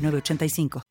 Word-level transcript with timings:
906985. 0.00 0.82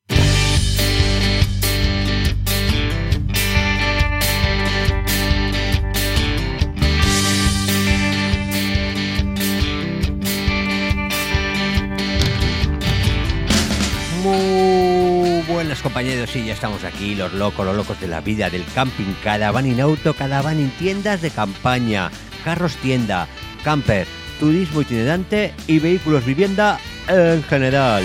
Muy 14.24 15.42
buenas 15.48 15.82
compañeros, 15.82 16.30
sí, 16.30 16.46
ya 16.46 16.54
estamos 16.54 16.84
aquí, 16.84 17.16
los 17.16 17.34
locos, 17.34 17.66
los 17.66 17.76
locos 17.76 18.00
de 18.02 18.08
la 18.08 18.22
vida, 18.22 18.50
del 18.50 18.66
camping, 18.76 19.14
caravan 19.24 19.66
en 19.66 19.80
auto, 19.80 20.14
caravan 20.14 20.60
en 20.60 20.70
tiendas 20.72 21.22
de 21.22 21.32
campaña, 21.32 22.12
carros 22.44 22.76
tienda, 22.76 23.28
camper, 23.64 24.08
turismo 24.40 24.82
itinerante 24.82 25.54
y 25.68 25.80
vehículos 25.80 26.26
vivienda 26.26 26.80
en 27.08 27.42
general. 27.44 28.04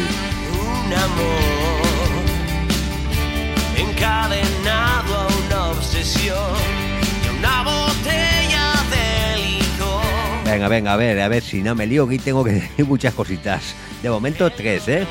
Un 0.86 0.92
amor 0.92 2.22
encadenado 3.76 5.14
a 5.14 5.26
una 5.46 5.70
obsesión 5.70 6.56
y 7.24 7.38
una 7.38 7.62
botella 7.62 8.72
de 8.90 9.36
licor. 9.42 10.44
Venga, 10.44 10.68
venga, 10.68 10.92
a 10.92 10.96
ver, 10.96 11.20
a 11.20 11.28
ver 11.28 11.42
si 11.42 11.62
no 11.62 11.74
me 11.74 11.86
lío, 11.86 12.04
aquí 12.04 12.18
tengo 12.18 12.44
que 12.44 12.52
decir 12.60 12.86
muchas 12.86 13.14
cositas. 13.14 13.74
De 14.02 14.10
momento 14.10 14.50
tres, 14.50 14.88
¿eh? 14.88 15.06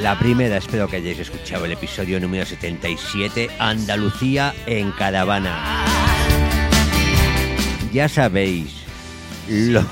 La 0.00 0.18
primera, 0.18 0.56
espero 0.56 0.88
que 0.88 0.96
hayáis 0.96 1.18
escuchado 1.18 1.66
el 1.66 1.72
episodio 1.72 2.18
número 2.18 2.46
77, 2.46 3.50
Andalucía 3.58 4.54
en 4.64 4.90
caravana. 4.92 5.84
Ya 7.92 8.08
sabéis, 8.08 8.72
lo, 9.46 9.84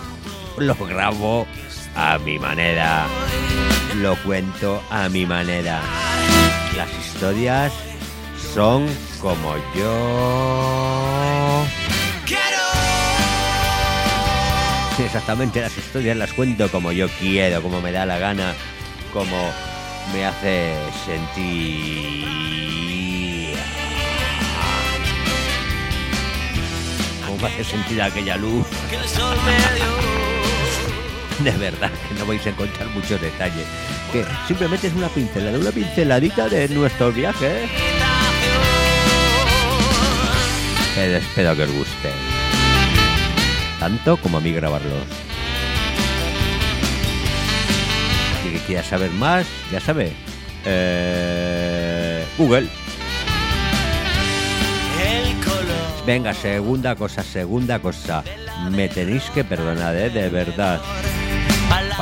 lo 0.56 0.75
grabo 0.75 1.47
a 1.96 2.18
mi 2.18 2.38
manera, 2.38 3.06
lo 3.96 4.16
cuento 4.22 4.82
a 4.90 5.08
mi 5.08 5.26
manera. 5.26 5.80
Las 6.76 6.90
historias 6.98 7.72
son 8.54 8.86
como 9.20 9.56
yo. 9.74 11.64
quiero 12.26 12.62
Exactamente, 14.98 15.60
las 15.60 15.76
historias 15.76 16.16
las 16.16 16.32
cuento 16.32 16.70
como 16.70 16.92
yo 16.92 17.08
quiero, 17.18 17.62
como 17.62 17.80
me 17.80 17.92
da 17.92 18.06
la 18.06 18.18
gana, 18.18 18.54
como 19.12 19.50
me 20.12 20.24
hace 20.24 20.74
sentir. 21.04 22.26
Como 27.26 27.38
me 27.38 27.46
hace 27.48 27.64
sentir 27.64 28.02
aquella 28.02 28.36
luz. 28.36 28.66
que 28.90 28.96
el 28.96 29.08
sol 29.08 29.36
me 29.44 29.74
dio. 29.76 30.11
De 31.44 31.50
verdad, 31.52 31.90
que 32.08 32.14
no 32.14 32.26
vais 32.26 32.46
a 32.46 32.50
encontrar 32.50 32.88
muchos 32.90 33.20
detalles. 33.20 33.66
Que 34.12 34.24
simplemente 34.46 34.86
es 34.86 34.94
una 34.94 35.08
pincelada, 35.08 35.58
una 35.58 35.72
pinceladita 35.72 36.48
de 36.48 36.68
nuestro 36.68 37.10
viaje. 37.10 37.68
Pero 40.94 41.16
espero 41.16 41.56
que 41.56 41.62
os 41.64 41.72
guste. 41.72 42.10
Tanto 43.81 44.16
como 44.19 44.38
a 44.38 44.41
mí 44.41 44.52
grabarlos. 44.52 45.04
Que 48.44 48.58
quiera 48.60 48.84
saber 48.84 49.10
más, 49.10 49.47
ya 49.72 49.81
sabe. 49.81 50.12
Eh, 50.64 52.25
Google. 52.38 52.69
Venga, 56.06 56.34
segunda 56.34 56.94
cosa, 56.94 57.25
segunda 57.25 57.81
cosa. 57.81 58.22
Me 58.70 58.88
tenéis 58.88 59.25
que 59.31 59.42
perdonar, 59.42 59.97
¿eh? 59.97 60.10
De 60.10 60.28
verdad. 60.28 60.81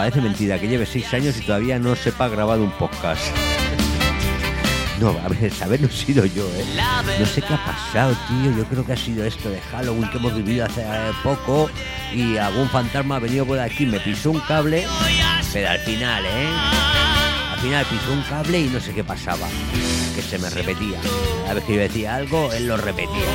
Parece 0.01 0.23
mentira 0.23 0.59
que 0.59 0.67
lleve 0.67 0.87
seis 0.87 1.13
años 1.13 1.37
y 1.37 1.43
todavía 1.43 1.79
no 1.79 1.95
sepa 1.95 2.27
grabar 2.27 2.59
un 2.59 2.71
podcast. 2.71 3.23
No, 4.99 5.11
a 5.11 5.29
ver, 5.29 5.53
saber 5.53 5.83
no 5.83 5.89
he 5.89 5.91
sido 5.91 6.25
yo, 6.25 6.49
¿eh? 6.57 6.65
No 7.19 7.27
sé 7.27 7.43
qué 7.43 7.53
ha 7.53 7.63
pasado, 7.63 8.17
tío. 8.27 8.51
Yo 8.57 8.65
creo 8.65 8.87
que 8.87 8.95
ha 8.95 8.97
sido 8.97 9.27
esto 9.27 9.51
de 9.51 9.61
Halloween 9.61 10.09
que 10.09 10.17
hemos 10.17 10.35
vivido 10.35 10.65
hace 10.65 10.81
eh, 10.81 11.13
poco 11.23 11.69
y 12.15 12.39
algún 12.39 12.71
fantasma 12.71 13.17
ha 13.17 13.19
venido 13.19 13.45
por 13.45 13.59
aquí, 13.59 13.85
me 13.85 14.01
pisó 14.01 14.31
un 14.31 14.41
cable, 14.41 14.87
pero 15.53 15.69
al 15.69 15.79
final, 15.81 16.25
¿eh? 16.25 16.49
Al 17.53 17.61
final 17.61 17.85
pisó 17.85 18.11
un 18.15 18.23
cable 18.23 18.59
y 18.59 18.69
no 18.69 18.81
sé 18.81 18.95
qué 18.95 19.05
pasaba. 19.05 19.49
Que 20.15 20.23
se 20.23 20.39
me 20.39 20.49
repetía. 20.49 20.99
A 21.47 21.53
vez 21.53 21.65
que 21.65 21.75
yo 21.75 21.81
decía 21.81 22.15
algo, 22.15 22.51
él 22.55 22.69
lo 22.69 22.79
repetía. 22.79 23.29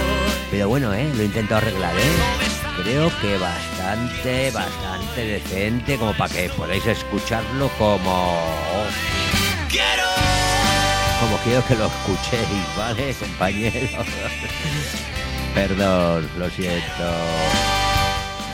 Pero 0.49 0.67
bueno, 0.67 0.91
¿eh? 0.95 1.11
Lo 1.13 1.21
he 1.21 1.25
intentado 1.25 1.57
arreglar, 1.57 1.95
¿eh? 1.95 2.54
Creo 2.83 3.11
que 3.21 3.37
bastante, 3.37 4.51
bastante 4.51 5.21
decente 5.25 5.97
como 5.97 6.13
para 6.13 6.33
que 6.33 6.49
podáis 6.49 6.85
escucharlo 6.85 7.69
como... 7.77 8.41
Como 11.21 11.37
quiero 11.37 11.65
que 11.65 11.75
lo 11.75 11.85
escuchéis, 11.87 12.75
¿vale, 12.77 13.13
compañeros? 13.13 14.05
Perdón, 15.55 16.29
lo 16.37 16.49
siento. 16.49 17.11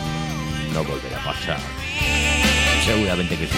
Mm, 0.05 0.73
No 0.73 0.83
volverá 0.83 1.17
a 1.19 1.23
pasar. 1.25 1.59
Seguramente 2.85 3.35
que 3.37 3.47
sí. 3.47 3.57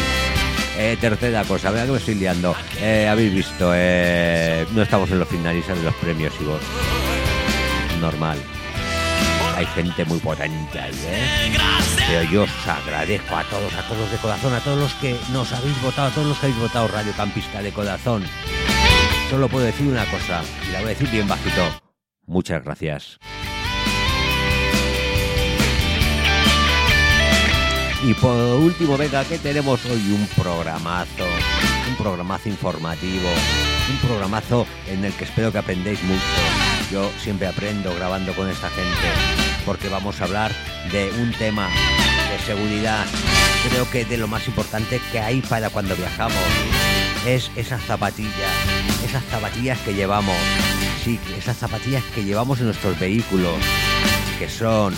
Eh, 0.77 0.97
tercera 0.99 1.43
cosa, 1.43 1.69
vea 1.71 1.85
que 1.85 1.91
me 1.91 1.97
estoy 1.97 2.15
liando. 2.15 2.55
Eh, 2.79 3.07
Habéis 3.11 3.33
visto, 3.33 3.71
eh, 3.75 4.65
no 4.71 4.81
estamos 4.81 5.11
en 5.11 5.19
los 5.19 5.27
finalistas 5.27 5.77
de 5.77 5.83
los 5.83 5.93
premios 5.95 6.33
y 6.39 6.43
vos. 6.45 6.61
Normal. 7.99 8.37
Hay 9.63 9.69
gente 9.75 10.03
muy 10.03 10.19
potente 10.19 10.77
ahí, 10.77 10.93
¿eh? 11.05 11.57
Pero 11.95 12.29
yo 12.29 12.43
os 12.43 12.67
agradezco 12.67 13.33
a 13.33 13.45
todos, 13.45 13.73
a 13.73 13.87
todos 13.87 14.11
de 14.11 14.17
corazón, 14.17 14.53
a 14.53 14.59
todos 14.59 14.77
los 14.77 14.93
que 14.95 15.17
nos 15.31 15.53
habéis 15.53 15.81
votado, 15.81 16.09
a 16.09 16.11
todos 16.11 16.27
los 16.27 16.37
que 16.37 16.47
habéis 16.47 16.59
votado 16.59 16.89
Radio 16.89 17.13
Campista 17.13 17.61
de 17.61 17.71
corazón. 17.71 18.25
Solo 19.29 19.47
puedo 19.47 19.65
decir 19.65 19.87
una 19.87 20.03
cosa, 20.07 20.41
y 20.67 20.73
la 20.73 20.79
voy 20.79 20.87
a 20.87 20.89
decir 20.89 21.09
bien 21.09 21.29
bajito. 21.29 21.81
Muchas 22.25 22.61
gracias. 22.61 23.19
Y 28.03 28.13
por 28.15 28.35
último, 28.35 28.97
venga, 28.97 29.23
que 29.23 29.37
tenemos 29.37 29.85
hoy 29.85 30.11
un 30.11 30.27
programazo, 30.35 31.25
un 31.87 31.95
programazo 31.95 32.49
informativo, 32.49 33.29
un 33.89 33.97
programazo 34.09 34.67
en 34.89 35.05
el 35.05 35.13
que 35.13 35.23
espero 35.23 35.53
que 35.53 35.59
aprendáis 35.59 36.03
mucho. 36.03 36.21
Yo 36.91 37.09
siempre 37.17 37.47
aprendo 37.47 37.95
grabando 37.95 38.33
con 38.33 38.49
esta 38.49 38.69
gente, 38.69 39.42
porque 39.65 39.89
vamos 39.89 40.19
a 40.21 40.25
hablar 40.25 40.51
de 40.91 41.11
un 41.21 41.31
tema 41.33 41.67
de 41.67 42.39
seguridad. 42.45 43.05
Creo 43.69 43.89
que 43.89 44.05
de 44.05 44.17
lo 44.17 44.27
más 44.27 44.47
importante 44.47 45.01
que 45.11 45.19
hay 45.19 45.41
para 45.41 45.69
cuando 45.69 45.95
viajamos 45.95 46.37
es 47.27 47.51
esas 47.55 47.81
zapatillas, 47.83 48.51
esas 49.05 49.23
zapatillas 49.25 49.79
que 49.79 49.93
llevamos, 49.93 50.35
sí, 51.03 51.19
esas 51.37 51.57
zapatillas 51.57 52.03
que 52.15 52.23
llevamos 52.23 52.59
en 52.59 52.65
nuestros 52.65 52.99
vehículos, 52.99 53.55
que 54.39 54.49
son, 54.49 54.93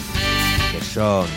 que 0.71 0.83
son 0.83 1.27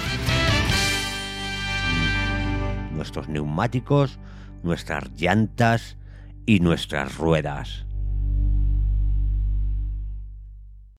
nuestros 2.92 3.28
neumáticos, 3.28 4.18
nuestras 4.62 5.10
llantas 5.16 5.96
y 6.46 6.60
nuestras 6.60 7.16
ruedas. 7.16 7.87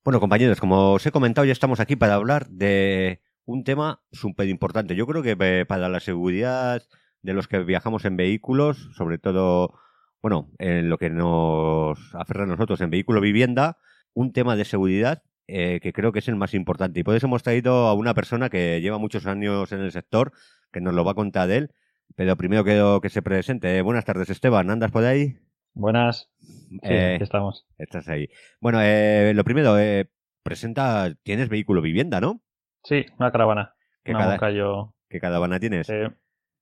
Bueno, 0.10 0.22
compañeros, 0.22 0.60
como 0.60 0.94
os 0.94 1.06
he 1.06 1.12
comentado, 1.12 1.46
ya 1.46 1.52
estamos 1.52 1.80
aquí 1.80 1.96
para 1.96 2.16
hablar 2.16 2.50
de 2.50 3.22
un 3.46 3.64
tema 3.64 4.02
súper 4.12 4.50
importante. 4.50 4.96
Yo 4.96 5.06
creo 5.06 5.22
que 5.22 5.38
eh, 5.40 5.66
para 5.68 5.88
la 5.88 6.00
seguridad 6.00 6.82
de 7.22 7.34
los 7.36 7.48
que 7.48 7.60
viajamos 7.60 8.06
en 8.06 8.18
vehículos, 8.18 8.90
sobre 8.96 9.20
todo, 9.20 9.76
bueno, 10.20 10.50
en 10.58 10.90
lo 10.90 10.98
que 10.98 11.12
nos 11.12 12.00
aferra 12.16 12.46
a 12.46 12.48
nosotros 12.48 12.82
en 12.82 12.90
vehículo 12.90 13.22
vivienda, 13.22 13.78
un 14.16 14.34
tema 14.34 14.56
de 14.56 14.66
seguridad 14.66 15.22
eh, 15.46 15.80
que 15.80 15.94
creo 15.94 16.12
que 16.12 16.18
es 16.18 16.28
el 16.28 16.38
más 16.38 16.56
importante. 16.56 17.02
Y 17.02 17.04
por 17.04 17.16
eso 17.16 17.28
hemos 17.28 17.44
traído 17.44 17.86
a 17.86 17.94
una 17.94 18.16
persona 18.16 18.50
que 18.50 18.82
lleva 18.82 18.98
muchos 18.98 19.28
años 19.28 19.72
en 19.74 19.82
el 19.82 19.92
sector, 19.92 20.32
que 20.72 20.82
nos 20.82 20.96
lo 20.96 21.06
va 21.06 21.12
a 21.12 21.14
contar 21.22 21.52
él. 21.52 21.72
Pero 22.16 22.36
primero 22.36 22.64
quiero 22.64 23.00
que 23.00 23.10
se 23.10 23.22
presente. 23.22 23.80
Buenas 23.84 24.06
tardes, 24.06 24.32
Esteban. 24.32 24.72
¿Andas 24.72 24.90
por 24.90 25.04
ahí? 25.04 25.38
Buenas. 25.74 26.30
Sí, 26.40 26.80
Eh, 26.84 27.16
aquí 27.16 27.24
estamos. 27.24 27.66
Estás 27.78 28.08
ahí. 28.10 28.28
Bueno, 28.60 28.80
eh, 28.82 29.34
lo 29.36 29.44
primero, 29.44 29.78
eh, 29.80 30.10
presenta, 30.44 31.14
tienes 31.24 31.50
vehículo 31.50 31.82
vivienda, 31.82 32.20
¿no? 32.22 32.42
Sí, 32.84 33.06
una 33.18 33.32
caravana. 33.32 33.76
¿Qué, 34.04 34.12
una 34.12 34.20
cada, 34.20 34.32
Moncayo 34.34 34.94
¿Qué 35.10 35.20
caravana 35.20 35.60
tienes? 35.60 35.90
eh, 35.90 36.10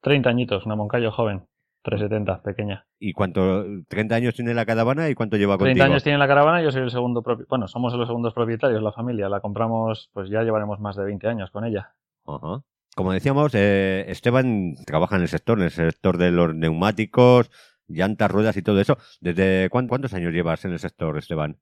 30 0.02 0.30
añitos, 0.30 0.66
una 0.66 0.76
Moncayo 0.76 1.12
joven, 1.12 1.48
370, 1.84 2.42
pequeña. 2.44 2.86
¿Y 3.00 3.14
cuánto? 3.14 3.64
¿30 3.66 4.14
años 4.14 4.36
tiene 4.36 4.54
la 4.54 4.66
caravana 4.66 5.10
y 5.10 5.16
cuánto 5.16 5.38
lleva 5.38 5.58
30 5.58 5.70
contigo? 5.72 5.86
años 5.86 6.04
tiene 6.04 6.18
la 6.18 6.28
caravana, 6.28 6.62
yo 6.62 6.72
soy 6.72 6.84
el 6.84 6.92
segundo 6.92 7.22
propietario. 7.22 7.50
Bueno, 7.50 7.68
somos 7.68 7.94
los 7.94 8.08
segundos 8.08 8.34
propietarios, 8.34 8.82
la 8.82 8.92
familia. 8.92 9.30
La 9.30 9.40
compramos, 9.40 10.10
pues 10.14 10.30
ya 10.30 10.44
llevaremos 10.44 10.80
más 10.80 10.96
de 10.96 11.06
20 11.06 11.28
años 11.28 11.52
con 11.52 11.66
ella. 11.66 11.94
Ajá. 12.26 12.62
Como 12.96 13.14
decíamos, 13.14 13.54
eh, 13.54 14.06
Esteban 14.08 14.74
trabaja 14.88 15.18
en 15.18 15.22
el 15.22 15.28
sector, 15.28 15.60
en 15.60 15.66
el 15.66 15.72
sector 15.72 16.18
de 16.18 16.32
los 16.32 16.56
neumáticos, 16.56 17.52
llantas, 17.88 18.30
ruedas 18.32 18.58
y 18.58 18.62
todo 18.62 18.80
eso. 18.80 18.98
¿Desde 19.22 19.70
cuán- 19.70 19.88
cuántos 19.88 20.14
años 20.14 20.34
llevas 20.34 20.64
en 20.66 20.72
el 20.74 20.80
sector, 20.80 21.18
Esteban? 21.18 21.58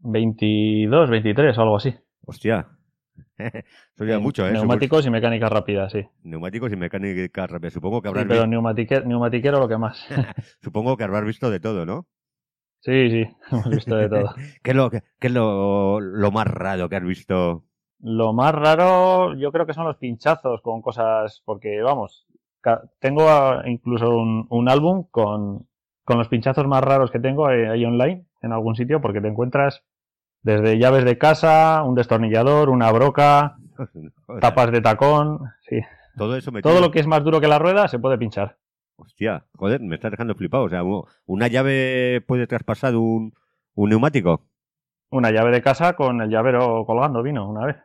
22, 0.00 1.10
23 1.10 1.56
o 1.58 1.62
algo 1.62 1.76
así. 1.76 1.94
Hostia. 2.26 2.68
Eso 3.38 4.04
ya 4.04 4.18
mucho, 4.18 4.46
¿eh? 4.46 4.52
Neumáticos 4.52 5.06
y 5.06 5.10
mecánica 5.10 5.48
rápida, 5.48 5.88
sí. 5.88 6.04
Neumáticos 6.22 6.72
y 6.72 6.76
mecánica 6.76 7.46
rápida. 7.46 7.70
Supongo 7.70 8.02
que 8.02 8.08
Sí, 8.08 8.10
habrás, 8.10 8.26
pero 8.26 8.42
vi- 8.44 8.48
neumatique- 8.56 9.04
neumatiquero 9.04 9.58
lo 9.58 9.68
que 9.68 9.78
más. 9.78 10.04
supongo 10.62 10.96
que 10.96 11.04
habrás 11.04 11.24
visto 11.24 11.50
de 11.50 11.60
todo, 11.60 11.86
¿no? 11.86 12.06
Sí, 12.80 13.10
sí, 13.10 13.24
hemos 13.50 13.70
visto 13.70 13.96
de 13.96 14.08
todo. 14.08 14.34
¿Qué 14.62 14.70
es 14.70 14.76
lo, 14.76 14.90
qué 14.90 15.02
es 15.20 15.32
lo, 15.32 16.00
lo 16.00 16.30
más 16.32 16.46
raro 16.46 16.88
que 16.88 16.96
has 16.96 17.04
visto? 17.04 17.64
Lo 18.00 18.32
más 18.34 18.54
raro 18.54 19.34
yo 19.36 19.50
creo 19.52 19.64
que 19.66 19.72
son 19.72 19.86
los 19.86 19.96
pinchazos 19.96 20.60
con 20.60 20.82
cosas, 20.82 21.40
porque 21.46 21.80
vamos, 21.80 22.26
tengo 22.98 23.64
incluso 23.66 24.10
un, 24.16 24.46
un 24.50 24.68
álbum 24.68 25.06
con, 25.10 25.66
con 26.04 26.18
los 26.18 26.28
pinchazos 26.28 26.66
más 26.66 26.82
raros 26.82 27.10
que 27.10 27.20
tengo 27.20 27.50
eh, 27.50 27.68
ahí 27.68 27.84
online 27.84 28.26
en 28.42 28.52
algún 28.52 28.76
sitio 28.76 29.00
porque 29.00 29.20
te 29.20 29.28
encuentras 29.28 29.82
desde 30.42 30.78
llaves 30.78 31.04
de 31.04 31.16
casa, 31.18 31.82
un 31.84 31.94
destornillador, 31.94 32.68
una 32.68 32.92
broca, 32.92 33.56
Joder, 34.26 34.40
tapas 34.40 34.70
de 34.70 34.80
tacón, 34.80 35.40
sí. 35.62 35.80
Todo 36.16 36.36
eso. 36.36 36.52
Todo 36.62 36.80
lo 36.80 36.90
que 36.90 37.00
es 37.00 37.06
más 37.06 37.24
duro 37.24 37.40
que 37.40 37.48
la 37.48 37.58
rueda 37.58 37.88
se 37.88 37.98
puede 37.98 38.18
pinchar. 38.18 38.58
Hostia, 38.96 39.44
joder, 39.56 39.80
me 39.80 39.96
estás 39.96 40.12
dejando 40.12 40.34
flipado. 40.36 40.64
O 40.64 40.68
sea, 40.68 40.82
una 41.26 41.48
llave 41.48 42.20
puede 42.26 42.46
traspasar 42.46 42.94
un, 42.94 43.34
un 43.74 43.90
neumático. 43.90 44.42
Una 45.10 45.32
llave 45.32 45.50
de 45.50 45.62
casa 45.62 45.94
con 45.94 46.20
el 46.20 46.30
llavero 46.30 46.84
colgando 46.86 47.22
vino 47.22 47.48
una 47.48 47.66
vez. 47.66 47.76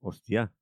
Hostia. 0.00 0.52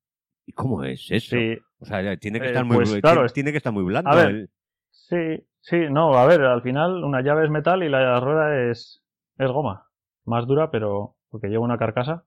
¿Y 0.45 0.53
cómo 0.53 0.83
es 0.83 1.07
eso? 1.11 1.35
Sí, 1.35 1.57
O 1.81 1.85
sea, 1.85 2.15
tiene 2.17 2.39
que 2.39 2.45
Eh, 2.45 2.47
estar 2.49 2.63
muy, 2.65 2.77
pues, 2.77 2.89
tiene, 2.89 3.01
claro, 3.01 3.27
tiene 3.29 3.51
que 3.51 3.57
estar 3.57 3.73
muy 3.73 3.83
blando. 3.83 4.09
A 4.09 4.15
ver, 4.15 4.29
el- 4.29 4.49
sí, 4.91 5.45
sí, 5.59 5.77
no, 5.89 6.13
a 6.15 6.25
ver, 6.25 6.41
al 6.41 6.61
final 6.61 7.03
una 7.03 7.21
llave 7.21 7.43
es 7.45 7.49
metal 7.49 7.83
y 7.83 7.89
la 7.89 8.19
rueda 8.19 8.69
es, 8.69 9.03
es 9.37 9.51
goma. 9.51 9.87
Más 10.25 10.45
dura, 10.47 10.69
pero 10.69 11.15
porque 11.29 11.47
lleva 11.47 11.63
una 11.63 11.77
carcasa. 11.77 12.23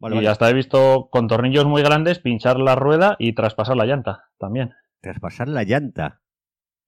Vale, 0.00 0.16
y 0.16 0.18
vale. 0.18 0.28
hasta 0.28 0.50
he 0.50 0.54
visto 0.54 1.08
con 1.10 1.28
tornillos 1.28 1.64
muy 1.64 1.82
grandes 1.82 2.18
pinchar 2.18 2.58
la 2.58 2.74
rueda 2.74 3.16
y 3.18 3.32
traspasar 3.34 3.76
la 3.76 3.86
llanta 3.86 4.24
también. 4.38 4.72
Traspasar 5.00 5.48
la 5.48 5.64
llanta. 5.64 6.20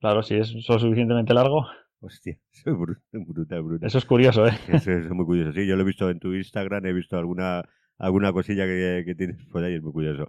Claro, 0.01 0.23
si 0.23 0.37
es 0.37 0.55
eso 0.55 0.79
suficientemente 0.79 1.33
largo, 1.33 1.67
Hostia, 2.01 2.39
eso 2.53 2.71
es 2.71 3.27
brutal, 3.27 3.79
eso 3.81 3.99
es 3.99 4.05
curioso, 4.05 4.47
¿eh? 4.47 4.53
Eso 4.69 4.93
es 4.93 5.09
muy 5.11 5.25
curioso. 5.25 5.53
Sí, 5.53 5.67
yo 5.67 5.77
lo 5.77 5.83
he 5.83 5.87
visto 5.87 6.11
en 6.11 6.19
tu 6.21 6.35
Instagram, 6.35 6.85
he 6.85 6.93
visto 6.93 7.17
alguna 7.17 7.65
alguna 7.99 8.31
cosilla 8.33 8.67
que, 8.67 9.03
que 9.07 9.15
tienes 9.15 9.43
por 9.47 9.65
ahí, 9.65 9.75
es 9.77 9.83
muy 9.83 9.93
curioso. 9.93 10.29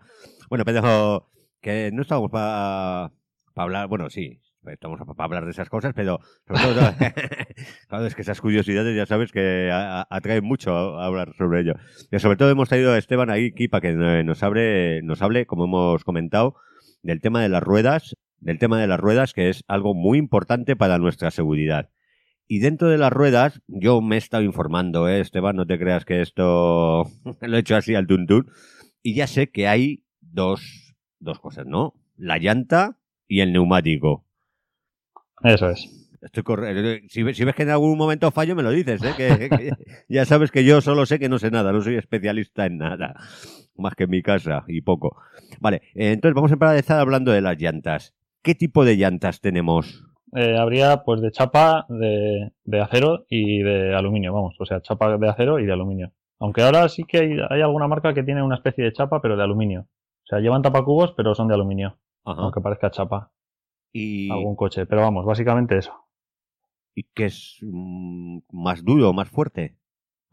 Bueno, 0.50 0.64
pero 0.64 1.28
que 1.62 1.92
no 1.94 2.02
estamos 2.02 2.30
para 2.32 3.12
hablar, 3.56 3.88
bueno, 3.88 4.10
sí, 4.10 4.40
estamos 4.66 5.00
para 5.00 5.24
hablar 5.26 5.46
de 5.46 5.52
esas 5.52 5.70
cosas, 5.70 5.94
pero 5.96 6.20
sobre 6.48 6.62
todo, 6.62 6.76
claro, 7.90 8.06
es 8.06 8.16
que 8.16 8.22
esas 8.22 8.42
curiosidades 8.42 8.96
ya 8.96 9.06
sabes 9.06 9.32
que 9.32 9.70
a- 9.72 10.02
a- 10.02 10.08
atraen 10.10 10.44
mucho 10.44 10.76
a, 10.76 11.04
a 11.04 11.08
hablar 11.08 11.34
sobre 11.38 11.62
ello. 11.62 11.74
Y 12.12 12.20
sobre 12.20 12.38
todo 12.38 12.50
hemos 12.50 12.70
traído 12.70 12.92
a 12.94 12.98
Esteban 12.98 13.30
ahí 13.30 13.52
aquí 13.54 13.68
para 13.68 13.82
que 13.82 13.94
nos 14.24 14.44
hable, 14.44 15.02
nos 15.04 15.22
hable, 15.22 15.46
como 15.46 15.66
hemos 15.66 16.04
comentado, 16.04 16.56
del 17.04 17.22
tema 17.22 17.42
de 17.42 17.50
las 17.50 17.64
ruedas, 17.64 18.16
del 18.40 18.60
tema 18.60 18.80
de 18.80 18.88
las 18.88 19.00
ruedas, 19.00 19.34
que 19.34 19.50
es 19.50 19.64
algo 19.68 19.94
muy 19.96 20.18
importante 20.18 20.76
para 20.76 20.98
nuestra 21.00 21.32
seguridad. 21.32 21.90
Y 22.50 22.60
dentro 22.60 22.88
de 22.90 22.98
las 22.98 23.12
ruedas, 23.12 23.62
yo 23.68 24.00
me 24.02 24.16
he 24.16 24.20
estado 24.20 24.44
informando, 24.44 25.10
¿eh, 25.10 25.20
Esteban, 25.20 25.56
no 25.58 25.66
te 25.66 25.78
creas 25.78 26.06
que 26.06 26.22
esto 26.22 27.04
lo 27.42 27.58
he 27.58 27.60
hecho 27.60 27.76
así 27.76 27.96
al 27.96 28.08
tuntún. 28.08 28.50
Y 29.04 29.16
ya 29.16 29.28
sé 29.28 29.50
que 29.50 29.68
hay 29.68 30.04
dos, 30.22 30.87
dos 31.20 31.40
cosas, 31.40 31.66
¿no? 31.66 31.94
La 32.18 32.38
llanta 32.38 32.98
y 33.28 33.42
el 33.42 33.54
neumático. 33.54 34.26
Eso 35.44 35.70
es. 35.70 35.94
Estoy 36.22 36.44
corre- 36.44 37.08
si, 37.10 37.22
ves- 37.24 37.38
si 37.38 37.46
ves 37.46 37.54
que 37.56 37.64
en 37.64 37.70
algún 37.70 37.96
momento 37.98 38.32
fallo, 38.32 38.56
me 38.56 38.64
lo 38.64 38.72
dices, 38.72 39.02
¿eh? 39.04 39.14
Que, 39.16 39.50
que 39.50 39.72
ya 40.10 40.26
sabes 40.26 40.52
que 40.52 40.66
yo 40.66 40.82
solo 40.82 41.06
sé 41.06 41.20
que 41.20 41.30
no 41.30 41.38
sé 41.38 41.52
nada, 41.52 41.72
no 41.72 41.82
soy 41.82 41.96
especialista 41.96 42.66
en 42.66 42.78
nada. 42.80 43.16
Más 43.76 43.94
que 43.94 44.06
en 44.06 44.10
mi 44.10 44.24
casa 44.24 44.64
y 44.68 44.82
poco. 44.82 45.18
Vale, 45.60 45.84
eh, 45.94 46.12
entonces 46.14 46.34
vamos 46.34 46.52
a 46.52 46.56
empezar 46.56 47.00
hablando 47.00 47.32
de 47.32 47.42
las 47.42 47.58
llantas. 47.60 48.16
¿Qué 48.42 48.56
tipo 48.56 48.84
de 48.84 48.96
llantas 48.98 49.40
tenemos? 49.42 50.04
Eh, 50.36 50.58
habría 50.58 51.04
pues 51.04 51.22
de 51.22 51.32
chapa, 51.32 51.86
de, 51.90 52.52
de 52.64 52.82
acero 52.82 53.26
y 53.30 53.62
de 53.62 53.96
aluminio, 53.96 54.34
vamos, 54.34 54.56
o 54.60 54.66
sea, 54.66 54.82
chapa 54.82 55.16
de 55.18 55.30
acero 55.30 55.60
y 55.60 55.66
de 55.66 55.74
aluminio. 55.74 56.12
Aunque 56.40 56.62
ahora 56.64 56.90
sí 56.90 57.04
que 57.04 57.18
hay, 57.20 57.38
hay 57.50 57.62
alguna 57.62 57.88
marca 57.88 58.14
que 58.14 58.24
tiene 58.24 58.42
una 58.44 58.56
especie 58.56 58.84
de 58.84 58.92
chapa, 58.94 59.22
pero 59.22 59.38
de 59.38 59.44
aluminio. 59.44 59.88
O 60.28 60.30
sea, 60.30 60.40
llevan 60.40 60.62
tapacubos, 60.62 61.14
pero 61.14 61.34
son 61.36 61.48
de 61.48 61.54
aluminio, 61.54 61.98
Ajá. 62.26 62.42
aunque 62.42 62.60
parezca 62.60 62.92
chapa 62.92 63.32
Y, 63.94 64.30
algún 64.30 64.58
coche. 64.58 64.86
Pero 64.86 65.02
vamos, 65.02 65.26
básicamente 65.26 65.78
eso. 65.78 65.94
¿Y 66.94 67.04
qué 67.14 67.26
es 67.26 67.60
mm, 67.62 68.40
más 68.52 68.84
duro, 68.84 69.14
más 69.14 69.30
fuerte? 69.30 69.78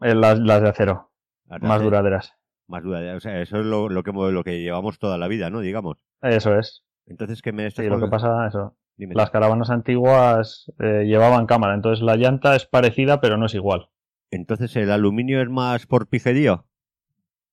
Eh, 0.01 0.13
las, 0.13 0.37
las 0.39 0.61
de 0.61 0.69
acero, 0.69 1.11
Las 1.45 1.61
más 1.61 1.79
de- 1.79 1.85
duraderas. 1.85 2.33
Más 2.67 2.83
dura. 2.83 3.15
O 3.15 3.19
sea, 3.19 3.39
eso 3.41 3.59
es 3.59 3.65
lo, 3.65 3.87
lo 3.89 4.03
que, 4.03 4.11
lo 4.11 4.43
que 4.43 4.59
llevamos 4.61 4.97
toda 4.99 5.17
la 5.17 5.27
vida, 5.27 5.49
¿no? 5.49 5.61
Digamos. 5.61 5.97
Eso 6.21 6.57
es. 6.57 6.83
Entonces, 7.05 7.41
¿qué 7.41 7.53
me 7.53 7.63
Sí, 7.63 7.67
estás 7.67 7.85
lo 7.85 7.99
que 7.99 8.07
pasa, 8.07 8.47
eso. 8.47 8.75
Dime. 8.97 9.13
Las 9.15 9.29
caravanas 9.29 9.69
antiguas 9.69 10.71
eh, 10.79 11.03
llevaban 11.05 11.45
cámara, 11.45 11.75
entonces 11.75 12.03
la 12.03 12.15
llanta 12.15 12.55
es 12.55 12.65
parecida, 12.65 13.21
pero 13.21 13.37
no 13.37 13.45
es 13.45 13.53
igual. 13.53 13.89
Entonces, 14.31 14.75
¿el 14.77 14.89
aluminio 14.91 15.41
es 15.41 15.49
más 15.49 15.85
por 15.85 16.07
pijerío? 16.07 16.65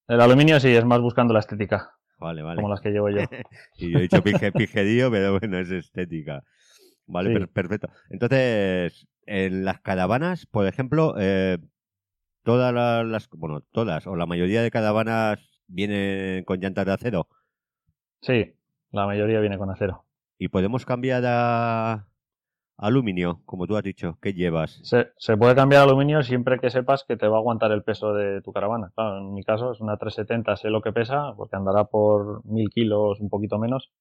El 0.09 0.21
aluminio 0.21 0.59
sí 0.61 0.69
es 0.75 0.85
más 0.85 1.01
buscando 1.01 1.35
la 1.35 1.41
estética, 1.41 1.93
Vale, 2.23 2.43
vale. 2.43 2.57
como 2.57 2.69
las 2.69 2.81
que 2.81 2.91
llevo 2.91 3.11
yo. 3.11 3.19
Y 3.79 3.91
yo 3.91 3.99
he 3.99 4.03
dicho 4.03 4.23
pije, 4.23 4.53
pijerío, 4.53 5.11
pero 5.11 5.39
bueno, 5.39 5.59
es 5.59 5.71
estética. 5.71 6.43
Vale, 7.07 7.31
Sí. 7.33 7.35
per- 7.39 7.49
perfecto. 7.49 7.89
Entonces, 8.11 9.07
en 9.27 9.65
las 9.65 9.81
caravanas, 9.81 10.47
por 10.47 10.67
ejemplo, 10.67 11.15
eh, 11.19 11.59
todas 12.45 12.73
la- 12.73 13.05
las, 13.05 13.29
bueno, 13.31 13.61
todas 13.73 14.07
o 14.07 14.17
la 14.17 14.27
mayoría 14.27 14.63
de 14.63 14.71
caravanas 14.71 15.41
vienen 15.67 16.45
con 16.45 16.61
llantas 16.61 16.87
de 16.87 16.93
acero 16.93 17.29
Sí, 18.21 18.55
la 18.93 19.07
mayoría 19.07 19.41
viene 19.41 19.59
con 19.59 19.71
acero. 19.71 20.05
y 20.39 20.49
podemos 20.49 20.85
cambiar 20.87 21.23
a 21.27 22.07
aluminio, 22.83 23.41
como 23.47 23.67
tú 23.67 23.77
has 23.77 23.83
dicho. 23.83 24.19
¿Qué 24.21 24.35
llevas? 24.35 24.81
Se, 24.83 25.13
se 25.17 25.37
puede 25.37 25.55
cambiar 25.55 25.83
aluminio 25.83 26.23
siempre 26.23 26.59
que 26.59 26.69
sepas 26.69 27.05
que 27.05 27.17
te 27.17 27.29
va 27.29 27.37
a 27.37 27.41
aguantar 27.41 27.71
el 27.73 27.85
peso 27.85 28.13
de 28.13 28.43
tu 28.43 28.53
caravana. 28.53 28.93
Claro, 28.95 29.19
en 29.19 29.33
mi 29.33 29.45
caso 29.45 29.73
es 29.73 29.81
una 29.81 29.97
370, 29.97 30.57
sé 30.57 30.69
lo 30.69 30.83
que 30.83 30.93
pesa, 30.93 31.33
porque 31.37 31.57
andará 31.57 31.85
por 31.85 32.45
1000 32.45 32.69
kilos, 32.71 33.21
un 33.21 33.31
poquito 33.31 33.59
menos. 33.59 33.93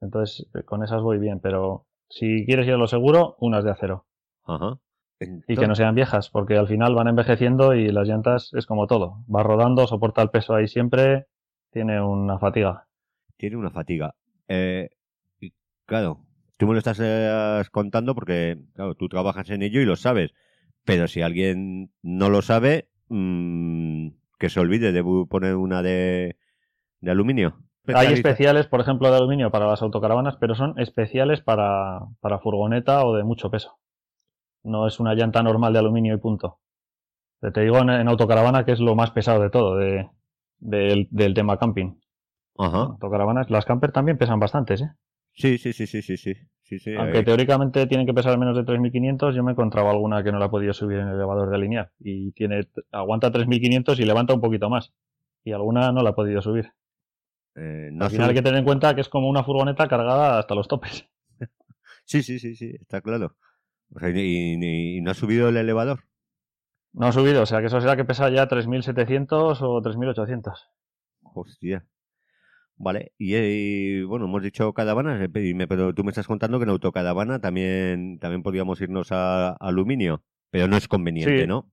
Entonces, 0.00 0.46
eh, 0.54 0.62
con 0.64 0.82
esas 0.82 1.02
voy 1.02 1.18
bien, 1.18 1.40
pero 1.40 1.86
si 2.08 2.44
quieres 2.44 2.66
ir 2.66 2.74
a 2.74 2.78
lo 2.78 2.88
seguro, 2.88 3.36
unas 3.38 3.64
de 3.64 3.70
acero. 3.70 4.06
Ajá. 4.44 4.78
Y 5.46 5.56
que 5.56 5.68
no 5.68 5.74
sean 5.74 5.94
viejas, 5.94 6.30
porque 6.30 6.56
al 6.56 6.66
final 6.66 6.94
van 6.94 7.08
envejeciendo 7.08 7.74
y 7.74 7.92
las 7.92 8.08
llantas 8.08 8.50
es 8.54 8.64
como 8.66 8.86
todo. 8.86 9.22
Va 9.32 9.42
rodando, 9.42 9.86
soporta 9.86 10.22
el 10.22 10.30
peso 10.30 10.54
ahí 10.54 10.66
siempre, 10.66 11.26
tiene 11.70 12.00
una 12.00 12.38
fatiga. 12.38 12.86
tiene 13.36 13.56
una 13.56 13.70
fatiga. 13.70 14.14
Eh, 14.48 14.88
claro, 15.84 16.20
tú 16.60 16.66
me 16.66 16.74
lo 16.74 16.78
estás 16.78 17.00
eh, 17.02 17.62
contando 17.72 18.14
porque, 18.14 18.58
claro, 18.74 18.94
tú 18.94 19.08
trabajas 19.08 19.48
en 19.48 19.62
ello 19.62 19.80
y 19.80 19.86
lo 19.86 19.96
sabes. 19.96 20.34
Pero 20.84 21.08
si 21.08 21.22
alguien 21.22 21.90
no 22.02 22.28
lo 22.28 22.42
sabe, 22.42 22.90
mm, 23.08 24.08
que 24.38 24.50
se 24.50 24.60
olvide 24.60 24.92
de 24.92 25.02
poner 25.28 25.56
una 25.56 25.82
de, 25.82 26.36
de 27.00 27.10
aluminio. 27.10 27.56
Hay 27.86 28.12
especiales, 28.12 28.66
por 28.66 28.80
ejemplo, 28.80 29.10
de 29.10 29.16
aluminio 29.16 29.50
para 29.50 29.66
las 29.66 29.80
autocaravanas, 29.80 30.36
pero 30.36 30.54
son 30.54 30.78
especiales 30.78 31.40
para, 31.40 32.00
para 32.20 32.40
furgoneta 32.40 33.06
o 33.06 33.16
de 33.16 33.24
mucho 33.24 33.50
peso. 33.50 33.78
No 34.62 34.86
es 34.86 35.00
una 35.00 35.14
llanta 35.14 35.42
normal 35.42 35.72
de 35.72 35.78
aluminio 35.78 36.14
y 36.14 36.18
punto. 36.18 36.58
Te 37.40 37.62
digo 37.62 37.78
en, 37.78 37.88
en 37.88 38.06
autocaravana 38.06 38.66
que 38.66 38.72
es 38.72 38.80
lo 38.80 38.94
más 38.94 39.12
pesado 39.12 39.42
de 39.42 39.48
todo, 39.48 39.76
de, 39.76 40.10
del, 40.58 41.08
del 41.10 41.32
tema 41.32 41.58
camping. 41.58 41.98
Ajá. 42.58 42.80
Autocaravanas, 42.80 43.48
las 43.48 43.64
camper 43.64 43.92
también 43.92 44.18
pesan 44.18 44.38
bastantes, 44.38 44.82
¿eh? 44.82 44.90
Sí, 45.34 45.58
sí, 45.58 45.72
sí, 45.72 45.86
sí, 45.86 46.02
sí, 46.02 46.16
sí. 46.16 46.34
sí, 46.62 46.78
sí, 46.78 46.90
Aunque 46.94 47.18
eh, 47.18 47.24
teóricamente 47.24 47.86
tienen 47.86 48.06
que 48.06 48.14
pesar 48.14 48.38
menos 48.38 48.56
de 48.56 48.64
3.500, 48.64 49.34
yo 49.34 49.42
me 49.42 49.50
he 49.50 49.54
encontrado 49.54 49.90
alguna 49.90 50.22
que 50.22 50.32
no 50.32 50.38
la 50.38 50.50
podido 50.50 50.72
subir 50.72 50.98
en 50.98 51.08
el 51.08 51.14
elevador 51.14 51.50
de 51.50 51.58
lineal. 51.58 51.90
Y 51.98 52.32
tiene, 52.32 52.68
aguanta 52.92 53.30
3.500 53.32 53.98
y 54.00 54.04
levanta 54.04 54.34
un 54.34 54.40
poquito 54.40 54.68
más. 54.70 54.92
Y 55.44 55.52
alguna 55.52 55.92
no 55.92 56.02
la 56.02 56.10
he 56.10 56.12
podido 56.12 56.42
subir. 56.42 56.72
eh, 57.56 57.90
no 57.92 58.04
Al 58.06 58.10
final 58.10 58.28
hay 58.30 58.34
que 58.34 58.42
tener 58.42 58.58
en 58.58 58.64
cuenta 58.64 58.94
que 58.94 59.00
es 59.02 59.08
como 59.08 59.28
una 59.28 59.44
furgoneta 59.44 59.88
cargada 59.88 60.38
hasta 60.38 60.54
los 60.54 60.68
topes. 60.68 61.06
Sí, 62.04 62.22
sí, 62.22 62.38
sí, 62.38 62.56
sí, 62.56 62.72
está 62.80 63.00
claro. 63.00 63.36
O 63.94 64.00
sea, 64.00 64.10
y, 64.10 64.20
y- 64.54 64.98
y 64.98 65.00
no 65.02 65.10
ha 65.12 65.14
subido 65.14 65.48
el 65.48 65.56
elevador. 65.56 66.04
No 66.92 67.06
ha 67.06 67.12
subido, 67.12 67.42
o 67.42 67.46
sea 67.46 67.58
que 67.60 67.66
eso 67.66 67.80
será 67.80 67.96
que 67.96 68.04
pesa 68.04 68.28
ya 68.30 68.46
3.700 68.46 69.60
o 69.60 69.82
3.800. 69.82 70.68
Hostia. 71.34 71.84
Vale, 72.82 73.12
y, 73.18 73.34
eh, 73.34 74.04
bueno, 74.04 74.24
hemos 74.24 74.42
dicho 74.42 74.72
me- 75.54 75.68
pero 75.68 75.92
tú 75.92 76.02
me 76.02 76.12
estás 76.12 76.26
contando 76.26 76.58
que 76.58 76.62
en 76.62 76.70
autocadavana 76.70 77.38
también, 77.38 78.18
también 78.18 78.42
podríamos 78.42 78.80
irnos 78.80 79.12
a, 79.12 79.50
aluminio, 79.50 80.22
pero 80.50 80.66
no 80.66 80.78
es 80.78 80.88
conveniente, 80.88 81.42
Sí. 81.42 81.46
¿no? 81.46 81.66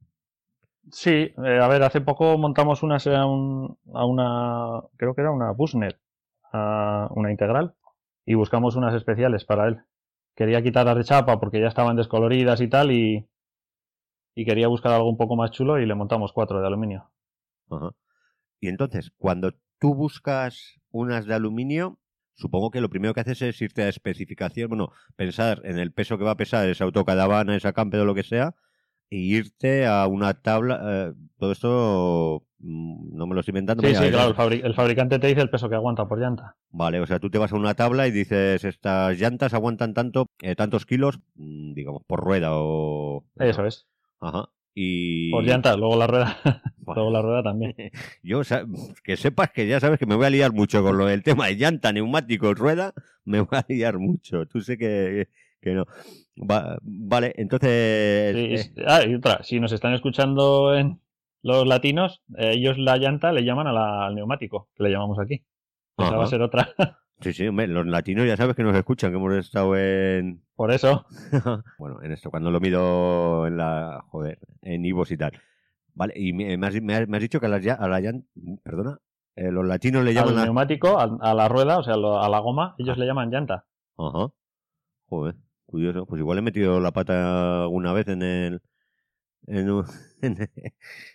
Sí, 0.91 1.11
eh, 1.45 1.59
a 1.61 1.67
ver, 1.69 1.83
hace 1.83 2.01
poco 2.01 2.37
montamos 2.37 2.83
una, 2.83 2.97
a, 2.97 3.25
un- 3.25 3.77
a 3.93 4.05
una, 4.05 4.81
creo 4.97 5.15
que 5.15 5.21
era 5.21 5.31
una 5.31 5.51
Busnet, 5.51 5.97
a 6.51 7.07
una 7.11 7.31
integral, 7.31 7.73
y 8.25 8.33
buscamos 8.33 8.75
unas 8.75 8.93
especiales 8.93 9.45
para 9.45 9.69
él. 9.69 9.77
Quería 10.35 10.61
quitarlas 10.61 10.97
de 10.97 11.05
chapa 11.05 11.39
porque 11.39 11.61
ya 11.61 11.67
estaban 11.67 11.95
descoloridas 11.95 12.59
y 12.59 12.67
tal, 12.67 12.91
y, 12.91 13.25
y 14.35 14.43
quería 14.45 14.67
buscar 14.67 14.91
algo 14.91 15.09
un 15.09 15.15
poco 15.17 15.37
más 15.37 15.51
chulo 15.51 15.79
y 15.79 15.85
le 15.85 15.95
montamos 15.95 16.33
cuatro 16.33 16.59
de 16.59 16.67
aluminio. 16.67 17.09
Ajá. 17.71 17.91
Y 18.59 18.67
entonces, 18.67 19.11
cuando 19.17 19.53
tú 19.79 19.93
buscas 19.93 20.79
unas 20.97 21.25
de 21.25 21.33
aluminio, 21.33 21.99
supongo 22.35 22.71
que 22.71 22.81
lo 22.81 22.89
primero 22.89 23.13
que 23.13 23.21
haces 23.21 23.41
es 23.41 23.61
irte 23.61 23.83
a 23.83 23.89
especificación, 23.89 24.69
bueno, 24.69 24.91
pensar 25.15 25.61
en 25.65 25.77
el 25.79 25.91
peso 25.91 26.17
que 26.17 26.23
va 26.23 26.31
a 26.31 26.37
pesar 26.37 26.67
esa 26.69 26.83
autocadavana, 26.85 27.55
esa 27.55 27.73
camper 27.73 28.01
o 28.01 28.05
lo 28.05 28.15
que 28.15 28.23
sea, 28.23 28.55
y 29.09 29.35
irte 29.37 29.85
a 29.85 30.05
una 30.07 30.33
tabla. 30.41 30.81
eh, 30.83 31.13
todo 31.37 31.51
esto 31.53 32.43
mm, 32.59 33.15
no 33.17 33.25
me 33.27 33.33
lo 33.35 33.39
estoy 33.39 33.53
inventando. 33.53 33.81
Sí, 33.87 33.95
sí, 33.95 34.11
claro, 34.11 34.29
el, 34.31 34.35
fabri- 34.35 34.61
el 34.63 34.73
fabricante 34.73 35.17
te 35.19 35.27
dice 35.27 35.41
el 35.41 35.49
peso 35.49 35.69
que 35.69 35.75
aguanta 35.75 36.07
por 36.07 36.19
llanta. 36.19 36.57
Vale, 36.69 36.99
o 36.99 37.05
sea, 37.07 37.19
tú 37.19 37.29
te 37.29 37.37
vas 37.37 37.53
a 37.53 37.55
una 37.55 37.73
tabla 37.73 38.07
y 38.07 38.11
dices, 38.11 38.63
estas 38.65 39.17
llantas 39.17 39.53
aguantan 39.53 39.93
tanto, 39.93 40.27
eh, 40.41 40.55
tantos 40.55 40.85
kilos, 40.85 41.19
mm, 41.35 41.73
digamos, 41.73 42.03
por 42.05 42.19
rueda 42.19 42.49
o... 42.51 43.23
Eso 43.37 43.65
es, 43.65 43.87
Ajá. 44.19 44.49
Y... 44.79 45.31
por 45.31 45.43
llanta, 45.43 45.75
luego 45.75 45.95
la 45.95 46.05
rueda, 46.05 46.37
luego 46.85 47.09
la 47.09 47.21
rueda 47.23 47.41
también. 47.41 47.73
Yo, 48.21 48.41
que 49.03 49.17
sepas 49.17 49.49
que 49.51 49.65
ya 49.65 49.79
sabes 49.79 49.97
que 49.97 50.05
me 50.05 50.13
voy 50.13 50.27
a 50.27 50.29
liar 50.29 50.53
mucho 50.53 50.83
con 50.83 50.99
lo 50.99 51.07
del 51.07 51.23
tema 51.23 51.47
de 51.47 51.55
llanta, 51.55 51.91
neumático, 51.91 52.53
rueda, 52.53 52.93
me 53.25 53.39
voy 53.41 53.57
a 53.57 53.65
liar 53.67 53.97
mucho. 53.97 54.45
Tú 54.45 54.61
sé 54.61 54.77
que, 54.77 55.29
que 55.61 55.71
no. 55.71 55.85
Va- 56.37 56.77
vale, 56.83 57.33
entonces... 57.37 58.35
Sí, 58.35 58.41
eh, 58.41 58.53
es- 58.53 58.73
ah, 58.85 59.03
y 59.03 59.15
otra, 59.15 59.41
si 59.41 59.59
nos 59.59 59.71
están 59.71 59.95
escuchando 59.95 60.75
en 60.75 61.01
los 61.41 61.65
latinos, 61.65 62.21
ellos 62.37 62.77
la 62.77 62.97
llanta 62.97 63.31
le 63.31 63.43
llaman 63.43 63.65
a 63.65 63.73
la- 63.73 64.05
al 64.05 64.13
neumático, 64.13 64.69
que 64.75 64.83
le 64.83 64.91
llamamos 64.91 65.17
aquí. 65.17 65.43
Esa 65.97 66.15
va 66.15 66.25
a 66.25 66.27
ser 66.27 66.43
otra. 66.43 66.69
sí, 67.21 67.33
sí, 67.33 67.47
hombre, 67.47 67.67
los 67.67 67.85
latinos 67.85 68.25
ya 68.27 68.37
sabes 68.37 68.55
que 68.55 68.63
nos 68.63 68.75
escuchan, 68.75 69.11
que 69.11 69.17
hemos 69.17 69.33
estado 69.33 69.75
en... 69.77 70.43
Por 70.55 70.71
eso, 70.71 71.05
bueno, 71.79 72.01
en 72.01 72.11
esto, 72.11 72.29
cuando 72.31 72.51
lo 72.51 72.59
mido 72.59 73.45
en 73.47 73.57
la... 73.57 74.03
Joder, 74.09 74.39
en 74.61 74.85
Ivos 74.85 75.11
y 75.11 75.17
tal. 75.17 75.31
Vale, 75.93 76.13
y 76.15 76.33
me, 76.33 76.57
me 76.57 76.67
has, 76.67 77.07
me 77.07 77.19
dicho 77.19 77.39
que 77.39 77.45
a 77.47 77.49
la, 77.49 77.59
llan- 77.59 77.77
a 77.79 77.87
la 77.87 77.99
llanta... 77.99 78.27
Perdona, 78.63 78.97
eh, 79.35 79.51
los 79.51 79.65
latinos 79.65 80.03
le 80.03 80.09
al 80.11 80.15
llaman 80.15 80.37
a... 80.39 80.43
neumático, 80.45 80.99
al- 80.99 81.17
a, 81.21 81.33
la 81.33 81.47
rueda, 81.47 81.77
o 81.79 81.83
sea, 81.83 81.95
lo- 81.97 82.21
a 82.21 82.29
la 82.29 82.39
goma, 82.39 82.75
ellos 82.77 82.97
le 82.97 83.05
llaman 83.05 83.29
llanta. 83.31 83.65
Ajá. 83.97 84.27
Joder, 85.09 85.35
curioso. 85.65 86.05
Pues 86.05 86.19
igual 86.19 86.37
he 86.37 86.41
metido 86.41 86.79
la 86.79 86.91
pata 86.91 87.63
alguna 87.63 87.93
vez 87.93 88.07
en 88.09 88.21
el 88.21 88.61
en, 89.45 89.69
un- 89.69 89.85
en, 90.21 90.49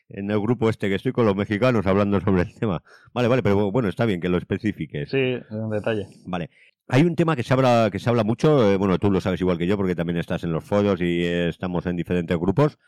en 0.09 0.31
el 0.31 0.41
grupo 0.41 0.69
este 0.71 0.88
que 0.88 0.95
estoy 0.97 1.12
con 1.12 1.26
los 1.26 1.37
mexicanos 1.37 1.87
hablando 1.87 2.21
sobre 2.21 2.43
el 2.43 2.55
tema. 2.55 2.83
Vale, 3.12 3.29
vale, 3.29 3.43
pero 3.43 3.71
bueno, 3.73 3.88
está 3.88 4.05
bien 4.07 4.21
que 4.21 4.29
lo 4.29 4.38
especifiques. 4.38 5.11
Sí, 5.11 5.19
es 5.19 5.50
un 5.50 5.71
detalle. 5.71 6.07
Vale. 6.26 6.50
Hay 6.88 7.02
un 7.02 7.14
tema 7.17 7.37
que 7.37 7.43
se 7.43 7.55
habla 7.55 7.88
que 7.91 7.99
se 7.99 8.11
habla 8.11 8.25
mucho, 8.25 8.71
eh, 8.71 8.76
bueno, 8.76 8.99
tú 8.99 9.11
lo 9.11 9.21
sabes 9.21 9.41
igual 9.41 9.57
que 9.59 9.67
yo 9.67 9.76
porque 9.76 9.95
también 9.95 10.19
estás 10.19 10.45
en 10.45 10.52
los 10.52 10.64
foros 10.64 11.00
y 11.00 11.25
eh, 11.25 11.49
estamos 11.49 11.87
en 11.87 11.97
diferentes 11.97 12.37
grupos, 12.37 12.79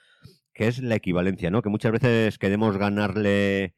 que 0.53 0.67
es 0.69 0.81
la 0.83 0.97
equivalencia, 0.97 1.50
¿no? 1.50 1.62
Que 1.62 1.71
muchas 1.71 1.93
veces 1.93 2.38
queremos 2.38 2.76
ganarle 2.76 3.75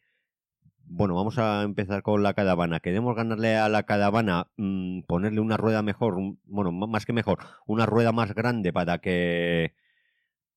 bueno, 0.89 1.15
vamos 1.17 1.37
a 1.39 1.63
empezar 1.65 2.03
con 2.03 2.23
la 2.23 2.33
cadavana. 2.35 2.79
Queremos 2.81 3.17
ganarle 3.17 3.57
a 3.57 3.69
la 3.69 3.83
cadavana, 3.85 4.47
mm, 4.57 5.01
ponerle 5.03 5.41
una 5.41 5.57
rueda 5.57 5.83
mejor, 5.83 6.15
un- 6.15 6.39
bueno, 6.45 6.71
más 6.73 7.05
que 7.07 7.13
mejor, 7.13 7.39
una 7.67 7.87
rueda 7.87 8.13
más 8.13 8.35
grande 8.35 8.73
para 8.73 8.99
que, 8.99 9.75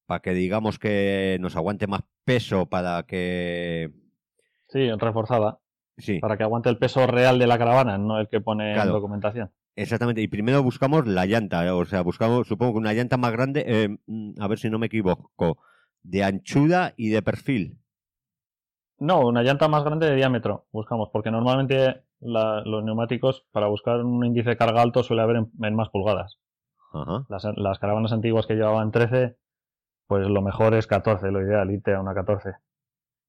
para 0.09 0.21
que 0.21 0.33
digamos 0.33 0.79
que 0.79 1.37
nos 1.39 1.55
aguante 1.55 1.85
más 1.85 2.01
peso, 2.25 2.65
para 2.65 3.03
que, 3.03 3.91
Sí, 4.67 4.89
reforzada, 4.97 5.59
sí, 5.97 6.19
para 6.19 6.35
que 6.35 6.41
aguante 6.43 6.69
el 6.69 6.79
peso 6.79 7.05
real 7.05 7.37
de 7.37 7.45
la 7.45 7.59
caravana, 7.59 7.99
no 7.99 8.19
el 8.19 8.27
que 8.27 8.41
pone 8.41 8.73
Claro. 8.73 8.89
en 8.89 8.95
documentación. 8.95 9.51
exactamente. 9.75 10.21
Y 10.21 10.27
primero 10.27 10.63
buscamos 10.63 11.05
la 11.07 11.27
llanta, 11.27 11.63
¿eh? 11.63 11.69
o 11.69 11.85
sea, 11.85 12.01
buscamos, 12.01 12.47
supongo 12.47 12.73
que 12.73 12.79
una 12.79 12.93
llanta 12.93 13.17
más 13.17 13.31
grande, 13.31 13.63
eh, 13.67 13.97
mm, 14.07 14.41
a 14.41 14.47
ver 14.47 14.57
si 14.57 14.69
no 14.71 14.79
me 14.79 14.87
equivoco, 14.87 15.59
de 16.01 16.23
anchura 16.23 16.93
y 16.97 17.09
de 17.09 17.21
perfil. 17.21 17.77
No, 18.97 19.27
una 19.27 19.43
llanta 19.43 19.67
más 19.67 19.83
grande 19.83 20.09
de 20.09 20.15
diámetro 20.15 20.65
buscamos, 20.71 21.09
porque 21.13 21.29
normalmente 21.31 22.01
la- 22.19 22.61
los 22.65 22.83
neumáticos, 22.83 23.45
para 23.51 23.67
buscar 23.67 24.03
un 24.03 24.25
índice 24.25 24.49
de 24.49 24.57
carga 24.57 24.81
alto, 24.81 25.03
suele 25.03 25.21
haber 25.21 25.35
en, 25.37 25.51
en 25.63 25.75
más 25.75 25.89
pulgadas. 25.89 26.37
Ajá, 26.91 27.23
Las, 27.29 27.45
las 27.55 27.77
caravanas 27.79 28.11
antiguas 28.11 28.47
que 28.47 28.55
llevaban 28.55 28.91
13, 28.91 29.37
pues 30.09 30.27
lo 30.27 30.41
mejor 30.41 30.73
es 30.73 30.87
14, 30.87 31.29
lo 31.29 31.39
ideal, 31.39 31.69
irte 31.69 31.93
a 31.93 32.01
una 32.01 32.15
14. 32.15 32.55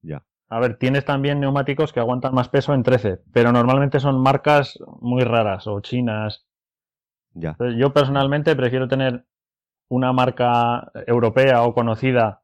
ya. 0.01 0.23
A 0.49 0.59
ver, 0.59 0.79
tienes 0.79 1.05
también 1.05 1.39
neumáticos 1.39 1.93
que 1.93 2.01
aguantan 2.01 2.35
más 2.35 2.49
peso 2.49 2.73
en 2.73 2.83
13, 2.83 3.21
pero 3.35 3.53
normalmente 3.53 4.01
son 4.01 4.19
marcas 4.19 4.79
muy 5.01 5.23
raras 5.23 5.67
o 5.67 5.81
chinas. 5.81 6.47
Ya, 7.35 7.51
Entonces, 7.51 7.79
yo 7.79 7.93
personalmente 7.93 8.57
prefiero 8.57 8.89
tener 8.89 9.27
una 9.91 10.15
marca 10.15 10.91
europea 11.07 11.65
o 11.65 11.75
conocida 11.75 12.41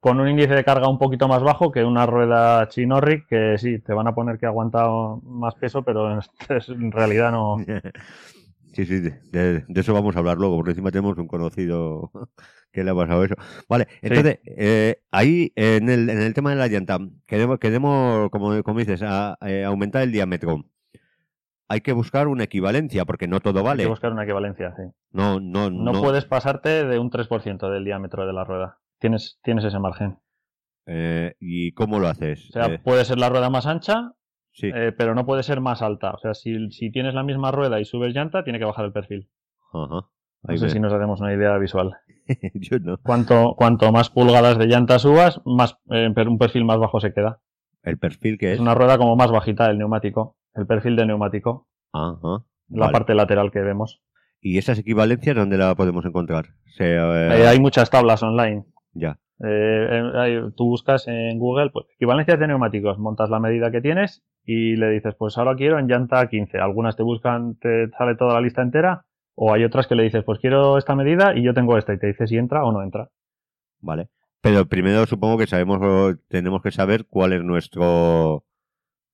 con 0.00 0.18
un 0.18 0.28
índice 0.28 0.54
de 0.54 0.64
carga 0.64 0.88
un 0.88 0.98
poquito 0.98 1.28
más 1.28 1.42
bajo 1.42 1.70
que 1.70 1.84
una 1.84 2.06
rueda 2.06 2.68
Chinorric 2.68 3.28
que 3.28 3.56
sí, 3.56 3.78
te 3.78 3.94
van 3.94 4.08
a 4.08 4.14
poner 4.16 4.36
que 4.38 4.46
aguanta 4.46 4.84
más 5.22 5.54
peso, 5.54 5.82
pero 5.82 6.10
en, 6.10 6.20
en 6.68 6.90
realidad 6.90 7.30
no. 7.30 7.56
Sí, 8.72 8.86
sí, 8.86 9.00
de, 9.00 9.20
de- 9.32 9.64
de 9.66 9.80
eso 9.80 9.92
vamos 9.92 10.14
a 10.14 10.20
hablar 10.20 10.36
luego, 10.38 10.56
porque 10.56 10.70
encima 10.70 10.90
tenemos 10.90 11.18
un 11.18 11.26
conocido 11.26 12.10
que 12.72 12.84
le 12.84 12.90
ha 12.90 12.94
pasado 12.94 13.24
eso. 13.24 13.34
Vale, 13.68 13.88
entonces, 14.02 14.38
eh, 14.44 15.02
ahí 15.10 15.52
en 15.56 15.88
el, 15.88 16.08
en 16.08 16.20
el 16.20 16.34
tema 16.34 16.50
de 16.50 16.56
la 16.56 16.68
llanta, 16.68 16.98
queremos, 17.26 17.58
queremos 17.58 18.30
como, 18.30 18.62
como 18.62 18.78
dices, 18.78 19.02
a- 19.02 19.36
eh, 19.42 19.64
aumentar 19.64 20.02
el 20.02 20.12
diámetro. 20.12 20.64
Hay 21.68 21.82
que 21.82 21.92
buscar 21.92 22.26
una 22.26 22.44
equivalencia, 22.44 23.04
porque 23.04 23.28
no 23.28 23.40
todo 23.40 23.60
Hay 23.60 23.64
vale. 23.64 23.82
que 23.84 23.88
buscar 23.88 24.12
una 24.12 24.24
equivalencia, 24.24 24.74
sí. 24.76 24.82
No, 25.12 25.38
no, 25.40 25.70
No, 25.70 25.92
no. 25.92 26.00
puedes 26.00 26.24
pasarte 26.24 26.84
de 26.84 26.98
un 26.98 27.10
3% 27.10 27.70
del 27.70 27.84
diámetro 27.84 28.26
de 28.26 28.32
la 28.32 28.42
rueda. 28.44 28.78
Tienes, 28.98 29.38
tienes 29.42 29.64
ese 29.64 29.78
margen. 29.78 30.18
Eh, 30.86 31.34
¿Y 31.38 31.72
cómo 31.72 32.00
lo 32.00 32.08
haces? 32.08 32.48
O 32.50 32.52
sea, 32.52 32.66
Eh, 32.66 32.78
puede 32.82 33.04
ser 33.04 33.18
la 33.18 33.28
rueda 33.28 33.50
más 33.50 33.66
ancha, 33.66 34.14
sí. 34.60 34.70
eh, 34.74 34.92
pero 34.96 35.14
no 35.14 35.24
puede 35.26 35.42
ser 35.42 35.60
más 35.60 35.82
alta. 35.82 36.10
O 36.12 36.18
sea, 36.18 36.34
si, 36.34 36.70
si 36.70 36.90
tienes 36.92 37.14
la 37.14 37.22
misma 37.22 37.50
rueda 37.50 37.80
y 37.80 37.84
subes 37.84 38.14
llanta, 38.14 38.44
tiene 38.44 38.58
que 38.58 38.64
bajar 38.64 38.84
el 38.84 38.92
perfil. 38.92 39.28
Ajá. 39.72 40.06
No 40.42 40.52
Ahí 40.52 40.56
sé 40.58 40.70
si 40.70 40.80
nos 40.80 40.92
hacemos 40.92 41.20
una 41.20 41.34
idea 41.34 41.56
visual. 41.58 41.92
Yo 42.54 42.78
no. 42.78 42.96
Cuanto, 42.98 43.54
cuanto 43.56 43.92
más 43.92 44.08
pulgadas 44.10 44.56
de 44.58 44.66
llanta 44.66 44.98
subas, 44.98 45.40
más 45.44 45.76
eh, 45.90 46.08
un 46.26 46.38
perfil 46.38 46.64
más 46.64 46.78
bajo 46.78 46.98
se 47.00 47.12
queda. 47.12 47.40
El 47.82 47.98
perfil 47.98 48.38
que 48.38 48.48
Es 48.48 48.54
es. 48.54 48.60
una 48.60 48.74
rueda 48.74 48.96
como 48.98 49.16
más 49.16 49.30
bajita 49.30 49.70
el 49.70 49.78
neumático, 49.78 50.36
el 50.54 50.66
perfil 50.66 50.96
del 50.96 51.08
neumático, 51.08 51.66
Ajá. 51.92 52.44
la 52.68 52.86
Vale. 52.86 52.92
parte 52.92 53.14
lateral 53.14 53.50
que 53.50 53.60
vemos. 53.60 54.02
¿Y 54.40 54.56
esas 54.56 54.78
equivalencias 54.78 55.36
dónde 55.36 55.58
la 55.58 55.74
podemos 55.74 56.04
encontrar? 56.06 56.46
Se, 56.76 56.94
eh, 56.96 57.42
Eh, 57.42 57.46
hay 57.46 57.60
muchas 57.60 57.90
tablas 57.90 58.22
online. 58.22 58.64
Ya. 58.94 59.18
Eh, 59.44 60.42
tú 60.56 60.66
buscas 60.66 61.06
en 61.08 61.38
Google 61.38 61.70
pues, 61.70 61.86
equivalencias 61.96 62.38
de 62.38 62.46
neumáticos, 62.48 62.98
montas 62.98 63.28
la 63.30 63.40
medida 63.40 63.70
que 63.70 63.80
tienes 63.82 64.22
y 64.44 64.76
le 64.76 64.90
dices, 64.90 65.14
pues 65.18 65.36
ahora 65.38 65.54
quiero 65.56 65.78
en 65.78 65.86
llanta 65.86 66.26
15. 66.28 66.58
Algunas 66.58 66.96
te 66.96 67.02
buscan, 67.02 67.56
te 67.56 67.88
sale 67.96 68.16
toda 68.16 68.34
la 68.34 68.40
lista 68.40 68.62
entera, 68.62 69.04
o 69.34 69.52
hay 69.52 69.64
otras 69.64 69.86
que 69.86 69.94
le 69.94 70.02
dices, 70.04 70.24
pues 70.24 70.38
quiero 70.40 70.78
esta 70.78 70.94
medida 70.94 71.34
y 71.36 71.42
yo 71.42 71.54
tengo 71.54 71.78
esta, 71.78 71.92
y 71.94 71.98
te 71.98 72.08
dice 72.08 72.26
si 72.26 72.36
entra 72.36 72.64
o 72.64 72.72
no 72.72 72.82
entra. 72.82 73.08
Vale. 73.80 74.08
Pero 74.42 74.66
primero 74.66 75.04
supongo 75.06 75.36
que 75.38 75.46
sabemos 75.46 75.78
o 75.82 76.14
tenemos 76.28 76.62
que 76.62 76.70
saber 76.70 77.04
cuál 77.08 77.32
es 77.34 77.42
nuestro 77.44 78.44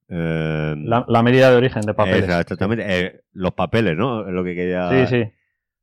eh, 0.09 0.75
La, 0.79 1.05
la 1.09 1.23
medida 1.23 1.51
de 1.51 1.57
origen 1.57 1.83
de 1.83 1.95
papeles. 1.95 2.25
exactamente 2.29 2.85
eh, 2.89 3.21
los 3.33 3.53
papeles, 3.53 3.97
¿no? 3.97 4.27
Es 4.27 4.33
Lo 4.33 4.45
que 4.45 4.55
quería. 4.55 4.89
Sí, 4.91 5.07
sí. 5.25 5.33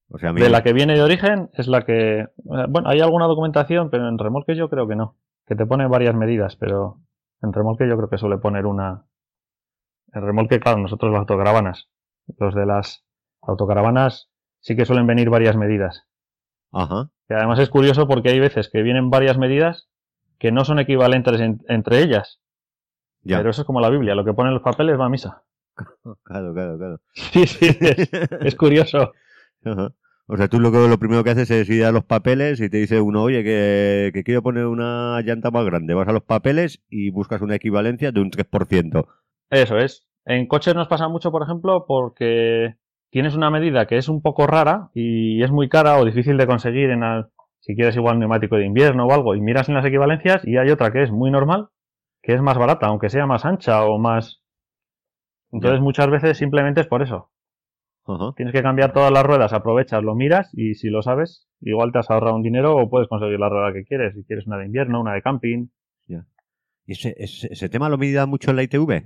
O 0.09 0.17
sea, 0.17 0.31
De 0.31 0.49
la 0.49 0.63
que 0.63 0.73
viene 0.73 0.93
de 0.93 1.01
origen 1.01 1.49
es 1.53 1.67
la 1.67 1.81
que. 1.83 2.19
eh, 2.19 2.27
Bueno, 2.69 2.87
hay 2.89 3.01
alguna 3.01 3.25
documentación, 3.25 3.89
pero 3.89 4.07
en 4.07 4.17
remolque 4.17 4.55
yo 4.55 4.69
creo 4.69 4.87
que 4.87 4.95
no. 4.95 5.17
Que 5.45 5.55
te 5.55 5.65
pone 5.65 5.87
varias 5.87 6.15
medidas, 6.15 6.55
pero 6.55 6.99
en 7.41 7.51
remolque 7.51 7.87
yo 7.87 7.97
creo 7.97 8.09
que 8.09 8.17
suele 8.17 8.37
poner 8.37 8.65
una. 8.65 9.05
En 10.13 10.21
remolque, 10.21 10.59
claro, 10.59 10.79
nosotros 10.79 11.11
las 11.11 11.19
autocaravanas. 11.21 11.89
Los 12.37 12.55
de 12.55 12.65
las 12.65 13.03
autocaravanas 13.41 14.29
sí 14.59 14.75
que 14.75 14.85
suelen 14.85 15.07
venir 15.07 15.29
varias 15.29 15.55
medidas. 15.57 16.03
Ajá. 16.71 17.09
Y 17.29 17.33
además 17.33 17.59
es 17.59 17.69
curioso 17.69 18.07
porque 18.07 18.29
hay 18.29 18.39
veces 18.39 18.69
que 18.69 18.81
vienen 18.81 19.09
varias 19.09 19.37
medidas 19.37 19.89
que 20.39 20.51
no 20.51 20.65
son 20.65 20.79
equivalentes 20.79 21.39
en- 21.39 21.61
entre 21.67 22.01
ellas. 22.01 22.39
Ya. 23.21 23.37
Pero 23.37 23.49
eso 23.51 23.61
es 23.61 23.65
como 23.65 23.79
la 23.81 23.89
Biblia, 23.89 24.15
lo 24.15 24.25
que 24.25 24.33
pone 24.33 24.49
en 24.49 24.55
los 24.55 24.63
papeles 24.63 24.99
va 24.99 25.05
a 25.05 25.09
misa. 25.09 25.43
Claro, 26.23 26.53
claro, 26.53 26.77
claro. 26.77 27.01
Sí, 27.13 27.47
sí, 27.47 27.65
es, 27.79 28.09
es 28.41 28.55
curioso. 28.55 29.13
Ajá. 29.65 29.93
O 30.27 30.37
sea, 30.37 30.47
tú 30.47 30.59
lo, 30.59 30.71
que- 30.71 30.87
lo 30.87 30.97
primero 30.99 31.23
que 31.23 31.31
haces 31.31 31.49
es 31.51 31.69
ir 31.69 31.83
a 31.85 31.91
los 31.91 32.03
papeles 32.05 32.59
y 32.61 32.69
te 32.69 32.77
dice 32.77 33.01
uno, 33.01 33.23
oye, 33.23 33.43
que, 33.43 34.11
que 34.13 34.23
quiero 34.23 34.41
poner 34.43 34.65
una 34.67 35.19
llanta 35.21 35.51
más 35.51 35.65
grande. 35.65 35.93
Vas 35.93 36.07
a 36.07 36.13
los 36.13 36.23
papeles 36.23 36.81
y 36.89 37.09
buscas 37.09 37.41
una 37.41 37.55
equivalencia 37.55 38.11
de 38.11 38.21
un 38.21 38.29
3%. 38.31 39.07
Eso 39.49 39.77
es. 39.77 40.07
En 40.25 40.47
coches 40.47 40.75
nos 40.75 40.87
pasa 40.87 41.07
mucho, 41.07 41.31
por 41.31 41.43
ejemplo, 41.43 41.85
porque 41.87 42.75
tienes 43.11 43.35
una 43.35 43.49
medida 43.51 43.85
que 43.85 43.97
es 43.97 44.09
un 44.09 44.21
poco 44.21 44.47
rara 44.47 44.89
y 44.93 45.43
es 45.43 45.51
muy 45.51 45.69
cara 45.69 45.97
o 45.99 46.05
difícil 46.05 46.37
de 46.37 46.47
conseguir 46.47 46.89
en 46.89 47.03
al- 47.03 47.29
si 47.59 47.75
quieres 47.75 47.95
igual 47.95 48.19
neumático 48.19 48.55
de 48.57 48.65
invierno 48.65 49.05
o 49.05 49.13
algo 49.13 49.35
y 49.35 49.41
miras 49.41 49.69
en 49.69 49.75
las 49.75 49.85
equivalencias 49.85 50.45
y 50.45 50.57
hay 50.57 50.69
otra 50.69 50.91
que 50.91 51.03
es 51.03 51.11
muy 51.11 51.29
normal, 51.31 51.67
que 52.21 52.33
es 52.33 52.41
más 52.41 52.57
barata, 52.57 52.87
aunque 52.87 53.09
sea 53.09 53.25
más 53.25 53.45
ancha 53.45 53.83
o 53.85 53.99
más... 53.99 54.41
Entonces 55.51 55.81
muchas 55.81 56.09
veces 56.09 56.37
simplemente 56.37 56.81
es 56.81 56.87
por 56.87 57.01
eso. 57.03 57.29
Tienes 58.35 58.53
que 58.53 58.63
cambiar 58.63 58.91
todas 58.91 59.11
las 59.11 59.23
ruedas, 59.23 59.53
aprovechas, 59.53 60.03
lo 60.03 60.15
miras 60.15 60.49
y 60.53 60.73
si 60.73 60.89
lo 60.89 61.01
sabes, 61.01 61.47
igual 61.61 61.91
te 61.91 61.99
has 61.99 62.09
ahorrado 62.09 62.35
un 62.35 62.41
dinero 62.43 62.75
o 62.75 62.89
puedes 62.89 63.07
conseguir 63.07 63.39
la 63.39 63.49
rueda 63.49 63.71
que 63.71 63.85
quieres. 63.85 64.13
Si 64.15 64.23
quieres 64.25 64.47
una 64.47 64.57
de 64.57 64.65
invierno, 64.65 64.99
una 64.99 65.13
de 65.13 65.21
camping. 65.21 65.67
¿Y 66.85 66.93
ese, 66.93 67.15
ese, 67.17 67.47
ese 67.53 67.69
tema 67.69 67.87
lo 67.87 67.97
medida 67.97 68.25
mucho 68.25 68.49
en 68.49 68.57
la 68.57 68.63
ITV? 68.63 69.03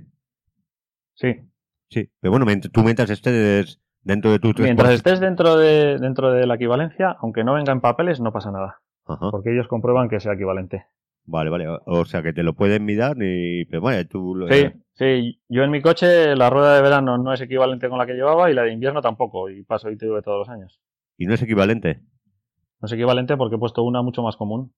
Sí. 1.18 1.34
Sí. 1.90 2.10
Pero 2.20 2.30
bueno, 2.32 2.46
tú 2.72 2.82
mientras 2.82 3.10
estés 3.10 3.80
dentro 4.02 4.30
de 4.30 4.38
tu 4.38 4.52
3%. 4.52 4.62
Mientras 4.62 4.92
estés 4.92 5.20
dentro 5.20 5.56
de, 5.56 5.98
dentro 5.98 6.30
de 6.32 6.46
la 6.46 6.54
equivalencia, 6.54 7.16
aunque 7.20 7.44
no 7.44 7.54
venga 7.54 7.72
en 7.72 7.80
papeles, 7.80 8.20
no 8.20 8.32
pasa 8.32 8.52
nada. 8.52 8.80
Ajá. 9.06 9.30
Porque 9.30 9.52
ellos 9.52 9.66
comprueban 9.68 10.08
que 10.08 10.20
sea 10.20 10.34
equivalente. 10.34 10.86
Vale, 11.24 11.50
vale. 11.50 11.66
O, 11.86 12.04
sea, 12.04 12.22
que 12.22 12.32
te 12.32 12.42
lo 12.42 12.54
pueden 12.54 12.84
mirar 12.84 13.16
y... 13.20 13.64
Pero 13.66 13.82
bueno, 13.82 14.06
tú... 14.08 14.34
lo- 14.34 14.48
Sí, 14.48 14.70
sí. 14.94 15.42
Yo 15.48 15.62
en 15.62 15.70
mi 15.70 15.82
coche 15.82 16.36
la 16.36 16.48
rueda 16.50 16.74
de 16.76 16.82
verano 16.82 17.18
no 17.18 17.32
es 17.32 17.40
equivalente 17.40 17.88
con 17.88 17.98
la 17.98 18.06
que 18.06 18.14
llevaba 18.14 18.50
y 18.50 18.54
la 18.54 18.62
de 18.62 18.72
invierno 18.72 19.02
tampoco. 19.02 19.50
Y 19.50 19.62
paso 19.64 19.90
ITV 19.90 20.22
todos 20.22 20.38
los 20.38 20.48
años. 20.48 20.80
Y 21.18 21.26
no 21.26 21.34
es 21.34 21.42
equivalente. 21.42 22.00
No 22.80 22.86
es 22.86 22.92
equivalente 22.92 23.36
porque 23.36 23.56
he 23.56 23.58
puesto 23.58 23.82
una 23.82 24.02
mucho 24.02 24.22
más 24.22 24.36
común, 24.36 24.72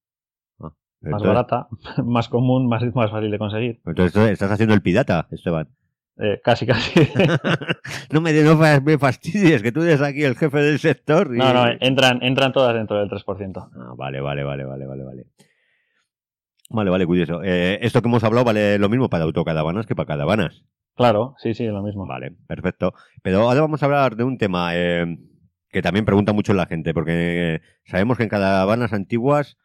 más 0.58 0.72
Entonces, 1.02 1.28
barata, 1.28 1.68
más 2.04 2.28
común, 2.28 2.66
más, 2.66 2.82
más 2.94 3.10
fácil 3.10 3.30
de 3.30 3.38
conseguir. 3.38 3.80
entonces 3.84 4.30
estás 4.30 4.50
haciendo 4.50 4.74
el 4.74 4.80
pirata, 4.82 5.28
Esteban. 5.30 5.68
Eh, 6.22 6.40
casi, 6.44 6.66
casi. 6.66 6.92
no 8.12 8.20
me, 8.20 8.32
no 8.42 8.56
me 8.82 8.98
fastidies, 8.98 9.62
que 9.62 9.72
tú 9.72 9.82
eres 9.82 10.02
aquí 10.02 10.22
el 10.22 10.36
jefe 10.36 10.58
del 10.58 10.78
sector. 10.78 11.34
y- 11.34 11.38
no, 11.38 11.52
no, 11.54 11.66
entran, 11.80 12.22
entran 12.22 12.52
todas 12.52 12.74
dentro 12.74 12.98
del 12.98 13.08
3%. 13.08 13.70
Ah, 13.74 13.94
vale, 13.96 14.20
vale, 14.20 14.44
vale, 14.44 14.64
vale, 14.64 14.86
vale, 14.86 15.04
vale. 15.04 15.26
Vale, 16.68 16.90
vale, 16.90 17.06
curioso. 17.06 17.42
Eh, 17.42 17.78
esto 17.82 18.00
que 18.00 18.08
hemos 18.08 18.22
hablado 18.22 18.44
vale 18.44 18.78
lo 18.78 18.88
mismo 18.88 19.08
para 19.10 19.24
autocaravanas 19.24 19.86
que 19.86 19.96
para 19.96 20.06
caravanas. 20.06 20.62
Claro, 20.94 21.34
sí, 21.38 21.54
sí, 21.54 21.66
lo 21.66 21.82
mismo. 21.82 22.06
Vale, 22.06 22.32
perfecto. 22.46 22.92
Pero 23.22 23.40
ahora 23.48 23.62
vamos 23.62 23.82
a 23.82 23.86
hablar 23.86 24.14
de 24.14 24.24
un 24.24 24.38
tema 24.38 24.70
eh, 24.76 25.18
que 25.70 25.82
también 25.82 26.04
pregunta 26.04 26.32
mucho 26.32 26.52
la 26.52 26.66
gente, 26.66 26.92
porque 26.94 27.60
sabemos 27.86 28.18
que 28.18 28.24
en 28.24 28.28
caravanas 28.28 28.92
antiguas 28.92 29.56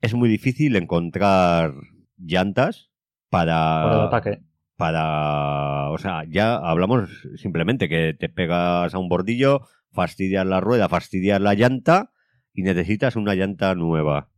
es 0.00 0.12
muy 0.14 0.28
difícil 0.28 0.76
encontrar 0.76 1.72
llantas 2.18 2.90
para... 3.30 3.82
Por 3.84 3.92
el 3.92 4.06
ataque. 4.06 4.40
Para, 4.76 5.90
o 5.90 5.98
sea, 5.98 6.24
ya 6.28 6.56
hablamos 6.56 7.08
simplemente 7.36 7.88
que 7.88 8.14
te 8.14 8.28
pegas 8.28 8.94
a 8.94 8.98
un 8.98 9.08
bordillo, 9.08 9.62
fastidias 9.92 10.46
la 10.46 10.60
rueda, 10.60 10.88
fastidias 10.88 11.40
la 11.40 11.54
llanta 11.54 12.10
y 12.52 12.62
necesitas 12.62 13.16
una 13.16 13.34
llanta 13.34 13.74
nueva. 13.74 14.28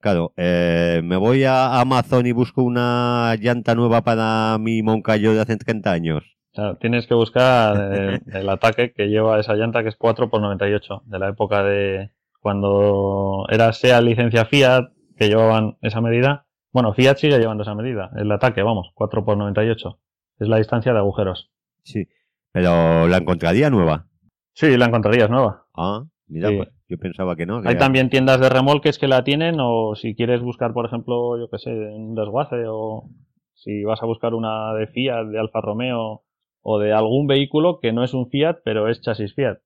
Claro, 0.00 0.32
eh, 0.36 1.00
me 1.02 1.16
voy 1.16 1.42
a 1.44 1.80
Amazon 1.80 2.26
y 2.26 2.32
busco 2.32 2.62
una 2.62 3.34
llanta 3.40 3.74
nueva 3.74 4.02
para 4.02 4.56
mi 4.58 4.82
Moncayo 4.82 5.34
de 5.34 5.40
hace 5.40 5.56
30 5.56 5.90
años. 5.90 6.38
Claro, 6.52 6.76
tienes 6.76 7.06
que 7.06 7.14
buscar 7.14 7.94
eh, 7.94 8.20
el 8.32 8.48
ataque 8.48 8.92
que 8.92 9.08
lleva 9.08 9.40
esa 9.40 9.54
llanta 9.54 9.82
que 9.82 9.88
es 9.88 9.98
4x98, 9.98 11.02
de 11.04 11.18
la 11.18 11.28
época 11.28 11.64
de 11.64 12.10
cuando 12.40 13.46
era 13.50 13.72
SEA 13.72 14.00
licencia 14.00 14.44
Fiat, 14.44 14.90
que 15.16 15.28
llevaban 15.28 15.76
esa 15.82 16.00
medida. 16.00 16.46
Bueno, 16.78 16.94
Fiat 16.94 17.16
sigue 17.16 17.40
llevando 17.40 17.64
esa 17.64 17.74
medida, 17.74 18.08
el 18.16 18.30
ataque, 18.30 18.62
vamos, 18.62 18.92
4x98. 18.94 19.98
Es 20.38 20.46
la 20.46 20.58
distancia 20.58 20.92
de 20.92 20.98
agujeros. 21.00 21.50
Sí, 21.82 22.06
pero 22.52 23.08
la 23.08 23.16
encontraría 23.16 23.68
nueva. 23.68 24.06
Sí, 24.52 24.76
la 24.76 24.86
encontrarías 24.86 25.28
nueva. 25.28 25.64
Ah, 25.74 26.04
mira, 26.28 26.50
Sí. 26.50 26.56
pues, 26.56 26.68
yo 26.88 26.98
pensaba 26.98 27.34
que 27.34 27.46
no. 27.46 27.60
que 27.62 27.68
Hay 27.70 27.78
también 27.78 28.10
tiendas 28.10 28.38
de 28.40 28.48
remolques 28.48 28.96
que 28.96 29.08
la 29.08 29.24
tienen 29.24 29.56
o 29.58 29.96
si 29.96 30.14
quieres 30.14 30.40
buscar, 30.40 30.72
por 30.72 30.86
ejemplo, 30.86 31.36
yo 31.36 31.50
qué 31.50 31.58
sé, 31.58 31.70
un 31.72 32.14
desguace 32.14 32.62
o 32.68 33.10
si 33.54 33.82
vas 33.82 34.00
a 34.00 34.06
buscar 34.06 34.34
una 34.34 34.72
de 34.74 34.86
Fiat, 34.86 35.26
de 35.26 35.40
Alfa 35.40 35.60
Romeo 35.60 36.22
o 36.62 36.78
de 36.78 36.92
algún 36.92 37.26
vehículo 37.26 37.80
que 37.80 37.92
no 37.92 38.04
es 38.04 38.14
un 38.14 38.30
Fiat, 38.30 38.58
pero 38.64 38.86
es 38.88 39.00
chasis 39.00 39.34
Fiat. 39.34 39.58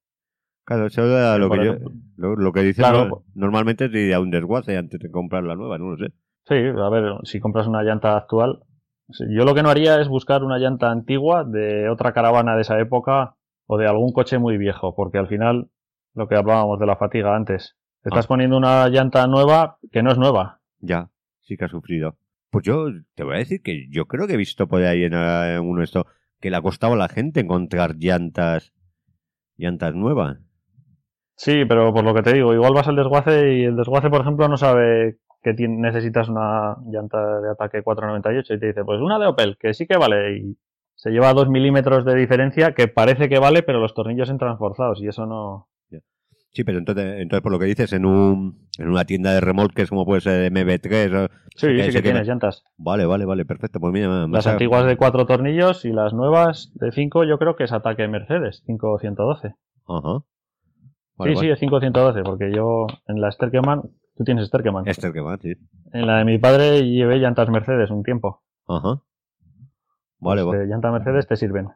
Claro, 0.65 0.87
eso 0.87 1.05
era 1.05 1.37
lo 1.37 1.49
Por 1.49 1.59
que, 1.59 1.67
yo, 1.67 1.75
lo, 2.17 2.37
lo 2.37 2.53
que 2.53 2.73
Claro. 2.73 3.05
no- 3.07 3.23
normalmente 3.35 3.85
es 3.85 3.95
ir 3.95 4.15
a 4.15 4.21
un 4.21 4.31
desguace 4.31 4.79
antes 4.79 4.99
de 4.99 5.11
comprar 5.11 5.43
la 5.45 5.57
nueva, 5.57 5.77
no 5.77 5.91
lo 5.91 5.99
sé. 5.99 6.15
Sí, 6.49 6.55
a 6.55 6.89
ver, 6.89 7.15
si 7.25 7.41
compras 7.41 7.67
una 7.67 7.83
llanta 7.83 8.17
actual, 8.17 8.61
yo 9.09 9.45
lo 9.45 9.55
que 9.55 9.63
no 9.63 9.71
haría 9.71 10.01
es 10.01 10.09
buscar 10.09 10.43
una 10.43 10.59
llanta 10.59 10.91
antigua 10.91 11.45
de 11.45 11.89
otra 11.89 12.13
caravana 12.13 12.55
de 12.57 12.63
esa 12.63 12.79
época 12.81 13.37
o 13.67 13.79
de 13.79 13.87
algún 13.87 14.13
coche 14.13 14.39
muy 14.39 14.59
viejo, 14.59 14.95
porque 14.95 15.19
al 15.19 15.29
final, 15.29 15.69
lo 16.15 16.29
que 16.29 16.35
hablábamos 16.37 16.79
de 16.81 16.87
la 16.87 16.97
fatiga 16.97 17.37
antes, 17.37 17.77
te 18.03 18.09
estás 18.09 18.25
Ah. 18.27 18.29
poniendo 18.29 18.57
una 18.57 18.89
llanta 18.89 19.27
nueva 19.27 19.79
que 19.93 20.03
no 20.03 20.11
es 20.11 20.19
nueva. 20.19 20.61
Ya, 20.81 21.11
sí 21.43 21.57
que 21.57 21.65
ha 21.67 21.69
sufrido. 21.69 22.17
Pues 22.51 22.65
yo 22.65 22.87
te 23.15 23.23
voy 23.25 23.37
a 23.37 23.39
decir 23.39 23.63
que 23.63 23.87
yo 23.91 24.07
creo 24.07 24.27
que 24.27 24.35
he 24.35 24.39
visto 24.39 24.67
por 24.67 24.83
ahí 24.83 25.05
en, 25.05 25.15
eh, 25.15 25.55
en 25.55 25.61
uno 25.61 25.79
de 25.79 25.85
estos 25.85 26.05
que 26.41 26.51
le 26.51 26.57
ha 26.57 26.63
costado 26.63 26.95
a 26.95 26.97
la 26.97 27.09
gente 27.09 27.41
encontrar 27.41 27.95
llantas 27.97 28.73
llantas 29.57 29.95
nuevas. 29.95 30.39
Sí, 31.37 31.65
pero 31.67 31.93
por 31.95 32.05
lo 32.05 32.15
que 32.15 32.23
te 32.23 32.33
digo, 32.35 32.53
igual 32.53 32.75
vas 32.75 32.89
al 32.89 32.97
desguace 32.97 33.55
y 33.55 33.65
el 33.65 33.77
desguace, 33.77 34.11
por 34.11 34.21
ejemplo, 34.23 34.49
no 34.49 34.57
sabe 34.57 35.19
que 35.43 35.53
necesitas 35.69 36.29
una 36.29 36.77
llanta 36.87 37.41
de 37.41 37.51
ataque 37.51 37.83
498 37.83 38.55
y 38.55 38.59
te 38.61 38.67
dice, 38.69 38.85
pues 38.85 39.01
una 39.01 39.19
de 39.19 39.27
Opel, 39.27 39.57
que 39.59 39.75
sí 39.75 39.87
que 39.87 39.97
vale 39.97 40.37
y 40.39 40.57
se 40.95 41.11
lleva 41.11 41.33
dos 41.35 41.49
milímetros 41.49 42.05
de 42.05 42.15
diferencia 42.15 42.73
que 42.75 42.87
parece 42.89 43.29
que 43.29 43.39
vale, 43.39 43.63
pero 43.63 43.81
los 43.81 43.95
tornillos 43.95 44.31
entran 44.31 44.59
forzados 44.59 45.01
y 45.03 45.09
eso 45.09 45.27
no... 45.27 45.69
Sí, 46.55 46.65
pero 46.65 46.77
entonces, 46.79 47.15
entonces 47.19 47.43
por 47.43 47.51
lo 47.51 47.59
que 47.59 47.65
dices, 47.65 47.95
en 47.95 48.05
un 48.05 48.69
en 48.79 48.89
una 48.91 49.07
tienda 49.07 49.33
de 49.33 49.41
remolques 49.41 49.89
como 49.89 50.05
puede 50.05 50.21
ser 50.21 50.53
MB3, 50.53 51.25
o- 51.25 51.29
Sí, 51.57 51.67
que- 51.69 51.85
sí 51.85 51.87
que 51.87 51.93
que 51.93 52.03
tienes 52.03 52.23
me- 52.23 52.29
llantas. 52.29 52.63
vale, 52.77 53.07
vale, 53.07 53.25
vale, 53.25 53.47
perfecto. 53.47 53.81
Pues 53.81 53.91
mira, 53.95 54.27
Las 54.29 54.47
antiguas 54.47 54.85
de 54.85 54.99
cuatro 54.99 55.25
tornillos 55.25 55.87
y 55.87 55.93
las 55.93 56.13
nuevas 56.13 56.71
de 56.75 56.93
cinco 56.93 57.25
yo 57.25 57.39
creo 57.39 57.57
que 57.57 57.65
es 57.65 57.73
ataque 57.73 58.07
Mercedes, 58.07 58.63
5112. 58.67 59.55
Ajá. 59.89 60.19
Sí, 60.21 60.85
Vale, 61.17 61.37
sí, 61.37 61.49
es 61.49 61.59
5112, 61.59 62.23
porque 62.23 62.53
yo 62.55 62.87
en 63.09 63.21
la 63.23 63.31
Sterkeman, 63.33 63.83
tú 64.17 64.25
tienes 64.25 64.47
Sterkeman. 64.49 64.85
Va, 64.85 65.39
sí. 65.39 65.53
En 65.93 66.07
la 66.07 66.19
de 66.19 66.25
mi 66.25 66.39
padre 66.39 66.83
llevé 66.89 67.19
llantas 67.19 67.49
Mercedes 67.51 67.91
un 67.91 68.03
tiempo. 68.03 68.43
Ajá. 68.67 69.03
Vale, 70.19 70.45
Pues 70.45 70.59
va- 70.59 70.63
de 70.63 70.67
llanta 70.69 70.91
Mercedes 70.93 71.27
te 71.27 71.37
sirven. 71.37 71.69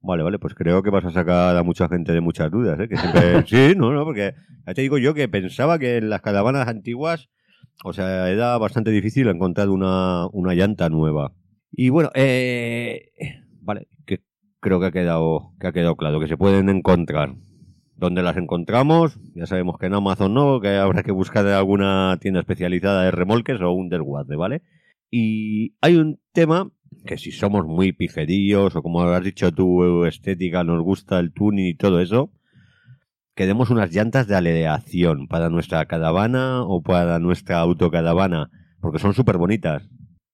vale, 0.00 0.22
vale, 0.22 0.38
pues 0.38 0.54
creo 0.54 0.82
que 0.82 0.90
vas 0.90 1.04
a 1.04 1.10
sacar 1.10 1.56
a 1.56 1.62
mucha 1.62 1.88
gente 1.88 2.12
de 2.12 2.20
muchas 2.20 2.50
dudas, 2.50 2.78
¿eh? 2.80 2.88
Que 2.88 2.96
siempre... 2.96 3.42
sí, 3.46 3.74
no, 3.76 3.92
no, 3.92 4.04
porque 4.04 4.34
ya 4.66 4.74
te 4.74 4.82
digo 4.82 4.98
yo 4.98 5.14
que 5.14 5.28
pensaba 5.28 5.78
que 5.78 5.96
en 5.96 6.08
las 6.10 6.20
caravanas 6.22 6.68
antiguas, 6.68 7.28
o 7.84 7.92
sea, 7.92 8.30
era 8.30 8.56
bastante 8.58 8.90
difícil 8.90 9.28
encontrar 9.28 9.68
una, 9.68 10.26
una 10.32 10.54
llanta 10.54 10.88
nueva. 10.88 11.32
Y 11.72 11.90
bueno, 11.90 12.10
eh, 12.14 13.10
vale, 13.60 13.88
que 14.06 14.20
creo 14.60 14.78
que 14.80 14.86
ha 14.86 14.92
quedado, 14.92 15.52
que 15.60 15.66
ha 15.66 15.72
quedado 15.72 15.96
claro, 15.96 16.20
que 16.20 16.28
se 16.28 16.36
pueden 16.36 16.68
encontrar. 16.68 17.34
¿Dónde 17.98 18.22
las 18.22 18.36
encontramos? 18.36 19.18
Ya 19.34 19.46
sabemos 19.46 19.76
que 19.76 19.86
en 19.86 19.94
Amazon 19.94 20.32
no, 20.32 20.60
que 20.60 20.76
habrá 20.76 21.02
que 21.02 21.10
buscar 21.10 21.44
en 21.44 21.52
alguna 21.52 22.16
tienda 22.20 22.40
especializada 22.40 23.02
de 23.02 23.10
remolques 23.10 23.60
o 23.60 23.72
un 23.72 23.88
desguace, 23.88 24.36
¿vale? 24.36 24.62
Y 25.10 25.74
hay 25.80 25.96
un 25.96 26.20
tema 26.32 26.70
que 27.04 27.18
si 27.18 27.32
somos 27.32 27.66
muy 27.66 27.92
pijeríos 27.92 28.76
o 28.76 28.82
como 28.82 29.02
has 29.02 29.24
dicho 29.24 29.50
tú, 29.50 30.04
estética, 30.04 30.62
nos 30.62 30.82
gusta 30.82 31.18
el 31.18 31.32
tuning 31.32 31.66
y 31.66 31.74
todo 31.74 32.00
eso, 32.00 32.30
que 33.34 33.46
demos 33.46 33.70
unas 33.70 33.92
llantas 33.92 34.28
de 34.28 34.36
aleación 34.36 35.26
para 35.26 35.50
nuestra 35.50 35.84
caravana 35.86 36.62
o 36.62 36.82
para 36.82 37.18
nuestra 37.18 37.58
autocaravana, 37.58 38.50
porque 38.80 39.00
son 39.00 39.12
súper 39.12 39.38
bonitas. 39.38 39.88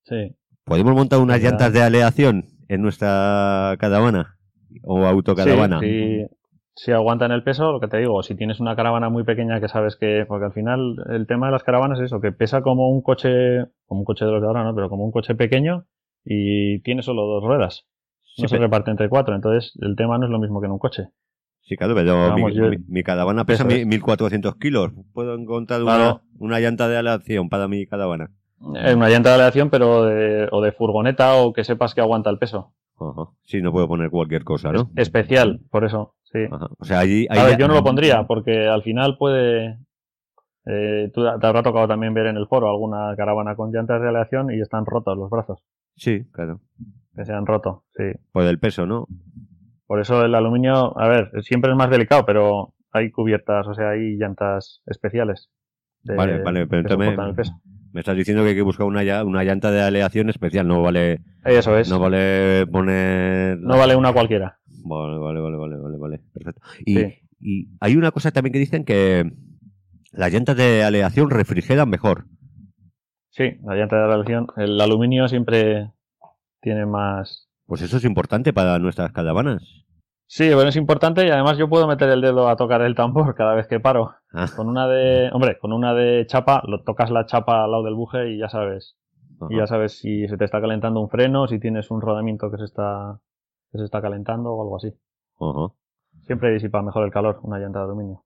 Sí. 0.04 0.36
¿Podemos 0.64 0.94
montar 0.94 1.20
unas 1.20 1.42
llantas 1.42 1.72
de 1.72 1.82
aleación 1.82 2.44
en 2.68 2.82
nuestra 2.82 3.76
caravana 3.78 4.36
o 4.82 5.06
autocaravana? 5.06 5.80
Sí, 5.80 5.86
sí, 5.86 6.26
si 6.76 6.90
aguantan 6.92 7.30
el 7.32 7.42
peso, 7.44 7.72
lo 7.72 7.80
que 7.80 7.88
te 7.88 7.98
digo, 7.98 8.22
si 8.22 8.34
tienes 8.34 8.58
una 8.60 8.74
caravana 8.76 9.08
muy 9.08 9.22
pequeña 9.24 9.60
que 9.60 9.68
sabes 9.68 9.96
que, 9.96 10.24
porque 10.26 10.46
al 10.46 10.52
final 10.52 10.96
el 11.10 11.26
tema 11.26 11.46
de 11.46 11.52
las 11.52 11.62
caravanas 11.62 11.98
es 12.00 12.06
eso, 12.06 12.20
que 12.20 12.32
pesa 12.32 12.62
como 12.62 12.90
un 12.90 13.00
coche, 13.02 13.66
como 13.86 14.00
un 14.00 14.04
coche 14.04 14.24
de 14.24 14.32
los 14.32 14.40
de 14.40 14.46
ahora, 14.48 14.64
¿no? 14.64 14.74
Pero 14.74 14.88
como 14.88 15.04
un 15.04 15.12
coche 15.12 15.34
pequeño 15.34 15.84
y 16.24 16.80
tiene 16.80 17.02
solo 17.02 17.22
dos 17.26 17.44
ruedas. 17.44 17.86
Sí, 18.22 18.42
No 18.42 18.48
se 18.48 18.58
reparte 18.58 18.90
entre 18.90 19.08
cuatro, 19.08 19.34
entonces 19.36 19.72
el 19.80 19.94
tema 19.94 20.18
no 20.18 20.24
es 20.26 20.30
lo 20.32 20.40
mismo 20.40 20.60
que 20.60 20.66
en 20.66 20.72
un 20.72 20.78
coche. 20.80 21.08
sí, 21.62 21.76
claro, 21.76 21.94
pero 21.94 22.16
Vamos, 22.30 22.50
mi, 22.50 22.56
yo- 22.56 22.68
mi- 22.70 22.78
mi 22.88 23.02
caravana 23.04 23.44
pesa 23.44 23.66
es. 23.68 23.86
1400 23.86 24.56
kilos. 24.56 24.92
¿Puedo 25.12 25.34
encontrar 25.36 25.82
una, 25.82 25.94
Claro. 25.94 26.20
una 26.40 26.58
llanta 26.60 26.88
de 26.88 26.96
aleación 26.96 27.48
para 27.48 27.68
mi 27.68 27.86
caravana? 27.86 28.30
Es 28.82 28.94
una 28.96 29.08
llanta 29.08 29.28
de 29.28 29.34
aleación, 29.36 29.70
pero 29.70 30.04
de, 30.04 30.48
o 30.50 30.60
de 30.62 30.72
furgoneta 30.72 31.36
o 31.36 31.52
que 31.52 31.62
sepas 31.64 31.94
que 31.94 32.00
aguanta 32.00 32.30
el 32.30 32.38
peso. 32.38 32.72
Ajá. 32.98 33.30
Sí, 33.44 33.60
no 33.62 33.70
puedo 33.72 33.86
poner 33.88 34.10
cualquier 34.10 34.42
cosa, 34.44 34.72
¿no? 34.72 34.90
Especial, 34.96 35.60
por 35.70 35.84
eso, 35.84 36.14
sí. 36.34 36.40
Ajá. 36.50 36.66
O 36.78 36.84
sea, 36.84 36.98
allí... 36.98 37.26
A 37.30 37.34
ahí- 37.34 37.50
ver, 37.52 37.58
yo 37.58 37.66
no 37.68 37.72
lo 37.74 37.82
pondría, 37.82 38.24
porque 38.24 38.66
al 38.68 38.82
final 38.82 39.16
puede. 39.16 39.78
eh, 40.66 41.10
tú 41.14 41.22
te 41.22 41.46
habrá 41.46 41.62
tocado 41.62 41.88
también 41.88 42.12
ver 42.14 42.26
en 42.26 42.36
el 42.36 42.46
foro 42.46 42.68
alguna 42.68 43.14
caravana 43.16 43.54
con 43.56 43.72
llantas 43.72 44.02
de 44.02 44.08
aleación 44.08 44.50
y 44.50 44.60
están 44.60 44.84
rotos 44.86 45.16
los 45.16 45.30
brazos. 45.30 45.62
Sí, 45.96 46.24
claro. 46.32 46.60
que 47.14 47.24
se 47.24 47.32
han 47.32 47.46
roto, 47.46 47.84
sí. 47.96 48.04
Por 48.32 48.42
el 48.44 48.58
peso, 48.58 48.84
¿no? 48.86 49.06
Por 49.86 50.00
eso 50.00 50.24
el 50.24 50.34
aluminio, 50.34 50.98
a 50.98 51.06
ver, 51.08 51.30
siempre 51.42 51.70
es 51.70 51.76
más 51.76 51.90
delicado, 51.90 52.24
pero 52.26 52.72
hay 52.90 53.10
cubiertas, 53.10 53.66
o 53.68 53.74
sea, 53.74 53.90
hay 53.90 54.16
llantas 54.16 54.82
especiales. 54.86 55.50
de- 56.02 56.16
Vale, 56.16 56.42
vale, 56.42 56.66
pero 56.66 56.80
entonces 56.82 57.34
peso. 57.36 57.52
Me 57.92 58.00
estás 58.00 58.16
diciendo 58.16 58.42
que 58.42 58.48
hay 58.48 58.54
que 58.56 58.62
buscar 58.62 58.86
una, 58.88 59.22
una 59.22 59.44
llanta 59.44 59.70
de 59.70 59.80
aleación 59.80 60.28
especial, 60.28 60.66
no 60.66 60.82
vale, 60.82 61.20
Eso 61.44 61.78
es. 61.78 61.88
no 61.88 61.96
No, 61.96 62.00
vale 62.02 62.66
poner... 62.66 63.58
vale 63.60 63.94
una 63.94 64.12
cualquiera. 64.12 64.58
Vale, 64.86 65.18
vale, 65.18 65.40
vale, 65.40 65.56
vale, 65.56 65.76
vale, 65.76 65.98
vale, 65.98 66.20
perfecto. 66.32 66.60
Y, 66.84 66.94
Sí. 66.98 67.14
y 67.40 67.68
hay 67.80 67.96
una 67.96 68.10
cosa 68.10 68.30
también 68.30 68.52
que 68.52 68.58
dicen 68.58 68.84
que 68.84 69.32
las 70.12 70.32
llantas 70.32 70.56
de 70.56 70.84
aleación 70.84 71.30
refrigeran 71.30 71.88
mejor. 71.88 72.26
Sí, 73.30 73.44
la 73.64 73.74
llanta 73.74 73.96
de 73.96 74.06
relación. 74.06 74.46
El 74.56 74.80
aluminio 74.80 75.26
siempre 75.28 75.90
tiene 76.60 76.86
más. 76.86 77.48
Pues 77.66 77.80
eso 77.82 77.96
es 77.96 78.04
importante 78.04 78.52
para 78.52 78.78
nuestras 78.78 79.10
caravanas. 79.12 79.62
Sí, 80.26 80.52
bueno, 80.54 80.68
es 80.68 80.76
importante 80.76 81.26
y 81.26 81.30
además 81.30 81.58
yo 81.58 81.68
puedo 81.68 81.86
meter 81.86 82.08
el 82.10 82.20
dedo 82.20 82.48
a 82.48 82.56
tocar 82.56 82.80
el 82.82 82.94
tambor 82.94 83.34
cada 83.34 83.54
vez 83.54 83.66
que 83.66 83.80
paro. 83.80 84.14
Ah, 84.32 84.46
Con 84.54 84.68
una 84.68 84.86
de, 84.88 85.30
hombre, 85.32 85.58
con 85.58 85.72
una 85.72 85.94
de 85.94 86.26
chapa, 86.26 86.62
lo 86.66 86.82
tocas 86.82 87.10
la 87.10 87.26
chapa 87.26 87.64
al 87.64 87.70
lado 87.70 87.82
del 87.84 87.94
buje 87.94 88.30
y 88.30 88.38
ya 88.38 88.48
sabes. 88.48 88.96
Y 89.50 89.56
ya 89.56 89.66
sabes 89.66 89.98
si 89.98 90.26
se 90.28 90.36
te 90.36 90.44
está 90.44 90.60
calentando 90.60 91.00
un 91.00 91.08
freno, 91.10 91.46
si 91.46 91.58
tienes 91.58 91.90
un 91.90 92.00
rodamiento 92.00 92.50
que 92.50 92.56
se 92.58 92.64
está, 92.64 93.18
que 93.74 93.78
se 93.80 93.84
está 93.86 94.00
calentando 94.00 94.52
o 94.52 94.62
algo 94.62 94.76
así. 94.76 94.94
Ajá. 95.40 95.74
Siempre 96.26 96.52
disipa 96.52 96.80
mejor 96.80 97.04
el 97.04 97.10
calor 97.10 97.40
una 97.42 97.58
llanta 97.58 97.80
de 97.80 97.84
aluminio. 97.86 98.24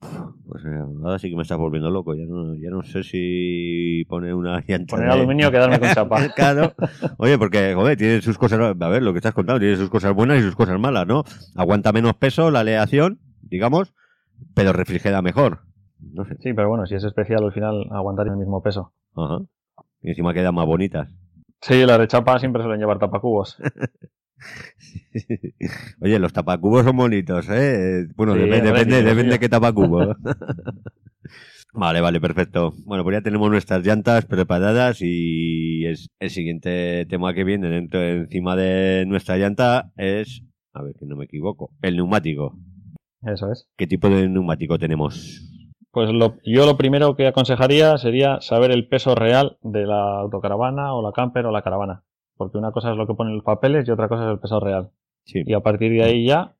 Pues 0.00 0.64
eh, 0.64 0.78
ahora 1.04 1.18
sí 1.18 1.28
que 1.28 1.36
me 1.36 1.42
estás 1.42 1.58
volviendo 1.58 1.90
loco. 1.90 2.14
Ya 2.14 2.24
no, 2.26 2.54
ya 2.54 2.70
no 2.70 2.82
sé 2.82 3.02
si 3.02 4.04
poner 4.08 4.32
una 4.34 4.60
llanta. 4.66 4.96
Poner 4.96 5.08
de- 5.08 5.12
aluminio 5.14 5.48
o 5.48 5.50
quedarme 5.50 5.78
con 5.78 5.88
chapa. 5.90 6.28
claro. 6.34 6.72
Oye, 7.18 7.36
porque, 7.36 7.74
joder, 7.74 7.98
tiene 7.98 8.22
sus 8.22 8.38
cosas. 8.38 8.58
A 8.80 8.88
ver, 8.88 9.02
lo 9.02 9.12
que 9.12 9.18
estás 9.18 9.34
contando, 9.34 9.60
tiene 9.60 9.76
sus 9.76 9.90
cosas 9.90 10.14
buenas 10.14 10.38
y 10.38 10.42
sus 10.42 10.56
cosas 10.56 10.80
malas, 10.80 11.06
¿no? 11.06 11.24
Aguanta 11.56 11.92
menos 11.92 12.14
peso 12.14 12.50
la 12.50 12.60
aleación, 12.60 13.20
digamos, 13.42 13.92
pero 14.54 14.72
refrigera 14.72 15.20
mejor. 15.20 15.60
No 16.00 16.24
sé. 16.24 16.36
Sí, 16.40 16.54
pero 16.54 16.68
bueno, 16.70 16.86
si 16.86 16.94
es 16.94 17.04
especial 17.04 17.44
al 17.44 17.52
final 17.52 17.86
aguantar 17.90 18.28
el 18.28 18.36
mismo 18.36 18.62
peso. 18.62 18.94
Ajá. 19.14 19.40
Y 20.00 20.10
encima 20.10 20.32
quedan 20.32 20.54
más 20.54 20.64
bonitas. 20.66 21.10
Sí, 21.60 21.84
las 21.84 21.98
de 21.98 22.06
chapa 22.06 22.38
siempre 22.38 22.62
suelen 22.62 22.80
llevar 22.80 22.98
tapacubos. 23.00 23.58
Oye, 26.00 26.18
los 26.18 26.32
tapacubos 26.32 26.84
son 26.84 26.96
bonitos, 26.96 27.48
¿eh? 27.50 28.06
Bueno, 28.16 28.34
Sí, 28.34 28.40
depende, 28.40 28.72
depende, 28.72 29.02
depende 29.02 29.32
de 29.32 29.38
qué 29.38 29.48
tapacubo. 29.48 30.14
vale, 31.72 32.00
vale, 32.00 32.20
perfecto. 32.20 32.72
Bueno, 32.84 33.04
pues 33.04 33.16
ya 33.16 33.22
tenemos 33.22 33.50
nuestras 33.50 33.84
llantas 33.84 34.26
preparadas 34.26 34.98
y 35.00 35.86
es- 35.86 36.08
el 36.20 36.30
siguiente 36.30 37.06
tema 37.06 37.34
que 37.34 37.44
viene 37.44 37.68
dentro, 37.68 38.02
encima 38.02 38.56
de 38.56 39.04
nuestra 39.06 39.36
llanta 39.36 39.90
es, 39.96 40.42
a 40.72 40.82
ver 40.82 40.94
que 40.98 41.06
no 41.06 41.16
me 41.16 41.24
equivoco, 41.24 41.70
el 41.82 41.96
neumático. 41.96 42.56
Eso 43.22 43.50
es. 43.50 43.68
¿Qué 43.76 43.86
tipo 43.86 44.08
de 44.08 44.28
neumático 44.28 44.78
tenemos? 44.78 45.44
Pues 45.90 46.10
lo, 46.12 46.36
yo 46.44 46.66
lo 46.66 46.76
primero 46.76 47.16
que 47.16 47.26
aconsejaría 47.26 47.96
sería 47.98 48.40
saber 48.40 48.70
el 48.70 48.86
peso 48.88 49.14
real 49.14 49.56
de 49.62 49.86
la 49.86 50.20
autocaravana 50.20 50.94
o 50.94 51.02
la 51.02 51.12
camper 51.12 51.46
o 51.46 51.50
la 51.50 51.62
caravana. 51.62 52.04
Porque 52.38 52.56
una 52.56 52.72
cosa 52.72 52.90
es 52.92 52.96
lo 52.96 53.06
que 53.06 53.12
ponen 53.14 53.34
los 53.34 53.44
papeles 53.44 53.86
y 53.86 53.90
otra 53.90 54.08
cosa 54.08 54.24
es 54.24 54.30
el 54.30 54.38
peso 54.38 54.58
real. 54.60 54.90
Sí, 55.24 55.42
Y 55.44 55.52
a 55.52 55.60
partir 55.60 55.92
de 55.92 56.04
ahí 56.04 56.26
ya 56.26 56.54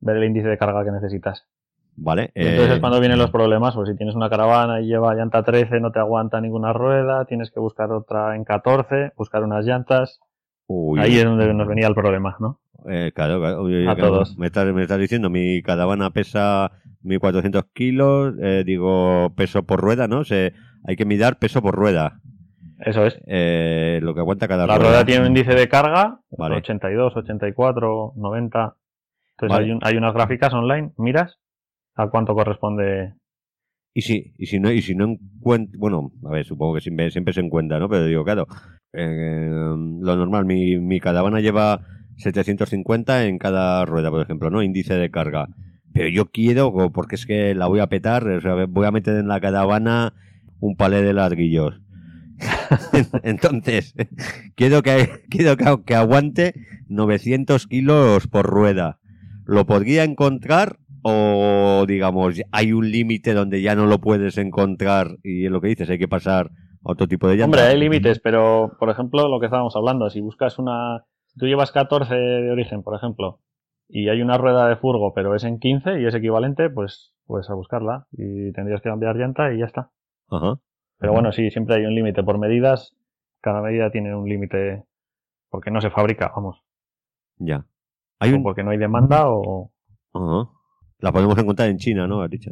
ver 0.00 0.16
el 0.16 0.24
índice 0.24 0.48
de 0.48 0.58
carga 0.58 0.82
que 0.84 0.90
necesitas. 0.90 1.46
vale. 1.94 2.32
Entonces 2.34 2.70
eh, 2.70 2.74
es 2.74 2.80
cuando 2.80 2.98
vienen 2.98 3.18
los 3.18 3.30
problemas, 3.30 3.74
pues 3.76 3.88
si 3.90 3.96
tienes 3.96 4.16
una 4.16 4.28
caravana 4.30 4.80
y 4.80 4.86
lleva 4.86 5.14
llanta 5.14 5.44
13, 5.44 5.78
no 5.78 5.92
te 5.92 6.00
aguanta 6.00 6.40
ninguna 6.40 6.72
rueda, 6.72 7.26
tienes 7.26 7.50
que 7.52 7.60
buscar 7.60 7.92
otra 7.92 8.34
en 8.34 8.44
14, 8.44 9.12
buscar 9.16 9.44
unas 9.44 9.64
llantas. 9.64 10.18
uy, 10.66 10.98
Ahí 11.00 11.18
es 11.18 11.24
donde 11.24 11.52
nos 11.54 11.68
venía 11.68 11.86
el 11.86 11.94
problema, 11.94 12.36
¿no? 12.40 12.60
Eh, 12.88 13.12
claro, 13.14 13.38
claro, 13.40 13.66
A 13.90 13.94
claro, 13.94 14.12
todos. 14.14 14.38
Me 14.38 14.46
estás, 14.46 14.72
me 14.72 14.82
estás 14.82 14.98
diciendo, 14.98 15.28
mi 15.28 15.60
caravana 15.62 16.10
pesa 16.10 16.72
1400 17.02 17.64
kilos, 17.74 18.34
eh, 18.40 18.62
digo, 18.64 19.34
peso 19.36 19.64
por 19.64 19.80
rueda, 19.80 20.08
¿no? 20.08 20.24
Se, 20.24 20.54
hay 20.84 20.96
que 20.96 21.04
mirar 21.04 21.38
peso 21.38 21.60
por 21.60 21.74
rueda, 21.74 22.20
Eso 22.84 23.04
es. 23.06 23.20
eh, 23.26 23.98
lo 24.02 24.14
que 24.14 24.20
aguanta 24.20 24.48
cada 24.48 24.66
La 24.66 24.76
rueda. 24.76 24.90
rueda 24.90 25.04
tiene 25.04 25.20
un 25.22 25.26
índice 25.28 25.54
de 25.54 25.68
carga, 25.68 26.20
Vale. 26.36 26.56
82, 26.56 27.14
84, 27.16 28.12
90. 28.16 28.74
Entonces 29.32 29.56
Vale. 29.56 29.64
hay, 29.66 29.70
un- 29.72 29.80
hay 29.82 29.96
unas 29.96 30.14
gráficas 30.14 30.52
online, 30.54 30.92
miras 30.98 31.36
a 31.96 32.08
cuánto 32.08 32.34
corresponde. 32.34 33.14
Y 33.92 34.02
si, 34.02 34.32
y 34.38 34.46
si 34.46 34.60
no, 34.60 34.70
y 34.70 34.82
si 34.82 34.94
no 34.94 35.04
encuentro, 35.04 35.78
bueno, 35.78 36.12
a 36.24 36.30
ver, 36.30 36.44
supongo 36.44 36.74
que 36.76 36.80
siempre, 36.80 37.10
siempre 37.10 37.34
se 37.34 37.40
encuentra, 37.40 37.78
¿no? 37.80 37.88
Pero 37.88 38.04
digo, 38.06 38.24
claro, 38.24 38.46
eh, 38.92 39.48
lo 39.50 40.16
normal, 40.16 40.44
mi, 40.46 40.78
mi 40.78 41.00
caravana 41.00 41.40
lleva 41.40 41.80
750 42.16 43.24
en 43.26 43.38
cada 43.38 43.84
rueda, 43.84 44.10
por 44.10 44.22
ejemplo, 44.22 44.48
¿no? 44.50 44.62
Índice 44.62 44.94
de 44.94 45.10
carga. 45.10 45.48
Pero 45.92 46.08
yo 46.08 46.26
quiero, 46.26 46.72
porque 46.92 47.16
es 47.16 47.26
que 47.26 47.54
la 47.54 47.66
voy 47.66 47.80
a 47.80 47.88
petar, 47.88 48.26
o 48.26 48.40
sea, 48.40 48.64
voy 48.66 48.86
a 48.86 48.92
meter 48.92 49.16
en 49.16 49.26
la 49.28 49.40
caravana 49.40 50.12
un 50.60 50.76
palé 50.76 51.02
de 51.02 51.12
ladrillos. 51.12 51.80
Entonces, 53.22 53.94
quiero 54.54 54.82
que, 54.82 55.24
quiero 55.30 55.56
que, 55.56 55.94
aguante 55.94 56.54
900 56.88 57.66
kilos 57.66 58.26
por 58.26 58.46
rueda. 58.46 58.98
¿Lo 59.44 59.66
podría 59.66 60.04
encontrar 60.04 60.78
o, 61.02 61.84
digamos, 61.86 62.40
hay 62.52 62.72
un 62.72 62.90
límite 62.90 63.34
donde 63.34 63.62
ya 63.62 63.74
no 63.74 63.86
lo 63.86 64.00
puedes 64.00 64.38
encontrar 64.38 65.16
y 65.22 65.46
es 65.46 65.50
lo 65.50 65.60
que 65.60 65.68
dices, 65.68 65.90
hay 65.90 65.98
que 65.98 66.08
pasar 66.08 66.50
a 66.84 66.92
otro 66.92 67.08
tipo 67.08 67.28
de 67.28 67.36
llanta? 67.36 67.58
Hombre, 67.58 67.62
hay 67.62 67.78
límites, 67.78 68.20
pero 68.20 68.72
por 68.78 68.90
ejemplo, 68.90 69.28
lo 69.28 69.40
que 69.40 69.46
estábamos 69.46 69.74
hablando, 69.76 70.10
si 70.10 70.20
buscas 70.20 70.58
una. 70.58 71.04
Si 71.26 71.38
tú 71.38 71.46
llevas 71.46 71.72
14 71.72 72.14
de 72.14 72.50
origen, 72.50 72.82
por 72.82 72.96
ejemplo, 72.96 73.40
y 73.88 74.08
hay 74.08 74.20
una 74.20 74.36
rueda 74.36 74.68
de 74.68 74.76
furgo, 74.76 75.12
pero 75.14 75.34
es 75.34 75.44
en 75.44 75.58
15 75.58 76.00
y 76.00 76.06
es 76.06 76.14
equivalente, 76.14 76.70
pues, 76.70 77.14
pues 77.26 77.48
a 77.50 77.54
buscarla 77.54 78.06
y 78.12 78.52
tendrías 78.52 78.80
que 78.82 78.88
cambiar 78.88 79.16
llanta 79.16 79.52
y 79.52 79.58
ya 79.58 79.66
está. 79.66 79.90
Ajá. 80.28 80.60
Pero 81.00 81.12
bueno, 81.12 81.32
sí, 81.32 81.50
siempre 81.50 81.76
hay 81.76 81.84
un 81.86 81.94
límite 81.94 82.22
por 82.22 82.38
medidas. 82.38 82.94
Cada 83.40 83.62
medida 83.62 83.90
tiene 83.90 84.14
un 84.14 84.28
límite 84.28 84.84
porque 85.48 85.70
no 85.70 85.80
se 85.80 85.90
fabrica, 85.90 86.30
vamos. 86.36 86.62
Ya. 87.38 87.64
Hay 88.18 88.32
un... 88.32 88.42
porque 88.42 88.62
no 88.62 88.70
hay 88.70 88.78
demanda 88.78 89.24
o. 89.28 89.72
Ajá. 90.12 90.50
La 90.98 91.10
podemos 91.12 91.36
encontrar 91.38 91.70
en 91.70 91.78
China, 91.78 92.06
¿no? 92.06 92.22
Has 92.22 92.30
dicho. 92.30 92.50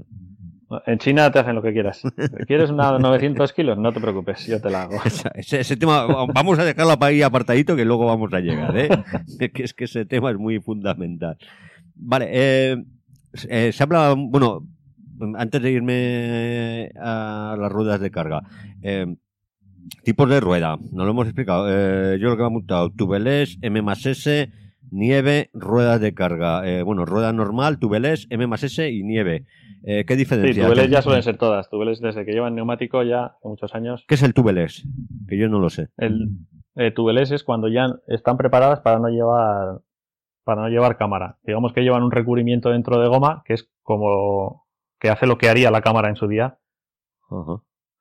En 0.87 0.99
China 0.99 1.31
te 1.31 1.39
hacen 1.39 1.55
lo 1.55 1.63
que 1.63 1.73
quieras. 1.73 2.03
¿Quieres 2.47 2.71
una 2.71 2.93
de 2.93 2.99
900 2.99 3.53
kilos? 3.53 3.79
No 3.79 3.93
te 3.93 4.01
preocupes, 4.01 4.47
yo 4.47 4.61
te 4.61 4.71
la 4.71 4.83
hago. 4.83 4.97
Esa- 5.05 5.31
Ese, 5.35 5.61
ese 5.61 5.77
tema, 5.77 6.05
vamos 6.07 6.59
a 6.59 6.65
dejarlo 6.65 6.99
para 6.99 7.11
ahí 7.11 7.23
apartadito 7.23 7.75
que 7.77 7.85
luego 7.87 8.07
vamos 8.07 8.33
a 8.35 8.41
llegar, 8.41 8.77
¿eh? 8.77 8.89
que 9.53 9.63
es 9.63 9.73
que 9.75 9.85
ese 9.85 10.05
tema 10.07 10.31
es 10.31 10.37
muy 10.39 10.59
fundamental. 10.61 11.37
Vale, 11.95 12.29
eh, 12.31 12.85
eh, 13.49 13.73
se 13.73 13.83
habla, 13.83 14.15
bueno, 14.17 14.63
antes 15.37 15.63
de 15.63 15.71
irme 15.71 16.91
a 17.01 17.57
las 17.59 17.71
ruedas 17.73 18.01
de 18.01 18.11
carga, 18.11 18.43
eh, 18.83 19.17
tipos 20.05 20.29
de 20.29 20.41
rueda, 20.41 20.79
no 20.93 21.05
lo 21.05 21.11
hemos 21.11 21.27
explicado. 21.27 21.67
Eh, 21.69 22.19
yo 22.21 22.29
lo 22.29 22.37
que 22.37 22.43
me 22.43 22.49
he 22.49 22.51
apuntado, 22.51 22.91
tubeless, 22.91 23.59
M 23.63 23.83
más 23.83 24.05
S, 24.07 24.51
nieve, 24.91 25.51
ruedas 25.53 26.01
de 26.01 26.15
carga. 26.15 26.67
Eh, 26.69 26.83
bueno, 26.83 27.05
rueda 27.05 27.33
normal, 27.33 27.79
tubeless, 27.79 28.27
M 28.31 28.47
más 28.47 28.63
S 28.63 28.91
y 28.91 29.03
nieve. 29.03 29.45
Eh, 29.85 30.05
¿Qué 30.07 30.15
Sí, 30.15 30.19
diferencia? 30.19 30.65
tubeles 30.65 30.91
ya 30.91 31.03
suelen 31.03 31.23
ser 31.23 31.39
todas. 31.39 31.71
Tubeles 31.71 32.01
desde 32.01 32.25
que 32.25 32.33
llevan 32.33 32.55
neumático 32.55 33.03
ya 33.03 33.27
hace 33.27 33.49
muchos 33.49 33.75
años. 33.75 34.05
¿Qué 34.09 34.17
es 34.17 34.23
el 34.23 34.35
tubeless? 34.35 34.87
Que 35.29 35.39
yo 35.39 35.49
no 35.49 35.61
lo 35.61 35.71
sé. 35.71 35.89
El 35.97 36.31
eh, 36.75 36.91
tubeles 36.91 37.31
es 37.31 37.45
cuando 37.45 37.69
ya 37.69 37.87
están 38.09 38.37
preparadas 38.37 38.81
para 38.81 38.99
no 38.99 39.09
llevar 39.09 39.81
para 40.45 40.63
no 40.63 40.69
llevar 40.69 40.97
cámara. 40.97 41.37
Digamos 41.45 41.73
que 41.75 41.83
llevan 41.83 42.03
un 42.03 42.11
recubrimiento 42.11 42.71
dentro 42.71 42.99
de 43.01 43.09
goma 43.09 43.43
que 43.45 43.55
es 43.55 43.69
como 43.83 44.67
que 44.99 45.11
hace 45.11 45.27
lo 45.27 45.39
que 45.39 45.49
haría 45.49 45.71
la 45.71 45.81
cámara 45.83 46.09
en 46.09 46.17
su 46.17 46.27
día. 46.29 46.59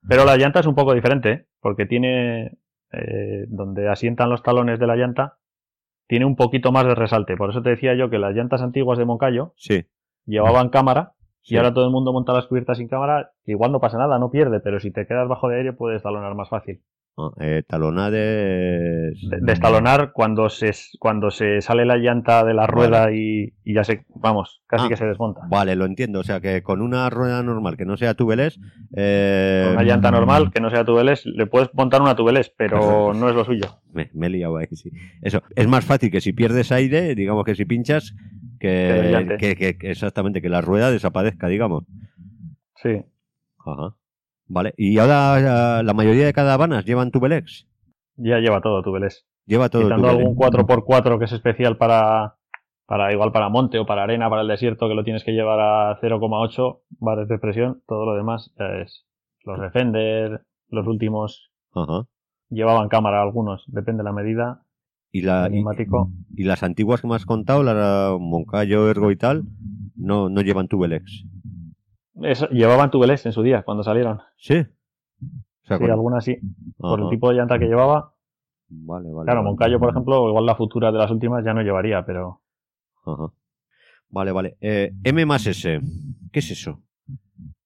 Pero 0.08 0.26
la 0.26 0.38
llanta 0.38 0.60
es 0.60 0.66
un 0.68 0.76
poco 0.76 0.94
diferente, 0.94 1.32
¿eh? 1.32 1.48
porque 1.60 1.86
tiene 1.86 2.58
eh, 2.92 3.46
donde 3.50 3.90
asientan 3.90 4.30
los 4.30 4.44
talones 4.44 4.80
de 4.80 4.88
la 4.88 4.96
llanta, 4.96 5.38
tiene 6.08 6.26
un 6.26 6.36
poquito 6.36 6.72
más 6.72 6.86
de 6.86 6.96
resalte. 6.96 7.36
Por 7.36 7.50
eso 7.50 7.62
te 7.62 7.70
decía 7.72 7.94
yo 7.96 8.10
que 8.10 8.18
las 8.20 8.34
llantas 8.34 8.62
antiguas 8.62 8.98
de 8.98 9.06
Moncayo 9.06 9.54
Sí. 9.58 9.86
llevaban 10.26 10.70
cámara 10.70 11.14
sí. 11.42 11.56
y 11.56 11.58
ahora 11.58 11.74
todo 11.74 11.86
el 11.86 11.92
mundo 11.92 12.14
monta 12.14 12.32
las 12.34 12.48
cubiertas 12.48 12.78
sin 12.78 12.88
cámara. 12.88 13.34
Igual 13.46 13.72
no 13.72 13.82
pasa 13.82 13.98
nada, 13.98 14.18
no 14.18 14.32
pierde, 14.32 14.60
pero 14.62 14.80
si 14.80 14.92
te 14.92 15.06
quedas 15.06 15.28
bajo 15.28 15.50
de 15.50 15.58
aire 15.58 15.74
puedes 15.74 16.02
talonar 16.04 16.34
más 16.36 16.50
fácil. 16.50 16.82
Ah, 17.20 17.32
eh, 17.40 17.64
Destalonar 19.42 20.12
cuando 20.14 20.50
se, 20.50 20.72
cuando 21.00 21.32
se 21.32 21.62
sale 21.62 21.84
la 21.86 21.98
llanta 21.98 22.46
de 22.46 22.54
la 22.54 22.68
rueda 22.68 23.12
y, 23.12 23.54
y 23.64 23.74
ya 23.74 23.84
se, 23.84 24.06
vamos, 24.16 24.62
casi 24.68 24.86
Ah. 24.86 24.90
que 24.90 24.98
se 24.98 25.06
desmonta. 25.06 25.42
Vale, 25.50 25.76
lo 25.76 25.86
entiendo. 25.86 26.20
O 26.20 26.24
sea 26.24 26.40
que 26.42 26.62
con 26.62 26.82
una 26.82 27.10
rueda 27.10 27.42
normal 27.42 27.76
que 27.76 27.86
no 27.86 27.98
sea 27.98 28.14
tubeless. 28.14 28.60
Eh, 28.96 29.64
Con 29.66 29.74
una 29.78 29.84
llanta 29.84 30.12
normal 30.12 30.52
que 30.52 30.62
no 30.62 30.70
sea 30.70 30.86
tubeless, 30.86 31.26
le 31.26 31.48
puedes 31.48 31.70
montar 31.74 32.02
una 32.04 32.16
tubeless, 32.16 32.52
pero 32.56 33.14
no 33.16 33.30
es 33.30 33.36
lo 33.36 33.44
suyo. 33.46 33.80
Me, 33.94 34.12
me 34.14 34.28
he 34.28 34.30
liado 34.30 34.58
ahí, 34.58 34.68
sí. 34.74 34.92
Eso. 35.24 35.42
Es 35.56 35.68
más 35.68 35.86
fácil 35.86 36.12
que 36.12 36.22
si 36.22 36.34
pierdes 36.34 36.72
aire, 36.72 37.16
digamos 37.16 37.44
que 37.46 37.56
si 37.56 37.66
pinchas, 37.66 38.14
que, 38.60 39.38
que- 39.40 39.78
que 39.78 39.90
exactamente, 39.92 40.42
que 40.42 40.50
la 40.50 40.62
rueda 40.62 40.92
desaparezca, 40.92 41.48
digamos. 41.48 41.84
Sí. 42.76 43.02
Ajá. 43.66 43.96
Vale. 44.48 44.74
Y 44.78 44.98
ahora 44.98 45.80
eh, 45.80 45.84
la 45.84 45.94
mayoría 45.94 46.26
de 46.26 46.34
caravanas 46.34 46.86
llevan 46.86 47.12
tubeless. 47.12 47.68
Ya 48.16 48.40
lleva 48.40 48.62
todo 48.62 48.82
tubeless. 48.82 49.26
Lleva 49.46 49.70
todo. 49.70 49.84
Quitando 49.84 50.10
túnel, 50.10 50.26
algún 50.28 50.36
¿eh? 50.36 50.50
4x4 50.50 51.20
que 51.20 51.26
es 51.26 51.32
especial 51.32 51.78
para, 51.78 52.36
para 52.86 53.12
igual 53.14 53.32
para 53.32 53.50
monte 53.50 53.80
o 53.80 53.86
para 53.86 54.04
arena, 54.04 54.30
para 54.30 54.42
el 54.42 54.48
desierto, 54.48 54.88
que 54.88 54.96
lo 54.96 55.04
tienes 55.04 55.24
que 55.24 55.34
llevar 55.34 55.60
a 55.60 56.00
0,8 56.02 56.80
bares 57.00 57.28
de 57.28 57.38
presión, 57.40 57.82
todo 57.88 58.06
lo 58.06 58.16
demás 58.16 58.54
ya 58.58 58.66
es 58.82 59.06
los 59.44 59.62
Defender, 59.62 60.42
los 60.70 60.88
últimos 60.88 61.52
Ajá. 61.74 62.06
llevaban 62.50 62.90
cámara 62.90 63.22
algunos, 63.22 63.64
depende 63.68 64.00
de 64.00 64.04
la 64.04 64.12
medida, 64.14 64.64
Y, 65.12 65.22
la, 65.22 65.50
y, 65.50 65.64
y 66.36 66.44
las 66.44 66.64
antiguas 66.64 67.02
que 67.02 67.08
me 67.08 67.16
has 67.16 67.26
contado, 67.26 67.64
la 67.64 68.18
Moncayo, 68.20 68.90
Ergo 68.90 69.10
y 69.12 69.16
tal, 69.16 69.46
no, 69.96 70.30
no 70.30 70.42
llevan 70.42 70.68
Tubelex. 70.68 71.24
Eso, 72.24 72.48
llevaban 72.50 72.90
tubeless 72.92 73.26
en 73.26 73.32
su 73.32 73.42
día, 73.44 73.64
cuando 73.64 73.84
salieron. 73.84 74.20
¿Sí? 74.38 74.60
O 74.60 75.68
sea, 75.68 75.78
Sí, 75.78 75.84
con- 75.84 75.92
algunas 75.92 76.24
sí, 76.24 76.38
por 76.78 77.00
el 77.02 77.10
tipo 77.10 77.30
de 77.30 77.36
llanta 77.36 77.60
que 77.60 77.66
llevaba. 77.66 78.14
Vale, 78.70 79.12
vale. 79.12 79.26
Claro, 79.26 79.40
vale. 79.42 79.50
Moncayo, 79.50 79.80
por 79.80 79.90
ejemplo, 79.90 80.28
igual 80.30 80.46
la 80.46 80.56
futura 80.56 80.92
de 80.92 80.98
las 80.98 81.12
últimas 81.12 81.44
ya 81.46 81.54
no 81.54 81.62
llevaría, 81.62 82.06
pero 82.06 82.42
Ajá. 83.06 83.32
Vale, 84.10 84.32
vale. 84.32 84.58
Eh, 84.62 84.94
M 85.04 85.26
más 85.26 85.46
S. 85.48 85.80
¿Qué 86.32 86.40
es 86.40 86.52
eso? 86.52 86.82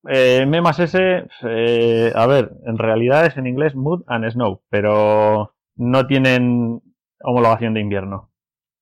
Eh, 0.08 0.40
M 0.44 0.62
más 0.62 0.80
S, 0.80 0.98
eh, 1.44 2.12
a 2.16 2.26
ver, 2.28 2.54
en 2.66 2.78
realidad 2.78 3.26
es 3.28 3.38
en 3.38 3.46
inglés 3.48 3.76
Mood 3.76 4.04
and 4.08 4.30
Snow, 4.32 4.62
pero 4.70 5.54
no 5.76 6.08
tienen 6.08 6.82
homologación 7.24 7.74
de 7.76 7.82
invierno. 7.82 8.32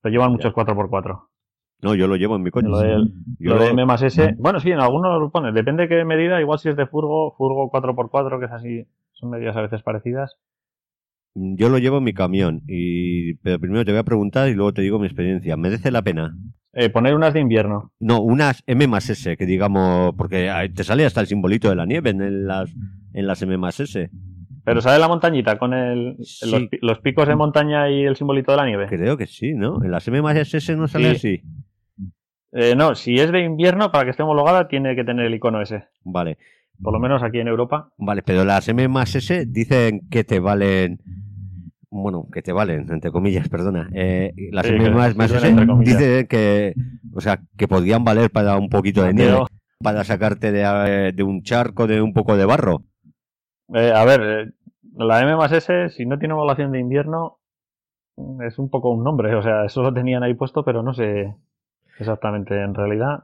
Lo 0.03 0.10
llevan 0.10 0.32
muchos 0.32 0.53
4x4. 0.53 1.28
No, 1.81 1.95
yo 1.95 2.07
lo 2.07 2.15
llevo 2.17 2.35
en 2.35 2.43
mi 2.43 2.51
coche. 2.51 2.67
Lo, 2.67 2.79
del- 2.79 3.13
Yo 3.39 3.55
lo 3.55 3.63
de 3.63 3.69
M 3.69 3.85
más 3.85 4.01
S, 4.01 4.35
bueno, 4.37 4.59
sí, 4.59 4.69
en 4.71 4.79
algunos 4.81 5.19
lo 5.19 5.29
pones, 5.31 5.53
depende 5.53 5.83
de 5.83 5.89
qué 5.89 6.03
medida, 6.05 6.41
igual 6.41 6.59
si 6.59 6.69
es 6.69 6.75
de 6.75 6.85
furgo, 6.87 7.33
furgo 7.37 7.71
4x4, 7.71 8.39
que 8.39 8.45
es 8.45 8.51
así, 8.51 8.85
son 9.13 9.29
medidas 9.29 9.55
a 9.55 9.61
veces 9.61 9.81
parecidas. 9.81 10.35
Yo 11.35 11.69
lo 11.69 11.77
llevo 11.77 11.99
en 11.99 12.03
mi 12.03 12.13
camión. 12.13 12.61
Y, 12.67 13.35
pero 13.35 13.59
primero 13.59 13.85
te 13.85 13.91
voy 13.91 13.99
a 13.99 14.03
preguntar 14.03 14.49
y 14.49 14.55
luego 14.55 14.73
te 14.73 14.81
digo 14.81 14.99
mi 14.99 15.05
experiencia. 15.05 15.55
¿Merece 15.55 15.91
la 15.91 16.01
pena? 16.01 16.35
Eh, 16.73 16.89
poner 16.89 17.15
unas 17.15 17.33
de 17.33 17.39
invierno. 17.39 17.91
No, 17.99 18.19
unas 18.21 18.61
M 18.67 18.87
más 18.87 19.09
S, 19.09 19.37
que 19.37 19.45
digamos, 19.45 20.13
porque 20.17 20.49
ahí 20.49 20.69
te 20.69 20.83
sale 20.83 21.05
hasta 21.05 21.21
el 21.21 21.27
simbolito 21.27 21.69
de 21.69 21.75
la 21.75 21.85
nieve 21.85 22.09
en 22.09 22.45
las, 22.45 22.69
en 23.13 23.25
las 23.27 23.41
M 23.41 23.57
más 23.57 23.79
S. 23.79 24.09
Pero 24.65 24.81
sale 24.81 24.99
la 24.99 25.07
montañita 25.07 25.57
con 25.57 25.73
el, 25.73 26.17
Sí. 26.21 26.51
los, 26.51 26.63
pi- 26.67 26.79
los 26.81 26.99
picos 26.99 27.27
de 27.27 27.35
montaña 27.35 27.89
y 27.89 28.03
el 28.03 28.15
simbolito 28.15 28.51
de 28.51 28.57
la 28.57 28.65
nieve. 28.65 28.87
Creo 28.89 29.15
que 29.15 29.25
sí, 29.27 29.53
¿no? 29.53 29.83
En 29.83 29.91
las 29.91 30.07
M 30.07 30.21
más 30.21 30.35
S 30.53 30.75
no 30.75 30.87
sale 30.87 31.11
así. 31.11 31.41
Eh, 32.51 32.75
no, 32.75 32.95
si 32.95 33.15
es 33.19 33.31
de 33.31 33.41
invierno, 33.43 33.91
para 33.91 34.05
que 34.05 34.12
esté 34.12 34.23
homologada, 34.23 34.67
tiene 34.67 34.95
que 34.95 35.03
tener 35.03 35.25
el 35.25 35.35
icono 35.35 35.62
ese. 35.62 35.85
Vale, 36.03 36.38
Por 36.81 36.93
lo 36.93 36.99
menos 36.99 37.21
aquí 37.23 37.39
en 37.39 37.47
Europa. 37.47 37.89
vale, 37.97 38.21
pero 38.23 38.43
las 38.45 38.67
M 38.67 38.88
más 38.88 39.13
S 39.15 39.45
dicen 39.47 40.01
que 40.09 40.23
te 40.23 40.39
valen. 40.39 40.99
Bueno, 41.91 42.27
que 42.31 42.41
te 42.41 42.51
valen, 42.51 42.85
entre 42.91 43.12
comillas, 43.12 43.49
perdona. 43.49 43.89
Eh, 43.93 44.31
las 44.51 44.65
Sí, 44.65 44.73
M 44.73 44.89
más, 44.91 45.15
más 45.15 45.31
S 45.31 45.53
dicen 45.83 46.27
que, 46.27 46.73
o 47.13 47.21
sea, 47.21 47.39
que 47.57 47.67
podían 47.67 48.03
valer 48.03 48.29
para 48.31 48.57
un 48.57 48.69
poquito 48.69 49.03
de 49.03 49.13
nieve, 49.13 49.39
para 49.83 50.03
sacarte 50.03 50.51
de, 50.51 50.62
eh, 50.63 51.12
de 51.13 51.23
un 51.23 51.41
charco, 51.43 51.88
de 51.88 52.01
un 52.01 52.13
poco 52.13 52.38
de 52.38 52.45
barro. 52.45 52.83
eh, 53.73 53.91
a 53.95 54.05
ver, 54.05 54.21
eh, 54.21 54.51
la 54.95 55.21
M 55.21 55.35
más 55.35 55.51
S, 55.51 55.89
si 55.89 56.05
no 56.05 56.17
tiene 56.19 56.33
homologación 56.33 56.71
de 56.71 56.79
invierno, 56.79 57.39
es 58.45 58.59
un 58.59 58.69
poco 58.69 58.91
un 58.91 59.03
nombre. 59.03 59.33
O 59.35 59.41
sea, 59.41 59.65
eso 59.65 59.81
lo 59.81 59.93
tenían 59.93 60.23
ahí 60.23 60.33
puesto, 60.33 60.63
pero 60.63 60.83
no 60.83 60.93
sé 60.93 61.33
exactamente. 61.99 62.62
En 62.62 62.73
realidad, 62.73 63.23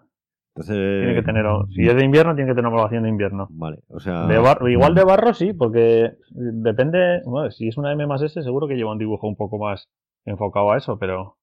Entonces, 0.56 1.02
tiene 1.04 1.16
que 1.16 1.24
tener. 1.24 1.46
Si 1.74 1.88
es 1.88 1.96
de 1.96 2.04
invierno, 2.06 2.36
tiene 2.36 2.50
que 2.52 2.56
tener 2.56 2.68
homologación 2.68 3.04
de 3.04 3.10
invierno. 3.10 3.48
Vale, 3.52 3.80
o 3.90 4.00
sea, 4.00 4.26
De 4.28 4.38
barro, 4.38 4.68
igual 4.70 4.94
de 4.96 5.04
barro 5.04 5.34
sí, 5.34 5.54
porque 5.54 6.12
depende. 6.32 7.22
Bueno, 7.26 7.52
si 7.52 7.68
es 7.68 7.78
una 7.78 7.92
M 7.92 8.06
más 8.08 8.22
S, 8.22 8.42
seguro 8.42 8.68
que 8.68 8.76
lleva 8.76 8.92
un 8.94 9.00
dibujo 9.00 9.28
un 9.28 9.36
poco 9.36 9.58
más 9.58 9.90
enfocado 10.26 10.72
a 10.72 10.78
eso, 10.78 10.98
pero. 11.00 11.38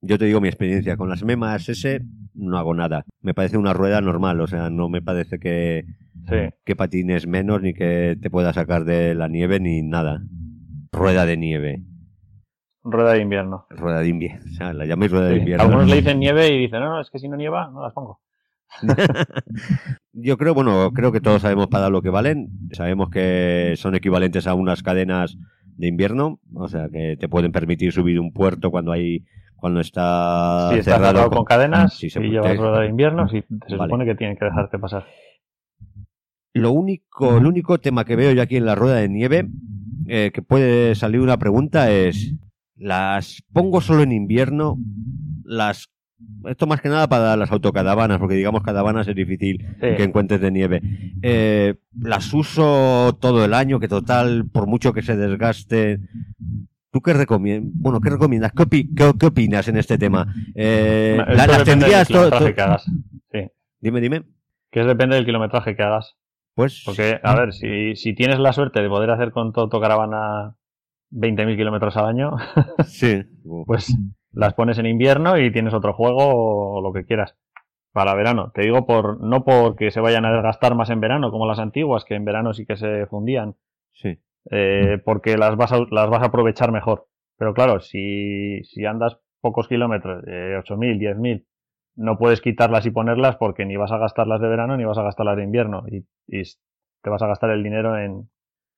yo 0.00 0.18
te 0.18 0.24
digo 0.24 0.40
mi 0.40 0.48
experiencia. 0.48 0.96
Con 0.96 1.08
las 1.08 1.22
M 1.22 1.36
más 1.36 1.68
S 1.68 2.00
no 2.34 2.56
hago 2.58 2.74
nada. 2.74 3.04
Me 3.20 3.34
parece 3.34 3.58
una 3.58 3.72
rueda 3.74 4.00
normal, 4.00 4.40
o 4.40 4.46
sea, 4.46 4.70
no 4.70 4.88
me 4.88 5.02
parece 5.02 5.38
que, 5.38 5.84
Sí. 6.28 6.36
que 6.64 6.76
patines 6.76 7.26
menos 7.26 7.60
ni 7.62 7.74
que 7.74 8.16
te 8.20 8.30
pueda 8.30 8.52
sacar 8.52 8.84
de 8.84 9.14
la 9.14 9.28
nieve 9.28 9.60
ni 9.60 9.82
nada. 9.82 10.22
Rueda 10.92 11.26
de 11.26 11.36
nieve, 11.36 11.82
Rueda 12.84 13.12
de 13.12 13.20
invierno. 13.20 13.66
rueda 13.70 14.00
de 14.00 14.08
invierno, 14.08 14.40
o 14.50 14.54
sea, 14.54 14.72
la 14.72 14.84
llaméis 14.86 15.12
rueda 15.12 15.28
de 15.28 15.36
invierno. 15.36 15.64
Algunos 15.64 15.88
le 15.88 15.96
dicen 15.96 16.18
nieve 16.18 16.48
y 16.48 16.58
dicen, 16.62 16.80
no, 16.80 16.90
no, 16.90 17.00
es 17.00 17.10
que 17.10 17.18
si 17.18 17.28
no 17.28 17.36
nieva, 17.36 17.70
no 17.72 17.82
las 17.82 17.92
pongo. 17.92 18.20
Yo 20.12 20.36
creo, 20.38 20.54
bueno, 20.54 20.90
creo 20.92 21.12
que 21.12 21.20
todos 21.20 21.42
sabemos 21.42 21.68
para 21.68 21.88
lo 21.90 22.02
que 22.02 22.10
valen. 22.10 22.48
Sabemos 22.72 23.10
que 23.10 23.74
son 23.76 23.94
equivalentes 23.94 24.46
a 24.46 24.54
unas 24.54 24.82
cadenas 24.82 25.36
de 25.76 25.86
invierno, 25.88 26.40
o 26.54 26.68
sea, 26.68 26.88
que 26.88 27.16
te 27.18 27.28
pueden 27.28 27.52
permitir 27.52 27.92
subir 27.92 28.18
un 28.20 28.32
puerto 28.32 28.70
cuando 28.70 28.92
hay 28.92 29.24
cuando 29.56 29.78
está 29.80 30.70
si 30.72 30.78
estás 30.80 30.94
cerrado 30.96 31.12
cerrado 31.12 31.28
con- 31.28 31.36
con 31.38 31.44
cadenas 31.44 32.02
y 32.02 32.08
llevas 32.08 32.56
rueda 32.56 32.80
de 32.80 32.88
invierno, 32.88 33.28
sí, 33.28 33.44
se 33.68 33.76
Vale. 33.76 33.88
supone 33.90 34.04
que 34.04 34.16
tienen 34.16 34.36
que 34.36 34.44
dejarte 34.46 34.76
pasar. 34.78 35.06
Lo 36.52 36.72
único, 36.72 37.38
el 37.38 37.46
único 37.46 37.78
tema 37.78 38.04
que 38.04 38.16
veo 38.16 38.32
yo 38.32 38.42
aquí 38.42 38.56
en 38.56 38.66
la 38.66 38.74
rueda 38.74 38.96
de 38.96 39.08
nieve, 39.08 39.48
eh, 40.08 40.30
que 40.34 40.42
puede 40.42 40.94
salir 40.96 41.20
una 41.20 41.38
pregunta 41.38 41.90
es, 41.92 42.34
¿las 42.82 43.42
pongo 43.52 43.80
solo 43.80 44.02
en 44.02 44.12
invierno? 44.12 44.76
Las 45.44 45.88
esto 46.46 46.66
más 46.68 46.80
que 46.80 46.88
nada 46.88 47.08
para 47.08 47.36
las 47.36 47.50
autocaravanas, 47.50 48.18
porque 48.18 48.34
digamos 48.36 48.62
caravanas 48.62 49.08
es 49.08 49.14
difícil 49.16 49.58
Sí. 49.80 49.96
que 49.96 50.04
encuentres 50.04 50.40
de 50.40 50.52
nieve. 50.52 50.80
Eh, 51.20 51.74
las 52.00 52.32
uso 52.32 53.16
todo 53.20 53.44
el 53.44 53.54
año, 53.54 53.80
que 53.80 53.88
total, 53.88 54.44
por 54.52 54.66
mucho 54.68 54.92
que 54.92 55.02
se 55.02 55.16
desgaste. 55.16 55.98
¿Tú 56.92 57.00
qué 57.00 57.12
recomiendas? 57.12 57.72
Bueno, 57.74 58.00
¿qué 58.00 58.10
recomiendas? 58.10 58.52
¿Qué, 58.52 58.62
opi- 58.62 58.94
qué- 58.94 59.12
qué 59.18 59.26
opinas 59.26 59.66
en 59.66 59.78
este 59.78 59.98
tema? 59.98 60.32
Eh, 60.54 61.16
¿la- 61.18 61.46
¿Las 61.46 61.64
tendrías 61.64 62.06
todo? 62.06 62.30
que 62.54 62.60
hagas. 62.60 62.84
Sí. 63.32 63.40
Dime, 63.80 64.00
dime. 64.00 64.22
Que 64.70 64.80
es 64.82 64.86
depende 64.86 65.16
del 65.16 65.24
kilometraje 65.24 65.74
que 65.74 65.82
hagas. 65.82 66.14
Pues 66.54 66.82
Porque, 66.84 67.18
a 67.22 67.34
ver, 67.34 67.52
si, 67.54 67.96
si 67.96 68.14
tienes 68.14 68.38
la 68.38 68.52
suerte 68.52 68.80
de 68.82 68.88
poder 68.88 69.10
hacer 69.10 69.32
con 69.32 69.52
tu 69.52 69.60
autocaravana 69.60 70.54
20.000 71.12 71.56
kilómetros 71.56 71.96
al 71.96 72.06
año, 72.06 72.32
sí. 72.86 73.22
pues 73.66 73.94
las 74.32 74.54
pones 74.54 74.78
en 74.78 74.86
invierno 74.86 75.38
y 75.38 75.52
tienes 75.52 75.74
otro 75.74 75.92
juego 75.92 76.76
o 76.76 76.80
lo 76.80 76.92
que 76.92 77.04
quieras 77.04 77.36
para 77.92 78.14
verano. 78.14 78.50
Te 78.54 78.62
digo 78.62 78.86
por 78.86 79.20
no 79.22 79.44
porque 79.44 79.90
se 79.90 80.00
vayan 80.00 80.24
a 80.24 80.32
desgastar 80.32 80.74
más 80.74 80.88
en 80.90 81.00
verano 81.00 81.30
como 81.30 81.46
las 81.46 81.58
antiguas, 81.58 82.04
que 82.04 82.14
en 82.14 82.24
verano 82.24 82.54
sí 82.54 82.64
que 82.66 82.76
se 82.76 83.06
fundían, 83.06 83.54
Sí. 83.92 84.18
eh, 84.50 84.98
porque 85.04 85.36
las 85.36 85.56
vas, 85.56 85.72
a, 85.72 85.80
las 85.90 86.08
vas 86.08 86.22
a 86.22 86.26
aprovechar 86.26 86.72
mejor. 86.72 87.08
Pero 87.36 87.52
claro, 87.54 87.80
si, 87.80 88.62
si 88.64 88.86
andas 88.86 89.18
pocos 89.40 89.68
kilómetros, 89.68 90.24
eh, 90.26 90.56
8.000, 90.64 90.98
10.000, 90.98 91.44
no 91.96 92.16
puedes 92.16 92.40
quitarlas 92.40 92.86
y 92.86 92.90
ponerlas 92.90 93.36
porque 93.36 93.66
ni 93.66 93.76
vas 93.76 93.92
a 93.92 93.98
gastarlas 93.98 94.40
de 94.40 94.48
verano 94.48 94.76
ni 94.78 94.84
vas 94.84 94.96
a 94.96 95.02
gastarlas 95.02 95.36
de 95.36 95.44
invierno 95.44 95.84
y, 95.88 96.06
y 96.26 96.42
te 97.02 97.10
vas 97.10 97.20
a 97.22 97.26
gastar 97.26 97.50
el 97.50 97.62
dinero 97.62 97.98
en, 97.98 98.30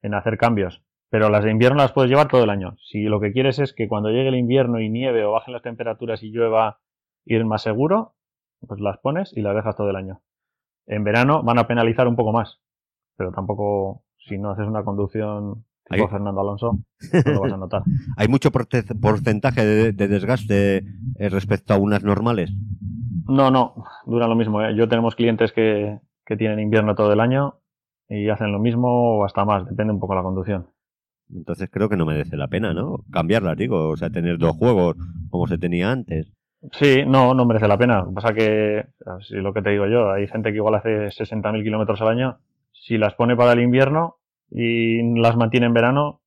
en 0.02 0.14
hacer 0.14 0.36
cambios. 0.36 0.82
Pero 1.10 1.28
las 1.28 1.44
de 1.44 1.50
invierno 1.50 1.78
las 1.78 1.92
puedes 1.92 2.10
llevar 2.10 2.28
todo 2.28 2.42
el 2.42 2.50
año. 2.50 2.76
Si 2.90 3.02
lo 3.04 3.20
que 3.20 3.32
quieres 3.32 3.58
es 3.58 3.72
que 3.72 3.88
cuando 3.88 4.10
llegue 4.10 4.28
el 4.28 4.34
invierno 4.34 4.80
y 4.80 4.88
nieve 4.88 5.24
o 5.24 5.32
bajen 5.32 5.52
las 5.52 5.62
temperaturas 5.62 6.22
y 6.22 6.30
llueva 6.30 6.80
ir 7.24 7.44
más 7.44 7.62
seguro, 7.62 8.14
pues 8.66 8.80
las 8.80 8.98
pones 8.98 9.32
y 9.36 9.42
las 9.42 9.54
dejas 9.54 9.76
todo 9.76 9.90
el 9.90 9.96
año. 9.96 10.22
En 10.86 11.04
verano 11.04 11.42
van 11.42 11.58
a 11.58 11.66
penalizar 11.66 12.08
un 12.08 12.16
poco 12.16 12.32
más, 12.32 12.60
pero 13.16 13.32
tampoco 13.32 14.04
si 14.18 14.38
no 14.38 14.50
haces 14.50 14.66
una 14.66 14.84
conducción 14.84 15.64
tipo. 15.90 16.08
Fernando 16.08 16.40
Alonso, 16.40 16.78
no 17.26 17.32
lo 17.32 17.40
vas 17.40 17.52
a 17.52 17.56
notar. 17.56 17.82
¿Hay 18.16 18.28
mucho 18.28 18.50
porcentaje 18.50 19.64
de, 19.64 19.92
de 19.92 20.08
desgaste 20.08 20.78
eh, 20.78 21.28
respecto 21.28 21.74
a 21.74 21.78
unas 21.78 22.02
normales? 22.02 22.50
No, 23.26 23.50
no, 23.50 23.84
dura 24.06 24.26
lo 24.26 24.34
mismo. 24.34 24.62
¿eh? 24.62 24.74
Yo 24.76 24.88
tenemos 24.88 25.14
clientes 25.14 25.52
que, 25.52 26.00
que 26.24 26.36
tienen 26.36 26.60
invierno 26.60 26.94
todo 26.94 27.12
el 27.12 27.20
año 27.20 27.60
y 28.08 28.28
hacen 28.28 28.52
lo 28.52 28.58
mismo 28.58 29.18
o 29.18 29.24
hasta 29.24 29.44
más, 29.44 29.66
depende 29.66 29.92
un 29.92 30.00
poco 30.00 30.14
de 30.14 30.18
la 30.18 30.24
conducción. 30.24 30.66
Entonces 31.34 31.68
creo 31.70 31.88
que 31.88 31.96
no 31.96 32.06
merece 32.06 32.36
la 32.36 32.48
pena, 32.48 32.72
¿no? 32.72 32.98
Cambiarlas, 33.10 33.56
digo, 33.56 33.88
o 33.88 33.96
sea, 33.96 34.10
tener 34.10 34.38
dos 34.38 34.56
juegos 34.56 34.96
como 35.30 35.46
se 35.46 35.58
tenía 35.58 35.90
antes. 35.90 36.32
Sí, 36.72 37.04
no, 37.06 37.34
no 37.34 37.44
merece 37.44 37.68
la 37.68 37.76
pena. 37.76 38.00
Lo 38.00 38.08
que 38.08 38.14
pasa 38.14 38.34
que, 38.34 38.86
si 39.20 39.34
lo 39.34 39.52
que 39.52 39.62
te 39.62 39.70
digo 39.70 39.86
yo, 39.86 40.10
hay 40.10 40.26
gente 40.28 40.50
que 40.50 40.56
igual 40.56 40.76
hace 40.76 41.10
60.000 41.10 41.62
kilómetros 41.62 42.00
al 42.00 42.08
año, 42.08 42.38
si 42.72 42.96
las 42.96 43.14
pone 43.14 43.36
para 43.36 43.52
el 43.52 43.60
invierno 43.60 44.16
y 44.50 45.02
las 45.20 45.36
mantiene 45.36 45.66
en 45.66 45.74
verano, 45.74 46.20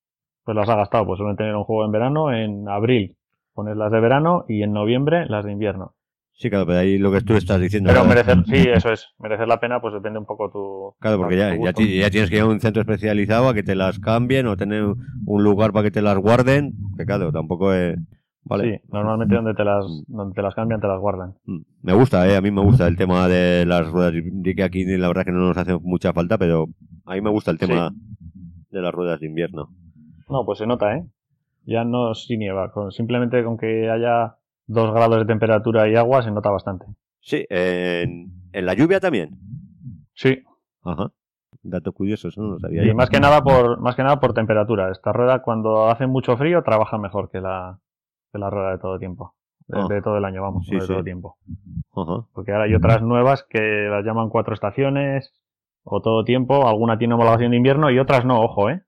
pues 0.43 0.55
las 0.55 0.69
ha 0.69 0.75
gastado. 0.75 1.05
Pues 1.05 1.17
suelen 1.17 1.37
tener 1.37 1.55
un 1.55 1.63
juego 1.63 1.85
en 1.85 1.91
verano, 1.91 2.31
en 2.31 2.69
abril 2.69 3.17
pones 3.57 3.75
las 3.75 3.91
de 3.91 3.99
verano 3.99 4.45
y 4.47 4.61
en 4.61 4.71
noviembre 4.71 5.25
las 5.25 5.43
de 5.43 5.51
invierno. 5.51 5.95
Sí, 6.37 6.51
claro, 6.51 6.67
pero 6.67 6.77
ahí 6.77 6.99
lo 6.99 7.11
que 7.11 7.21
tú 7.21 7.33
estás 7.33 7.59
diciendo. 7.59 7.89
Pero 7.89 8.05
merecer, 8.05 8.43
sí, 8.45 8.57
eso 8.73 8.91
es, 8.91 9.07
merecer 9.17 9.47
la 9.47 9.59
pena, 9.59 9.81
pues 9.81 9.95
depende 9.95 10.19
un 10.19 10.25
poco 10.25 10.51
tu. 10.51 10.95
Claro, 10.99 11.17
porque 11.17 11.35
ya, 11.35 11.55
ya, 11.55 11.73
tienes 11.73 12.29
que 12.29 12.35
ir 12.35 12.43
a 12.43 12.45
un 12.45 12.59
centro 12.59 12.81
especializado 12.81 13.49
a 13.49 13.55
que 13.55 13.63
te 13.63 13.73
las 13.73 13.97
cambien 13.97 14.45
o 14.45 14.55
tener 14.55 14.83
un 14.83 15.43
lugar 15.43 15.73
para 15.73 15.85
que 15.85 15.91
te 15.91 16.03
las 16.03 16.15
guarden. 16.17 16.73
Que 16.95 17.05
claro, 17.05 17.31
tampoco 17.31 17.73
es. 17.73 17.97
Vale. 18.43 18.63
Sí, 18.63 18.89
normalmente 18.93 19.35
donde 19.35 19.55
te 19.55 19.65
las, 19.65 19.83
donde 20.07 20.35
te 20.35 20.41
las 20.43 20.53
cambian, 20.53 20.79
te 20.79 20.87
las 20.87 20.99
guardan. 20.99 21.33
Mm. 21.45 21.61
Me 21.81 21.93
gusta, 21.93 22.29
¿eh? 22.29 22.37
A 22.37 22.41
mí 22.41 22.51
me 22.51 22.61
gusta 22.61 22.87
el 22.87 22.97
tema 22.97 23.27
de 23.27 23.65
las 23.65 23.89
ruedas. 23.89 24.13
Di 24.13 24.55
que 24.55 24.63
aquí 24.63 24.85
la 24.85 25.07
verdad 25.07 25.25
que 25.25 25.31
no 25.31 25.39
nos 25.39 25.57
hace 25.57 25.75
mucha 25.79 26.13
falta, 26.13 26.37
pero 26.37 26.67
a 27.05 27.15
mí 27.15 27.21
me 27.21 27.31
gusta 27.31 27.49
el 27.49 27.57
tema 27.57 27.91
de 28.69 28.81
las 28.81 28.93
ruedas 28.93 29.19
de 29.19 29.25
invierno. 29.25 29.69
No, 30.29 30.45
pues 30.45 30.59
se 30.59 30.67
nota, 30.67 30.95
¿eh? 30.95 31.03
Ya 31.65 31.83
no 31.83 32.13
si 32.13 32.37
nieva, 32.37 32.71
con, 32.71 32.91
simplemente 32.91 33.43
con 33.43 33.57
que 33.57 33.89
haya 33.89 34.37
dos 34.67 34.93
grados 34.93 35.17
de 35.19 35.25
temperatura 35.25 35.87
y 35.89 35.95
agua 35.95 36.21
se 36.21 36.31
nota 36.31 36.49
bastante. 36.51 36.85
Sí, 37.21 37.45
en, 37.49 38.31
en 38.53 38.65
la 38.65 38.73
lluvia 38.73 38.99
también. 38.99 39.37
Sí, 40.13 40.43
Ajá. 40.83 41.11
Dato 41.63 41.91
curioso, 41.91 42.27
eso 42.29 42.41
no 42.41 42.49
lo 42.53 42.59
sabía 42.59 42.83
y 42.83 42.87
yo. 42.87 42.95
más 42.95 43.09
que 43.09 43.19
nada 43.19 43.41
por 43.41 43.79
más 43.81 43.95
que 43.95 44.03
nada 44.03 44.19
por 44.19 44.33
temperatura. 44.33 44.91
Esta 44.91 45.11
rueda 45.11 45.41
cuando 45.41 45.87
hace 45.89 46.07
mucho 46.07 46.37
frío 46.37 46.61
trabaja 46.63 46.97
mejor 46.97 47.29
que 47.29 47.41
la 47.41 47.79
que 48.31 48.37
la 48.39 48.49
rueda 48.49 48.71
de 48.71 48.77
todo 48.77 48.97
tiempo, 48.99 49.33
de, 49.67 49.79
Ah. 49.79 49.87
de 49.89 50.01
todo 50.01 50.17
el 50.17 50.25
año, 50.25 50.41
vamos, 50.41 50.65
Sí, 50.65 50.75
de 50.75 50.81
sí. 50.81 50.87
todo 50.87 51.03
tiempo. 51.03 51.37
Ajá. 51.95 52.25
Porque 52.33 52.51
ahora 52.51 52.65
hay 52.65 52.75
otras 52.75 53.01
nuevas 53.01 53.43
que 53.49 53.87
las 53.89 54.05
llaman 54.05 54.29
cuatro 54.29 54.53
estaciones 54.53 55.33
o 55.83 55.99
todo 56.01 56.23
tiempo. 56.23 56.67
Alguna 56.67 56.97
tiene 56.97 57.15
homologación 57.15 57.51
de 57.51 57.57
invierno 57.57 57.89
y 57.91 57.99
otras 57.99 58.23
no, 58.25 58.41
ojo, 58.41 58.69
¿eh? 58.69 58.83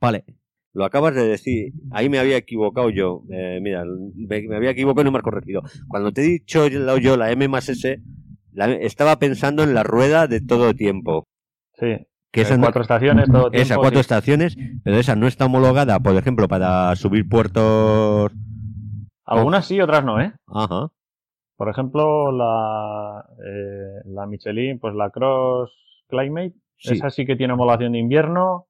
Vale. 0.00 0.24
Lo 0.72 0.84
acabas 0.84 1.14
de 1.14 1.26
decir. 1.26 1.72
Ahí 1.90 2.08
me 2.08 2.18
había 2.18 2.36
equivocado 2.36 2.90
yo. 2.90 3.22
Eh, 3.30 3.58
mira, 3.60 3.84
me, 3.84 4.42
me 4.42 4.56
había 4.56 4.70
equivocado 4.70 5.02
y 5.02 5.04
no 5.06 5.10
me 5.12 5.18
has 5.18 5.24
corregido. 5.24 5.62
Cuando 5.88 6.12
te 6.12 6.20
he 6.20 6.24
dicho 6.24 6.66
yo, 6.68 7.16
la 7.16 7.30
M 7.32 7.48
más 7.48 7.68
S, 7.68 8.00
la- 8.52 8.72
estaba 8.72 9.18
pensando 9.18 9.62
en 9.64 9.74
la 9.74 9.82
rueda 9.82 10.26
de 10.28 10.40
todo 10.40 10.72
tiempo. 10.74 11.26
Sí. 11.74 11.96
Que 12.32 12.44
no- 12.44 12.60
cuatro 12.60 12.82
estaciones, 12.82 13.26
todo 13.26 13.50
tiempo. 13.50 13.56
esa 13.64 13.76
cuatro 13.78 13.96
sí. 13.96 14.00
estaciones, 14.02 14.56
pero 14.84 14.96
esa 14.98 15.16
no 15.16 15.26
está 15.26 15.46
homologada, 15.46 15.98
por 15.98 16.14
ejemplo, 16.14 16.46
para 16.46 16.94
subir 16.94 17.28
puertos. 17.28 18.30
Algunas 19.24 19.66
sí, 19.66 19.80
otras 19.80 20.04
no, 20.04 20.20
¿eh? 20.20 20.32
Ajá. 20.46 20.88
Por 21.56 21.68
ejemplo, 21.68 22.30
la, 22.32 23.24
eh, 23.44 24.02
la 24.06 24.26
Michelin, 24.26 24.78
pues 24.78 24.94
la 24.94 25.10
Cross 25.10 25.70
Climate, 26.08 26.54
Sí. 26.78 26.94
esa 26.94 27.10
sí 27.10 27.26
que 27.26 27.36
tiene 27.36 27.52
homologación 27.52 27.92
de 27.92 27.98
invierno, 27.98 28.66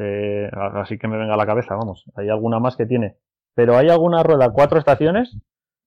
eh, 0.00 0.50
así 0.52 0.98
que 0.98 1.08
me 1.08 1.16
venga 1.16 1.34
a 1.34 1.36
la 1.36 1.46
cabeza, 1.46 1.76
vamos. 1.76 2.04
Hay 2.16 2.28
alguna 2.28 2.58
más 2.58 2.76
que 2.76 2.86
tiene. 2.86 3.16
Pero 3.54 3.76
hay 3.76 3.88
alguna 3.88 4.22
rueda 4.22 4.50
cuatro 4.50 4.78
estaciones, 4.78 5.36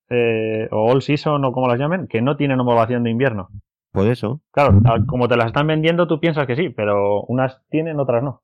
eh, 0.10 0.68
o 0.72 0.92
All 0.92 1.02
Season 1.02 1.44
o 1.44 1.52
como 1.52 1.68
las 1.68 1.80
llamen, 1.80 2.08
que 2.08 2.22
no 2.22 2.38
tienen 2.38 2.60
homologación 2.60 3.04
de 3.04 3.10
invierno. 3.10 3.50
Por 3.92 4.08
eso. 4.08 4.42
Claro, 4.52 4.80
como 5.08 5.28
te 5.28 5.38
las 5.38 5.48
están 5.48 5.68
vendiendo, 5.68 6.08
tú 6.08 6.20
piensas 6.20 6.48
que 6.48 6.56
sí, 6.56 6.70
pero 6.70 7.24
unas 7.24 7.62
tienen, 7.70 8.00
otras 8.00 8.24
no. 8.24 8.42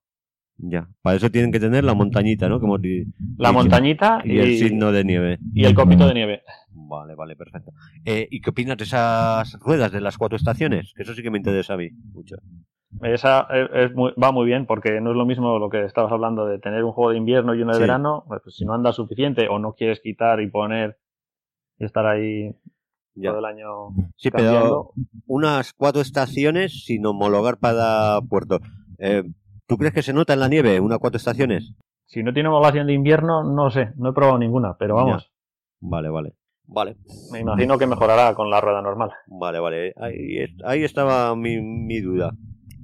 Ya. 0.62 0.90
Para 1.02 1.16
eso 1.16 1.30
tienen 1.32 1.52
que 1.52 1.60
tener 1.60 1.84
la 1.84 1.94
montañita, 1.94 2.50
¿no? 2.50 2.60
Como 2.60 2.78
La 3.38 3.52
montañita 3.52 4.22
y 4.26 4.40
el 4.40 4.58
signo 4.58 4.92
de 4.92 5.04
nieve. 5.06 5.40
y 5.54 5.66
el 5.66 5.74
copito 5.74 6.08
de 6.08 6.14
nieve. 6.14 6.42
Vale, 6.72 7.16
vale, 7.16 7.36
perfecto. 7.36 7.72
Eh, 8.04 8.28
¿Y 8.30 8.42
qué 8.42 8.50
opinas 8.50 8.78
de 8.78 8.84
esas 8.84 9.58
ruedas 9.60 9.92
de 9.92 10.02
las 10.02 10.18
cuatro 10.18 10.36
estaciones? 10.36 10.94
Que 10.96 11.04
eso 11.04 11.14
sí 11.14 11.24
que 11.24 11.32
me 11.32 11.38
interesa 11.38 11.76
a 11.76 11.78
mí 11.78 11.90
mucho. 12.14 12.36
Esa 13.02 13.42
es, 13.52 13.70
es 13.74 13.96
muy- 13.96 14.14
va 14.22 14.32
muy 14.32 14.46
bien 14.46 14.66
porque 14.66 15.00
no 15.02 15.12
es 15.12 15.16
lo 15.18 15.26
mismo 15.26 15.60
lo 15.60 15.70
que 15.70 15.86
estabas 15.86 16.12
hablando 16.12 16.46
de 16.46 16.60
tener 16.60 16.84
un 16.84 16.92
juego 16.92 17.12
de 17.12 17.18
invierno 17.18 17.54
y 17.56 17.62
uno 17.62 17.72
de 17.74 17.78
Sí. 17.78 17.82
verano. 17.82 18.24
Pues 18.28 18.42
si 18.56 18.66
no 18.66 18.74
andas 18.74 18.96
suficiente 18.96 19.48
o 19.48 19.60
no 19.60 19.74
quieres 19.74 20.00
quitar 20.02 20.42
y 20.42 20.50
poner 20.50 20.98
y 21.78 21.86
estar 21.86 22.06
ahí 22.06 22.56
Ya. 23.16 23.30
todo 23.32 23.40
el 23.40 23.46
año 23.46 23.68
Sí, 24.16 24.32
pero 24.32 24.94
unas 25.28 25.74
cuatro 25.74 26.02
estaciones 26.02 26.84
sin 26.86 27.06
homologar 27.06 27.58
para 27.58 28.20
puerto. 28.28 28.60
Eh, 28.98 29.24
¿Tú 29.68 29.78
crees 29.78 29.94
que 29.94 30.02
se 30.04 30.14
nota 30.14 30.34
en 30.34 30.40
la 30.40 30.48
nieve 30.50 30.80
unas 30.80 30.98
cuatro 31.00 31.18
estaciones? 31.18 31.74
Si 32.06 32.24
no 32.24 32.34
tiene 32.34 32.50
homologación 32.50 32.88
de 32.88 32.94
invierno, 32.94 33.44
no 33.44 33.70
sé, 33.70 33.92
no 33.98 34.10
he 34.10 34.14
probado 34.14 34.40
ninguna, 34.40 34.76
pero 34.78 34.96
vamos, 34.96 35.32
Vale, 35.82 36.10
vale. 36.10 36.34
Vale, 36.66 36.98
me 37.32 37.40
imagino 37.40 37.78
que 37.78 37.88
mejorará 37.88 38.34
con 38.36 38.50
la 38.50 38.60
rueda 38.62 38.82
normal. 38.82 39.12
vale, 39.28 39.60
vale. 39.60 39.94
Ahí, 39.98 40.46
ahí 40.64 40.84
estaba 40.84 41.36
mi, 41.36 41.62
mi 41.62 42.00
duda. 42.02 42.34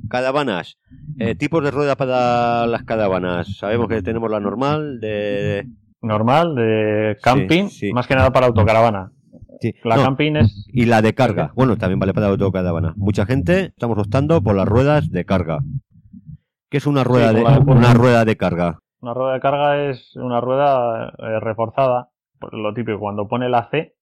Caravanas. 0.10 0.78
Eh, 1.20 1.36
tipos 1.36 1.64
de 1.64 1.72
rueda 1.72 1.96
para 1.96 2.66
las 2.68 2.84
caravanas. 2.84 3.58
Sabemos 3.58 3.88
que 3.88 4.02
tenemos 4.02 4.30
la 4.32 4.40
normal 4.40 5.00
de... 5.00 5.68
Normal, 6.02 6.54
de 6.56 7.18
camping, 7.22 7.68
sí. 7.70 7.92
más 7.92 8.06
que 8.08 8.16
nada 8.16 8.32
para 8.32 8.46
autocaravana. 8.48 9.12
sí, 9.60 9.74
La 9.84 9.96
no, 9.96 10.04
camping 10.04 10.36
es 10.36 10.68
y 10.72 10.86
la 10.86 11.02
de 11.02 11.16
carga. 11.16 11.52
Bueno, 11.56 11.78
también 11.78 12.00
vale 12.00 12.14
para 12.14 12.28
autocaravana. 12.28 12.94
Mucha 12.98 13.26
gente 13.26 13.66
estamos 13.76 13.98
optando 13.98 14.42
por 14.42 14.56
las 14.56 14.68
ruedas 14.68 15.10
de 15.10 15.26
carga. 15.26 15.60
¿Qué 16.70 16.78
es 16.78 16.86
una 16.86 17.04
rueda, 17.04 17.34
de, 17.34 17.42
la- 17.42 17.60
una 17.60 17.94
rueda 17.94 18.26
de 18.26 18.38
carga? 18.38 18.80
una 19.02 19.14
rueda 19.14 19.34
de 19.34 19.40
carga, 19.40 19.90
es 19.90 20.16
una 20.16 20.42
rueda 20.42 21.14
eh, 21.20 21.40
reforzada. 21.40 22.10
Por 22.40 22.54
Lo 22.54 22.74
típico, 22.74 23.00
cuando 23.00 23.28
pone 23.28 23.50
la 23.50 23.70
C, 23.70 23.96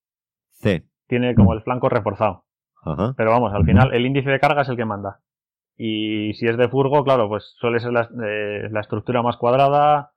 C. 0.52 0.86
tiene 1.08 1.36
como 1.36 1.54
el 1.54 1.62
flanco 1.62 1.88
reforzado. 1.90 2.46
Ajá. 2.86 3.14
Pero 3.16 3.32
vamos, 3.32 3.54
al 3.54 3.64
final 3.66 3.94
el 3.94 4.06
índice 4.06 4.30
de 4.30 4.40
carga 4.40 4.62
es 4.64 4.70
el 4.70 4.76
que 4.78 4.86
manda. 4.86 5.20
Y 5.78 6.34
si 6.36 6.48
es 6.48 6.58
de 6.58 6.70
furgo, 6.70 7.04
claro, 7.04 7.28
pues 7.28 7.56
suele 7.60 7.80
ser 7.80 7.92
la, 7.94 8.10
eh, 8.26 8.70
la 8.72 8.82
estructura 8.82 9.22
más 9.22 9.38
cuadrada, 9.38 10.12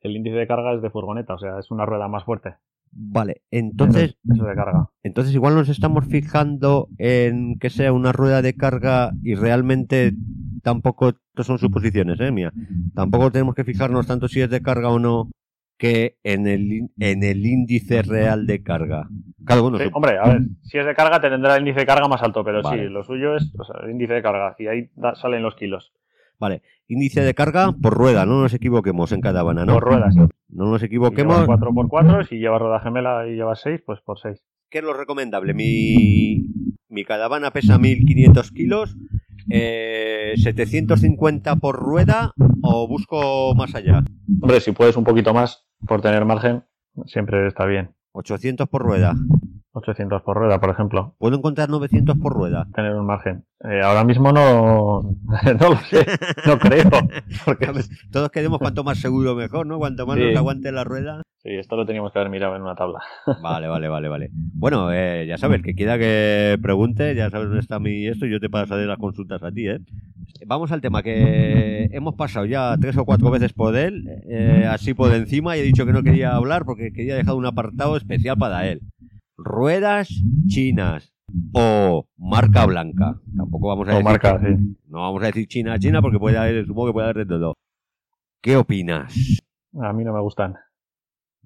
el 0.00 0.16
índice 0.16 0.36
de 0.36 0.46
carga 0.46 0.74
es 0.74 0.82
de 0.82 0.90
furgoneta, 0.90 1.34
o 1.34 1.38
sea, 1.38 1.58
es 1.58 1.70
una 1.70 1.86
rueda 1.86 2.08
más 2.08 2.24
fuerte. 2.24 2.56
Vale, 2.90 3.42
entonces, 3.50 4.16
Eso, 4.30 4.44
de 4.44 4.54
carga. 4.54 4.88
entonces 5.02 5.34
igual 5.34 5.54
nos 5.54 5.68
estamos 5.68 6.06
fijando 6.06 6.88
en 6.96 7.58
que 7.58 7.68
sea 7.68 7.92
una 7.92 8.12
rueda 8.12 8.40
de 8.40 8.54
carga 8.54 9.12
y 9.22 9.34
realmente 9.34 10.14
tampoco, 10.62 11.10
esto 11.10 11.44
son 11.44 11.58
suposiciones, 11.58 12.18
eh, 12.20 12.32
mía, 12.32 12.52
tampoco 12.94 13.30
tenemos 13.30 13.54
que 13.54 13.64
fijarnos 13.64 14.06
tanto 14.06 14.26
si 14.28 14.40
es 14.40 14.48
de 14.50 14.62
carga 14.62 14.88
o 14.88 14.98
no 14.98 15.30
que 15.78 16.18
en 16.24 16.46
el, 16.46 16.90
en 16.98 17.22
el 17.22 17.46
índice 17.46 18.02
real 18.02 18.46
de 18.46 18.62
carga. 18.62 19.08
Claro, 19.44 19.62
bueno, 19.62 19.78
Sí, 19.78 19.84
hombre, 19.92 20.18
a 20.18 20.24
ver, 20.28 20.42
si 20.64 20.76
es 20.76 20.84
de 20.84 20.94
carga 20.94 21.20
te 21.20 21.30
tendrá 21.30 21.54
el 21.56 21.62
índice 21.62 21.80
de 21.80 21.86
carga 21.86 22.08
más 22.08 22.22
alto, 22.22 22.42
pero 22.44 22.62
Vale. 22.62 22.82
sí, 22.84 22.88
lo 22.90 23.04
suyo 23.04 23.36
es 23.36 23.54
o 23.58 23.64
sea, 23.64 23.76
el 23.84 23.92
índice 23.92 24.14
de 24.14 24.22
carga 24.22 24.56
y 24.58 24.66
ahí 24.66 24.90
da- 24.96 25.14
salen 25.14 25.42
los 25.42 25.54
kilos. 25.54 25.92
vale, 26.40 26.62
índice 26.88 27.20
de 27.22 27.32
carga 27.34 27.72
por 27.80 27.94
rueda, 27.94 28.26
no 28.26 28.42
nos 28.42 28.52
equivoquemos 28.54 29.12
en 29.12 29.20
cada 29.20 29.42
¿no? 29.54 29.72
Por 29.74 29.84
ruedas. 29.84 30.14
No 30.16 30.64
nos 30.70 30.82
equivoquemos. 30.82 31.34
llevas 31.34 31.46
4 31.46 31.72
por 31.74 31.88
4 31.88 32.24
si 32.24 32.38
llevas 32.38 32.60
rueda 32.60 32.80
gemela 32.80 33.26
y 33.28 33.36
llevas 33.36 33.60
6, 33.62 33.80
pues 33.86 34.00
por 34.00 34.18
6. 34.18 34.42
¿Qué 34.70 34.78
es 34.78 34.84
lo 34.84 34.92
recomendable? 34.94 35.54
Mi, 35.54 36.46
mi 36.88 37.04
caravana 37.04 37.50
pesa 37.52 37.78
1500 37.78 38.50
kilos, 38.52 38.96
eh, 39.50 40.34
750 40.36 41.56
por 41.56 41.76
rueda 41.76 42.32
o 42.62 42.86
busco 42.88 43.54
más 43.54 43.74
allá. 43.74 44.02
Hombre, 44.40 44.60
si 44.60 44.72
puedes 44.72 44.96
un 44.96 45.04
poquito 45.04 45.32
más 45.32 45.66
por 45.86 46.00
tener 46.00 46.24
margen, 46.24 46.64
siempre 47.06 47.46
está 47.46 47.64
bien. 47.66 47.94
800 48.12 48.68
por 48.68 48.82
rueda. 48.82 49.14
800 49.72 50.22
por 50.22 50.36
rueda, 50.36 50.58
por 50.60 50.70
ejemplo. 50.70 51.14
¿Puedo 51.18 51.36
encontrar 51.36 51.68
900 51.68 52.16
por 52.18 52.32
rueda? 52.32 52.66
tener 52.74 52.94
un 52.94 53.06
margen. 53.06 53.44
Eh, 53.62 53.80
ahora 53.82 54.02
mismo 54.02 54.32
no, 54.32 55.02
no 55.60 55.68
lo 55.68 55.76
sé, 55.90 56.04
no 56.46 56.58
creo. 56.58 56.90
Porque 57.44 57.70
Todos 58.10 58.30
queremos 58.30 58.58
cuanto 58.58 58.82
más 58.82 58.98
seguro 58.98 59.34
mejor, 59.36 59.66
¿no? 59.66 59.78
Cuanto 59.78 60.06
más 60.06 60.16
Sí. 60.16 60.24
nos 60.24 60.36
aguante 60.36 60.72
la 60.72 60.84
rueda. 60.84 61.22
Sí, 61.42 61.50
esto 61.50 61.76
lo 61.76 61.86
teníamos 61.86 62.12
que 62.12 62.18
haber 62.18 62.30
mirado 62.30 62.56
en 62.56 62.62
una 62.62 62.74
tabla. 62.74 63.00
Vale, 63.42 63.68
vale, 63.68 63.88
vale, 63.88 64.08
vale. 64.08 64.30
Bueno, 64.32 64.92
eh, 64.92 65.26
ya 65.26 65.38
sabes, 65.38 65.62
que 65.62 65.74
quiera 65.74 65.98
que 65.98 66.58
pregunte, 66.62 67.14
ya 67.14 67.30
sabes 67.30 67.46
dónde 67.48 67.60
está 67.60 67.78
mi 67.78 68.06
esto, 68.06 68.26
yo 68.26 68.40
te 68.40 68.48
pasaré 68.50 68.86
las 68.86 68.98
consultas 68.98 69.42
a 69.42 69.50
ti, 69.52 69.68
¿eh? 69.68 69.78
Vamos 70.46 70.72
al 70.72 70.80
tema 70.80 71.02
que 71.02 71.88
hemos 71.92 72.14
pasado 72.14 72.46
ya 72.46 72.76
tres 72.78 72.96
o 72.96 73.04
cuatro 73.04 73.30
veces 73.30 73.52
por 73.52 73.76
él, 73.76 74.04
eh, 74.28 74.66
así 74.68 74.94
por 74.94 75.12
encima, 75.14 75.56
y 75.56 75.60
he 75.60 75.64
dicho 75.64 75.86
que 75.86 75.92
no 75.92 76.02
quería 76.02 76.34
hablar 76.34 76.64
porque 76.64 76.92
quería 76.92 77.16
dejar 77.16 77.34
un 77.34 77.46
apartado 77.46 77.96
especial 77.96 78.36
para 78.36 78.66
él. 78.66 78.80
Ruedas 79.36 80.08
chinas 80.48 81.12
o 81.52 82.06
marca 82.16 82.66
blanca. 82.66 83.20
Tampoco 83.36 83.68
vamos 83.68 83.88
a 83.88 83.92
O 83.92 83.94
decir 83.94 84.04
marca, 84.04 84.38
sí. 84.40 84.76
no 84.88 85.00
vamos 85.00 85.22
a 85.22 85.26
decir 85.26 85.46
China, 85.46 85.78
China, 85.78 86.02
porque 86.02 86.18
puede 86.18 86.36
haber, 86.38 86.66
supongo 86.66 86.88
que 86.88 86.92
puede 86.92 87.08
haber 87.10 87.26
de 87.26 87.34
todo. 87.34 87.54
¿Qué 88.42 88.56
opinas? 88.56 89.14
A 89.80 89.92
mí 89.92 90.04
no 90.04 90.12
me 90.12 90.20
gustan. 90.20 90.54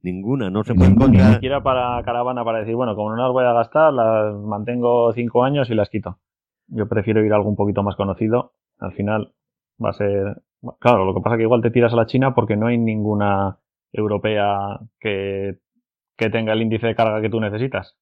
Ninguna, 0.02 0.50
no 0.50 0.64
se 0.64 0.74
puede 0.74 0.90
Ni 0.90 0.94
encontrar. 0.96 1.34
siquiera 1.34 1.62
para 1.62 2.02
caravana 2.04 2.44
para 2.44 2.58
decir, 2.58 2.74
bueno, 2.74 2.96
como 2.96 3.10
no 3.14 3.22
las 3.22 3.32
voy 3.32 3.44
a 3.44 3.52
gastar, 3.52 3.92
las 3.92 4.34
mantengo 4.34 5.12
cinco 5.12 5.44
años 5.44 5.70
y 5.70 5.74
las 5.74 5.90
quito. 5.90 6.18
Yo 6.68 6.88
prefiero 6.88 7.24
ir 7.24 7.32
a 7.32 7.36
algo 7.36 7.48
un 7.48 7.56
poquito 7.56 7.82
más 7.82 7.94
conocido. 7.96 8.52
Al 8.78 8.92
final 8.92 9.32
va 9.82 9.90
a 9.90 9.92
ser... 9.92 10.42
Claro, 10.80 11.04
lo 11.04 11.14
que 11.14 11.20
pasa 11.20 11.34
es 11.34 11.38
que 11.38 11.42
igual 11.44 11.62
te 11.62 11.70
tiras 11.70 11.92
a 11.92 11.96
la 11.96 12.06
China 12.06 12.34
porque 12.34 12.56
no 12.56 12.66
hay 12.68 12.78
ninguna 12.78 13.58
europea 13.92 14.80
que, 15.00 15.58
que 16.16 16.30
tenga 16.30 16.52
el 16.52 16.62
índice 16.62 16.86
de 16.86 16.94
carga 16.94 17.20
que 17.20 17.30
tú 17.30 17.40
necesitas. 17.40 17.96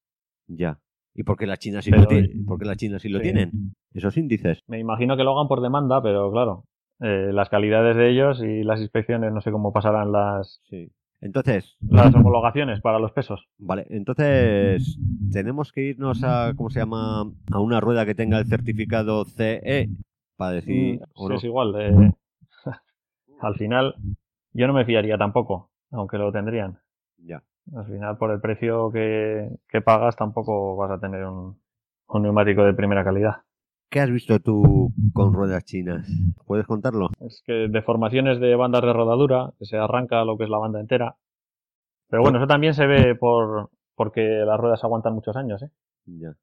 Ya. 0.46 0.78
¿Y 1.14 1.24
por 1.24 1.36
qué 1.36 1.46
la 1.46 1.57
China 1.57 1.82
sí 1.82 1.90
Pero- 1.90 2.03
lo 2.03 2.09
tiene? 2.09 2.28
¿Por 2.46 2.59
qué 2.59 2.64
la 2.66 2.76
China 2.76 2.98
sí 2.98 3.09
lo 3.09 3.18
Sí. 3.18 3.24
tienen? 3.24 3.51
Esos 3.92 4.16
índices. 4.16 4.61
Me 4.68 4.78
imagino 4.78 5.16
que 5.16 5.24
lo 5.24 5.32
hagan 5.32 5.48
por 5.48 5.61
demanda, 5.61 6.01
pero 6.03 6.30
claro, 6.30 6.64
eh, 7.01 7.30
las 7.32 7.48
calidades 7.48 7.96
de 7.96 8.11
ellos 8.11 8.42
y 8.42 8.62
las 8.62 8.80
inspecciones, 8.80 9.32
no 9.32 9.40
sé 9.40 9.51
cómo 9.51 9.72
pasarán 9.72 10.12
las, 10.12 10.61
Sí. 10.68 10.90
Entonces, 11.20 11.76
las 11.88 12.14
homologaciones 12.14 12.80
para 12.80 12.98
los 12.98 13.12
pesos. 13.12 13.48
vale, 13.58 13.86
entonces 13.90 14.98
tenemos 15.30 15.72
que 15.72 15.82
irnos 15.82 16.22
a, 16.24 16.54
¿cómo 16.56 16.70
se 16.70 16.80
llama? 16.80 17.22
A 17.50 17.60
una 17.60 17.80
rueda 17.80 18.06
que 18.06 18.14
tenga 18.14 18.38
el 18.38 18.46
certificado 18.46 19.24
CE 19.24 19.90
para 20.36 20.52
decir, 20.52 21.00
Mm, 21.00 21.02
¿o 21.14 21.28
sí, 21.28 21.34
no? 21.34 21.36
es 21.36 21.44
igual. 21.44 21.74
eh, 21.80 22.12
al 23.40 23.54
final, 23.56 23.96
yo 24.52 24.66
no 24.66 24.72
me 24.74 24.84
fiaría 24.84 25.18
tampoco, 25.18 25.70
aunque 25.90 26.18
lo 26.18 26.32
tendrían. 26.32 26.78
Ya. 27.18 27.42
Al 27.74 27.86
final, 27.86 28.18
por 28.18 28.30
el 28.32 28.40
precio 28.40 28.90
que, 28.92 29.48
que 29.68 29.80
pagas, 29.82 30.16
tampoco 30.16 30.76
vas 30.76 30.90
a 30.92 31.00
tener 31.00 31.24
un, 31.26 31.60
un 32.08 32.22
neumático 32.22 32.64
de 32.64 32.74
primera 32.74 33.04
calidad. 33.04 33.42
¿Qué 33.91 33.99
has 33.99 34.11
visto 34.11 34.38
tú 34.38 34.93
con 35.12 35.32
ruedas 35.32 35.64
chinas? 35.64 36.09
¿Puedes 36.47 36.64
contarlo? 36.66 37.11
Es 37.20 37.43
que 37.45 37.66
deformaciones 37.68 38.38
de 38.38 38.55
bandas 38.55 38.82
de 38.82 38.93
rodadura, 38.93 39.51
que 39.59 39.64
se 39.64 39.76
arranca 39.76 40.24
lo 40.24 40.38
que 40.38 40.45
es 40.45 40.51
la 40.51 40.59
banda 40.59 40.78
entera, 40.80 41.16
Pero 42.09 42.22
bueno, 42.22 42.38
eso 42.38 42.47
también 42.47 42.74
se 42.74 42.86
ve 42.86 43.16
por 43.16 43.70
porque 43.97 44.22
las 44.47 44.59
ruedas 44.59 44.82
aguantan 44.84 45.14
muchos 45.14 45.36
años, 45.36 45.62
¿eh? 45.62 45.70
Ya. 46.07 46.34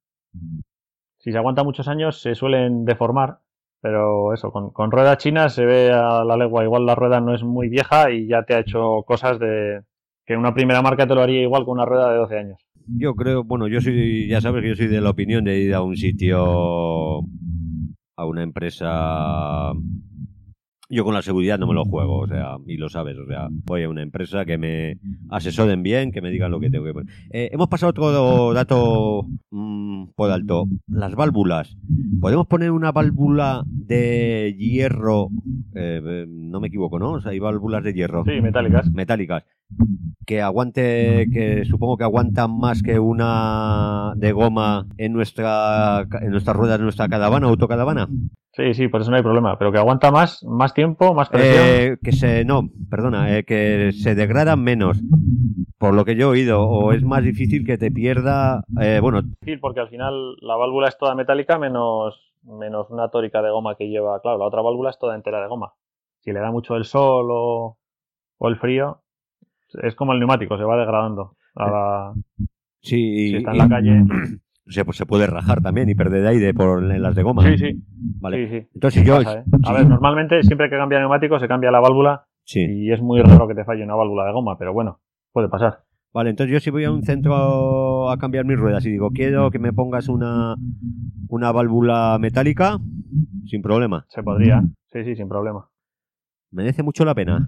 Si 1.20 1.32
se 1.32 1.38
aguantan 1.38 1.66
muchos 1.66 1.88
años 1.88 2.22
se 2.22 2.36
suelen 2.36 2.86
deformar, 2.86 3.40
pero 3.82 4.34
eso, 4.34 4.52
con, 4.52 4.72
con 4.72 4.92
ruedas 4.92 5.18
chinas 5.18 5.54
se 5.54 5.66
ve 5.66 5.92
a 5.92 6.24
la 6.26 6.36
legua. 6.38 6.64
Igual 6.64 6.86
la 6.86 6.96
rueda 6.96 7.22
no 7.22 7.34
es 7.34 7.44
muy 7.44 7.70
vieja 7.70 8.12
y 8.12 8.28
ya 8.28 8.44
te 8.44 8.56
ha 8.56 8.60
hecho 8.60 9.04
cosas 9.08 9.40
de 9.40 9.84
que 10.26 10.36
una 10.36 10.54
primera 10.54 10.82
marca 10.82 11.08
te 11.08 11.16
lo 11.16 11.22
haría 11.22 11.42
igual 11.42 11.64
con 11.64 11.76
una 11.76 11.86
rueda 11.86 12.12
de 12.12 12.18
12 12.18 12.38
años. 12.38 12.67
Yo 12.88 13.16
creo, 13.16 13.44
bueno, 13.44 13.68
yo 13.68 13.82
soy, 13.82 14.28
ya 14.28 14.40
sabes 14.42 14.62
que 14.64 14.70
yo 14.70 14.76
soy 14.76 14.88
de 14.88 15.02
la 15.02 15.10
opinión 15.10 15.44
de 15.44 15.60
ir 15.60 15.74
a 15.74 15.82
un 15.82 15.96
sitio, 15.98 17.20
a 18.16 18.26
una 18.26 18.44
empresa. 18.44 19.74
Yo 20.90 21.04
con 21.04 21.14
la 21.14 21.22
seguridad 21.22 21.60
no 21.60 21.68
me 21.68 21.74
lo 21.74 21.84
juego, 21.84 22.20
o 22.20 22.28
sea, 22.28 22.56
y 22.66 22.78
lo 22.78 22.88
sabes, 22.88 23.18
o 23.18 23.26
sea, 23.28 23.50
voy 23.66 23.84
a 23.84 23.90
una 23.90 24.02
empresa 24.02 24.46
que 24.46 24.58
me 24.58 24.98
asesoren 25.30 25.84
bien, 25.84 26.14
que 26.14 26.22
me 26.22 26.30
digan 26.32 26.50
lo 26.50 26.62
que 26.62 26.70
tengo 26.70 26.86
que 26.86 26.94
poner. 26.94 27.14
Eh, 27.30 27.50
hemos 27.52 27.68
pasado 27.68 27.90
otro 27.90 28.54
dato 28.54 29.28
mm, 29.52 30.12
por 30.16 30.32
alto, 30.32 30.64
las 30.88 31.14
válvulas. 31.14 31.76
¿Podemos 32.22 32.48
poner 32.48 32.72
una 32.72 32.94
válvula 32.94 33.64
de 33.68 34.56
hierro? 34.58 35.28
Eh, 35.76 36.02
eh, 36.02 36.26
no 36.26 36.62
me 36.62 36.70
equivoco, 36.70 37.00
¿no? 37.00 37.12
O 37.16 37.22
sea, 37.22 37.32
hay 37.34 37.40
válvulas 37.40 37.84
de 37.84 37.94
hierro 37.94 38.24
Sí, 38.24 38.40
metálicas. 38.40 38.90
metálicas 38.90 39.44
que 40.26 40.42
aguante 40.42 41.28
que 41.32 41.66
supongo 41.66 41.98
que 41.98 42.04
aguantan 42.04 42.58
más 42.58 42.82
que 42.82 43.00
una 43.00 44.14
de 44.16 44.32
goma 44.32 44.88
en 44.98 45.14
nuestra 45.14 46.08
en 46.22 46.32
nuestras 46.32 46.56
ruedas 46.56 46.78
de 46.80 46.84
nuestra 46.84 47.10
caravana 47.10 47.48
autocaravana 47.48 48.08
Sí, 48.58 48.74
sí, 48.74 48.88
por 48.88 49.02
eso 49.02 49.12
no 49.12 49.18
hay 49.18 49.24
problema. 49.24 49.56
Pero 49.60 49.72
que 49.72 49.78
aguanta 49.78 50.10
más, 50.10 50.44
más 50.44 50.74
tiempo, 50.74 51.14
más 51.14 51.30
presión. 51.30 51.64
Eh, 51.64 51.98
que 52.04 52.12
se 52.12 52.44
no 52.44 52.64
perdona 52.90 53.38
eh, 53.38 53.44
que 53.44 53.92
se 53.92 54.16
degradan 54.16 54.64
menos 54.64 54.98
por 55.78 55.94
lo 55.94 56.04
que 56.06 56.16
yo 56.16 56.30
he 56.30 56.32
oído 56.32 56.64
o 56.64 56.92
es 56.92 57.04
más 57.04 57.24
difícil 57.24 57.64
que 57.68 57.78
te 57.78 57.92
pierda 57.92 58.64
eh, 58.82 58.98
bueno 59.00 59.22
difícil 59.22 59.60
porque 59.60 59.82
al 59.82 59.90
final 59.90 60.38
la 60.42 60.56
válvula 60.56 60.88
es 60.88 60.98
toda 60.98 61.14
metálica 61.14 61.60
menos, 61.60 62.34
menos 62.42 62.90
una 62.90 63.10
tórica 63.10 63.44
de 63.44 63.52
goma 63.52 63.76
que 63.76 63.90
lleva, 63.90 64.20
claro, 64.22 64.40
la 64.40 64.46
otra 64.46 64.64
válvula 64.64 64.90
es 64.90 64.98
toda 64.98 65.14
entera 65.14 65.40
de 65.40 65.48
goma. 65.48 65.74
Si 66.22 66.32
le 66.32 66.40
da 66.40 66.52
mucho 66.52 66.76
el 66.76 66.86
sol 66.86 67.28
o, 67.30 67.78
o 68.40 68.48
el 68.48 68.58
frío, 68.58 69.04
es 69.82 69.96
como 69.96 70.14
el 70.14 70.20
neumático, 70.20 70.58
se 70.58 70.64
va 70.64 70.78
degradando. 70.78 71.36
A 71.56 71.70
la- 71.70 72.14
sí 72.82 73.30
si 73.30 73.36
está 73.38 73.52
en 73.52 73.58
la 73.58 73.70
calle. 73.70 74.04
se, 74.68 74.86
pues 74.86 74.98
se 74.98 75.06
puede 75.06 75.28
rajar 75.28 75.62
también 75.62 75.90
y 75.90 75.96
perder 75.96 76.26
aire 76.28 76.54
por 76.54 76.84
las 76.84 77.16
de 77.16 77.24
goma 77.24 77.44
Sí, 77.44 77.58
sí, 77.58 77.82
vale 78.20 78.48
sí, 78.48 78.60
sí. 78.62 78.68
entonces 78.74 79.06
yo 79.06 79.16
Pasa, 79.16 79.40
¿eh? 79.40 79.44
A 79.64 79.74
ver, 79.74 79.88
normalmente 79.88 80.44
siempre 80.44 80.70
que 80.70 80.78
cambia 80.78 81.00
neumático 81.00 81.40
se 81.40 81.48
cambia 81.48 81.72
la 81.72 81.80
válvula 81.80 82.26
sí 82.44 82.66
y 82.66 82.92
es 82.92 83.02
muy 83.02 83.22
raro 83.22 83.48
que 83.48 83.56
te 83.56 83.64
falle 83.64 83.84
una 83.84 83.96
válvula 83.96 84.26
de 84.26 84.34
goma, 84.34 84.58
pero 84.58 84.74
bueno, 84.74 85.00
puede 85.32 85.48
pasar. 85.50 85.84
Vale, 86.14 86.32
entonces 86.32 86.52
yo 86.54 86.60
si 86.60 86.70
voy 86.70 86.84
a 86.84 86.92
un 86.92 87.04
centro 87.04 88.10
a 88.10 88.18
cambiar 88.18 88.44
mis 88.46 88.58
ruedas 88.58 88.86
y 88.86 88.92
digo, 88.92 89.12
quiero 89.12 89.52
que 89.52 89.60
me 89.60 89.72
pongas 89.72 90.08
una, 90.10 90.56
una 91.30 91.52
válvula 91.52 92.18
metálica, 92.20 92.78
sin 93.46 93.62
problema. 93.62 94.06
Se 94.10 94.24
podría, 94.24 94.62
sí, 94.92 95.04
sí, 95.04 95.16
sin 95.16 95.30
problema. 95.30 95.70
Merece 96.52 96.82
mucho 96.82 97.06
la 97.06 97.14
pena. 97.14 97.46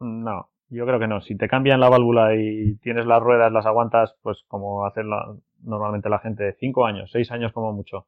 No, 0.00 0.48
yo 0.70 0.86
creo 0.86 0.98
que 0.98 1.08
no. 1.08 1.20
Si 1.20 1.36
te 1.36 1.48
cambian 1.48 1.80
la 1.80 1.88
válvula 1.88 2.34
y 2.36 2.76
tienes 2.76 3.06
las 3.06 3.22
ruedas, 3.22 3.52
las 3.52 3.66
aguantas, 3.66 4.14
pues 4.22 4.44
como 4.48 4.84
hace 4.86 5.04
la- 5.04 5.34
normalmente 5.62 6.08
la 6.08 6.18
gente, 6.20 6.56
cinco 6.58 6.86
años, 6.86 7.10
seis 7.12 7.30
años 7.32 7.52
como 7.52 7.72
mucho. 7.72 8.06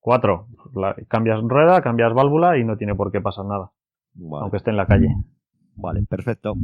Cuatro, 0.00 0.48
la- 0.74 0.96
cambias 1.08 1.40
rueda, 1.42 1.82
cambias 1.82 2.14
válvula 2.14 2.58
y 2.58 2.64
no 2.64 2.76
tiene 2.76 2.94
por 2.94 3.12
qué 3.12 3.20
pasar 3.20 3.46
nada, 3.46 3.70
Vale, 4.14 4.42
aunque 4.42 4.58
esté 4.58 4.70
en 4.70 4.76
la 4.76 4.86
calle. 4.86 5.08
vale, 5.76 6.02
perfecto. 6.08 6.56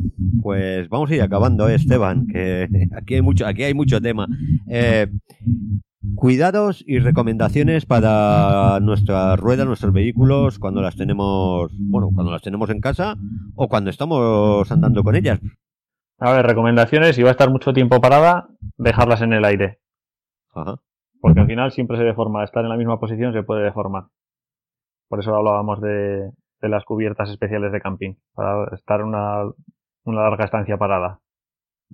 Pues 0.42 0.88
vamos 0.88 1.10
a 1.10 1.14
ir 1.14 1.22
acabando, 1.22 1.68
¿eh, 1.68 1.74
Esteban, 1.74 2.26
que 2.26 2.68
aquí 2.96 3.14
hay 3.14 3.22
mucho, 3.22 3.46
aquí 3.46 3.62
hay 3.64 3.74
mucho 3.74 4.00
tema. 4.00 4.28
Eh, 4.68 5.06
cuidados 6.14 6.84
y 6.86 6.98
recomendaciones 6.98 7.86
para 7.86 8.78
nuestras 8.80 9.38
ruedas, 9.38 9.66
nuestros 9.66 9.92
vehículos, 9.92 10.58
cuando 10.58 10.82
las 10.82 10.96
tenemos, 10.96 11.70
bueno, 11.78 12.10
cuando 12.14 12.32
las 12.32 12.42
tenemos 12.42 12.70
en 12.70 12.80
casa 12.80 13.16
o 13.54 13.68
cuando 13.68 13.90
estamos 13.90 14.70
andando 14.70 15.02
con 15.02 15.16
ellas. 15.16 15.40
A 16.18 16.32
ver, 16.32 16.46
recomendaciones, 16.46 17.16
si 17.16 17.22
va 17.22 17.30
a 17.30 17.32
estar 17.32 17.50
mucho 17.50 17.72
tiempo 17.72 18.00
parada, 18.00 18.48
dejarlas 18.76 19.22
en 19.22 19.32
el 19.32 19.44
aire, 19.44 19.80
Ajá. 20.54 20.76
porque 21.20 21.40
al 21.40 21.46
final 21.46 21.72
siempre 21.72 21.96
se 21.96 22.04
deforma. 22.04 22.44
Estar 22.44 22.62
en 22.62 22.70
la 22.70 22.76
misma 22.76 23.00
posición 23.00 23.32
se 23.32 23.42
puede 23.42 23.64
deformar. 23.64 24.04
Por 25.08 25.20
eso 25.20 25.34
hablábamos 25.34 25.80
de, 25.80 26.30
de 26.60 26.68
las 26.68 26.84
cubiertas 26.84 27.28
especiales 27.30 27.72
de 27.72 27.80
camping, 27.80 28.14
para 28.34 28.74
estar 28.74 29.02
una, 29.02 29.42
una 30.04 30.22
larga 30.22 30.44
estancia 30.44 30.78
parada. 30.78 31.20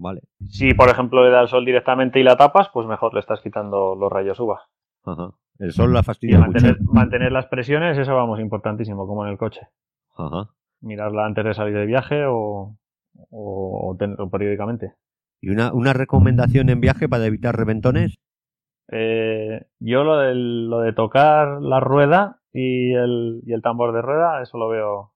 Vale. 0.03 0.22
Si, 0.48 0.72
por 0.72 0.88
ejemplo, 0.88 1.22
le 1.22 1.30
da 1.30 1.42
el 1.42 1.48
sol 1.48 1.64
directamente 1.66 2.18
y 2.18 2.22
la 2.22 2.36
tapas, 2.36 2.70
pues 2.72 2.86
mejor 2.86 3.12
le 3.12 3.20
estás 3.20 3.40
quitando 3.42 3.94
los 3.94 4.11
rayos 4.11 4.40
UVA. 4.40 4.62
Ajá. 5.05 5.32
El 5.59 5.72
sol 5.72 5.92
la 5.92 6.01
Y 6.01 6.03
fastidia 6.05 6.38
mucho. 6.38 6.53
mantener, 6.53 6.76
mantener 6.84 7.32
las 7.32 7.46
presiones, 7.46 7.98
eso 7.98 8.14
vamos, 8.14 8.40
importantísimo, 8.40 9.07
como 9.07 9.26
en 9.26 9.32
el 9.32 9.36
coche. 9.38 9.61
Ajá. 10.16 10.48
Mirarla 10.80 11.26
antes 11.26 11.44
de 11.44 11.53
salir 11.53 11.74
de 11.74 11.84
viaje 11.84 12.24
o, 12.24 12.76
o, 13.30 13.90
o 13.90 13.96
ten- 13.98 14.16
o 14.18 14.30
periódicamente. 14.30 14.94
¿Y 15.42 15.51
una, 15.51 15.70
una 15.74 15.92
recomendación 15.92 16.70
en 16.70 16.80
viaje 16.80 17.07
para 17.09 17.26
evitar 17.26 17.55
reventones? 17.55 18.16
Eh, 18.88 19.66
yo 19.80 20.03
lo, 20.05 20.16
del- 20.18 20.68
lo 20.70 20.80
de 20.80 20.92
tocar 20.94 21.61
la 21.61 21.80
rueda 21.80 22.40
y 22.53 22.94
el, 22.94 23.42
y 23.44 23.53
el 23.53 23.61
tambor 23.62 23.92
de 23.92 24.03
rueda, 24.03 24.40
eso 24.42 24.57
lo 24.59 24.68
veo. 24.68 25.12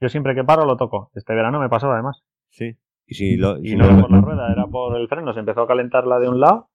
Yo 0.00 0.08
siempre 0.08 0.34
que 0.34 0.42
paro 0.44 0.64
lo 0.64 0.76
toco. 0.78 1.10
Este 1.14 1.34
verano 1.34 1.60
me 1.60 1.68
pasó 1.68 1.92
además. 1.92 2.22
Sí. 2.48 2.76
Y 3.12 3.14
si 3.14 3.36
lo, 3.36 3.58
Y 3.58 3.68
si 3.68 3.76
no 3.76 3.84
no- 3.84 3.90
era 3.92 4.00
por 4.00 4.10
la 4.10 4.20
rueda, 4.22 4.50
era 4.50 4.66
por 4.66 4.96
el 4.96 5.06
freno. 5.06 5.34
Se 5.34 5.40
empezó 5.40 5.60
a 5.60 5.66
calentar 5.66 6.06
la 6.06 6.18
de 6.18 6.30
un 6.30 6.40
lado, 6.40 6.68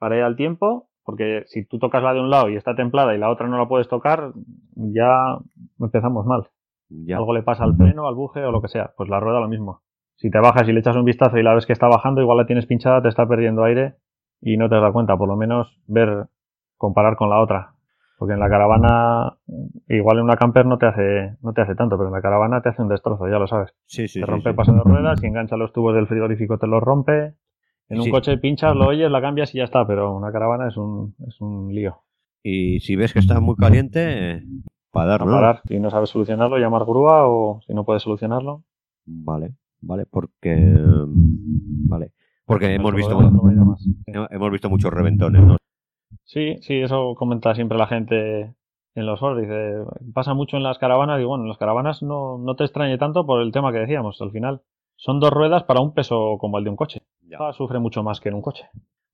paré 0.00 0.20
al 0.20 0.34
tiempo, 0.34 0.88
porque 1.04 1.44
si 1.46 1.64
tú 1.64 1.78
tocas 1.78 2.02
la 2.02 2.12
de 2.12 2.18
un 2.20 2.28
lado 2.28 2.48
y 2.48 2.56
está 2.56 2.74
templada 2.74 3.14
y 3.14 3.18
la 3.18 3.30
otra 3.30 3.46
no 3.46 3.56
la 3.56 3.68
puedes 3.68 3.86
tocar, 3.88 4.32
ya 4.74 5.38
empezamos 5.78 6.26
mal. 6.26 6.48
ya. 6.88 7.18
Algo 7.18 7.32
le 7.34 7.42
pasa 7.44 7.62
al 7.62 7.76
freno, 7.76 8.08
al 8.08 8.16
buje 8.16 8.44
o 8.44 8.50
lo 8.50 8.60
que 8.60 8.66
sea. 8.68 8.92
Pues 8.96 9.08
la 9.08 9.20
rueda 9.20 9.38
lo 9.38 9.46
mismo. 9.48 9.82
Si 10.16 10.28
te 10.30 10.40
bajas 10.40 10.68
y 10.68 10.72
le 10.72 10.80
echas 10.80 10.96
un 10.96 11.04
vistazo 11.04 11.38
y 11.38 11.42
la 11.44 11.54
ves 11.54 11.66
que 11.66 11.72
está 11.72 11.86
bajando, 11.86 12.20
igual 12.20 12.38
la 12.38 12.46
tienes 12.46 12.66
pinchada, 12.66 13.00
te 13.02 13.08
está 13.08 13.28
perdiendo 13.28 13.62
aire 13.62 13.94
y 14.40 14.56
no 14.56 14.68
te 14.68 14.74
das 14.74 14.92
cuenta. 14.92 15.16
Por 15.16 15.28
lo 15.28 15.36
menos 15.36 15.80
ver, 15.86 16.26
comparar 16.76 17.14
con 17.16 17.30
la 17.30 17.40
otra. 17.40 17.74
Porque 18.16 18.34
en 18.34 18.40
la 18.40 18.48
caravana, 18.48 19.36
igual 19.88 20.18
en 20.18 20.24
una 20.24 20.36
camper 20.36 20.64
no 20.64 20.78
te 20.78 20.86
hace, 20.86 21.36
no 21.42 21.52
te 21.52 21.60
hace 21.60 21.74
tanto, 21.74 21.98
pero 21.98 22.08
en 22.08 22.14
la 22.14 22.22
caravana 22.22 22.62
te 22.62 22.70
hace 22.70 22.80
un 22.80 22.88
destrozo, 22.88 23.28
ya 23.28 23.38
lo 23.38 23.46
sabes. 23.46 23.74
Sí, 23.84 24.08
sí, 24.08 24.20
te 24.20 24.26
rompe 24.26 24.44
sí. 24.44 24.48
el 24.50 24.54
paso 24.54 24.72
de 24.72 24.80
ruedas, 24.80 25.20
si 25.20 25.26
engancha 25.26 25.56
los 25.56 25.72
tubos 25.72 25.94
del 25.94 26.06
frigorífico 26.06 26.58
te 26.58 26.66
los 26.66 26.82
rompe. 26.82 27.34
En 27.88 28.00
un 28.00 28.10
coche 28.10 28.36
pinchas, 28.38 28.74
lo 28.74 28.88
oyes, 28.88 29.10
la 29.10 29.20
cambias 29.20 29.54
y 29.54 29.58
ya 29.58 29.64
está, 29.64 29.86
pero 29.86 30.16
una 30.16 30.32
caravana 30.32 30.68
es 30.68 30.76
un, 30.76 31.14
es 31.26 31.40
un 31.40 31.72
lío. 31.72 32.02
Y 32.42 32.80
si 32.80 32.96
ves 32.96 33.12
que 33.12 33.18
está 33.18 33.38
muy 33.40 33.54
caliente, 33.54 34.42
para 34.90 35.08
dar, 35.08 35.22
A 35.22 35.24
¿no? 35.26 35.32
parar. 35.32 35.60
Si 35.68 35.78
no 35.78 35.90
sabes 35.90 36.08
solucionarlo, 36.10 36.58
llamar 36.58 36.84
grúa 36.84 37.28
o 37.28 37.60
si 37.66 37.74
no 37.74 37.84
puedes 37.84 38.02
solucionarlo. 38.02 38.64
Vale, 39.04 39.54
vale, 39.82 40.06
porque... 40.06 40.74
Vale. 41.88 42.12
Porque 42.46 42.74
hemos 42.74 42.94
visto, 42.94 43.20
no 43.20 44.28
hemos 44.30 44.50
visto 44.50 44.70
muchos 44.70 44.92
reventones, 44.92 45.42
¿no? 45.42 45.56
Sí, 46.24 46.56
sí, 46.60 46.80
eso 46.80 47.14
comenta 47.14 47.54
siempre 47.54 47.78
la 47.78 47.86
gente 47.86 48.54
en 48.94 49.06
los 49.06 49.20
foros. 49.20 49.40
Dice, 49.40 49.74
pasa 50.12 50.34
mucho 50.34 50.56
en 50.56 50.62
las 50.62 50.78
caravanas. 50.78 51.18
Digo, 51.18 51.30
bueno, 51.30 51.44
en 51.44 51.48
las 51.48 51.58
caravanas 51.58 52.02
no, 52.02 52.38
no 52.38 52.56
te 52.56 52.64
extrañe 52.64 52.98
tanto 52.98 53.26
por 53.26 53.40
el 53.42 53.52
tema 53.52 53.72
que 53.72 53.78
decíamos. 53.78 54.20
Al 54.20 54.32
final, 54.32 54.62
son 54.96 55.20
dos 55.20 55.30
ruedas 55.30 55.64
para 55.64 55.80
un 55.80 55.94
peso 55.94 56.36
como 56.38 56.58
el 56.58 56.64
de 56.64 56.70
un 56.70 56.76
coche. 56.76 57.02
Ah, 57.38 57.52
Sufre 57.52 57.78
mucho 57.78 58.02
más 58.02 58.20
que 58.20 58.28
en 58.28 58.36
un 58.36 58.42
coche. 58.42 58.64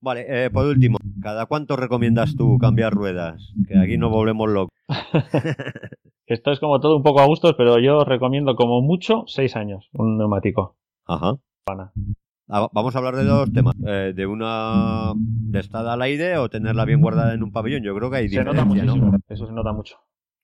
Vale, 0.01 0.25
eh, 0.27 0.49
por 0.49 0.65
último, 0.65 0.97
¿cada 1.21 1.45
cuánto 1.45 1.77
recomiendas 1.77 2.35
tú 2.35 2.57
cambiar 2.59 2.93
ruedas? 2.93 3.53
Que 3.67 3.77
aquí 3.77 3.97
no 3.97 4.09
volvemos 4.09 4.49
locos. 4.49 4.73
Esto 6.25 6.51
es 6.51 6.59
como 6.59 6.79
todo 6.81 6.97
un 6.97 7.03
poco 7.03 7.21
a 7.21 7.25
gustos, 7.25 7.53
pero 7.57 7.79
yo 7.79 8.03
recomiendo 8.03 8.55
como 8.55 8.81
mucho 8.81 9.23
seis 9.27 9.55
años 9.55 9.89
un 9.93 10.17
neumático. 10.17 10.75
Ajá. 11.05 11.37
Ah, 12.49 12.69
Vamos 12.73 12.95
a 12.95 12.99
hablar 12.99 13.15
de 13.15 13.23
dos 13.23 13.51
temas. 13.53 13.75
Eh, 13.87 14.13
de 14.15 14.25
una 14.25 15.13
de 15.15 15.59
estar 15.59 15.85
al 15.87 16.01
aire 16.01 16.37
o 16.37 16.49
tenerla 16.49 16.85
bien 16.85 17.01
guardada 17.01 17.33
en 17.33 17.43
un 17.43 17.51
pabellón. 17.51 17.83
Yo 17.83 17.95
creo 17.95 18.11
que 18.11 18.17
hay 18.17 18.29
Se 18.29 18.43
nota 18.43 18.65
muchísimo. 18.65 19.11
¿no? 19.11 19.17
Eso 19.27 19.47
se 19.47 19.53
nota 19.53 19.71
mucho. 19.71 19.97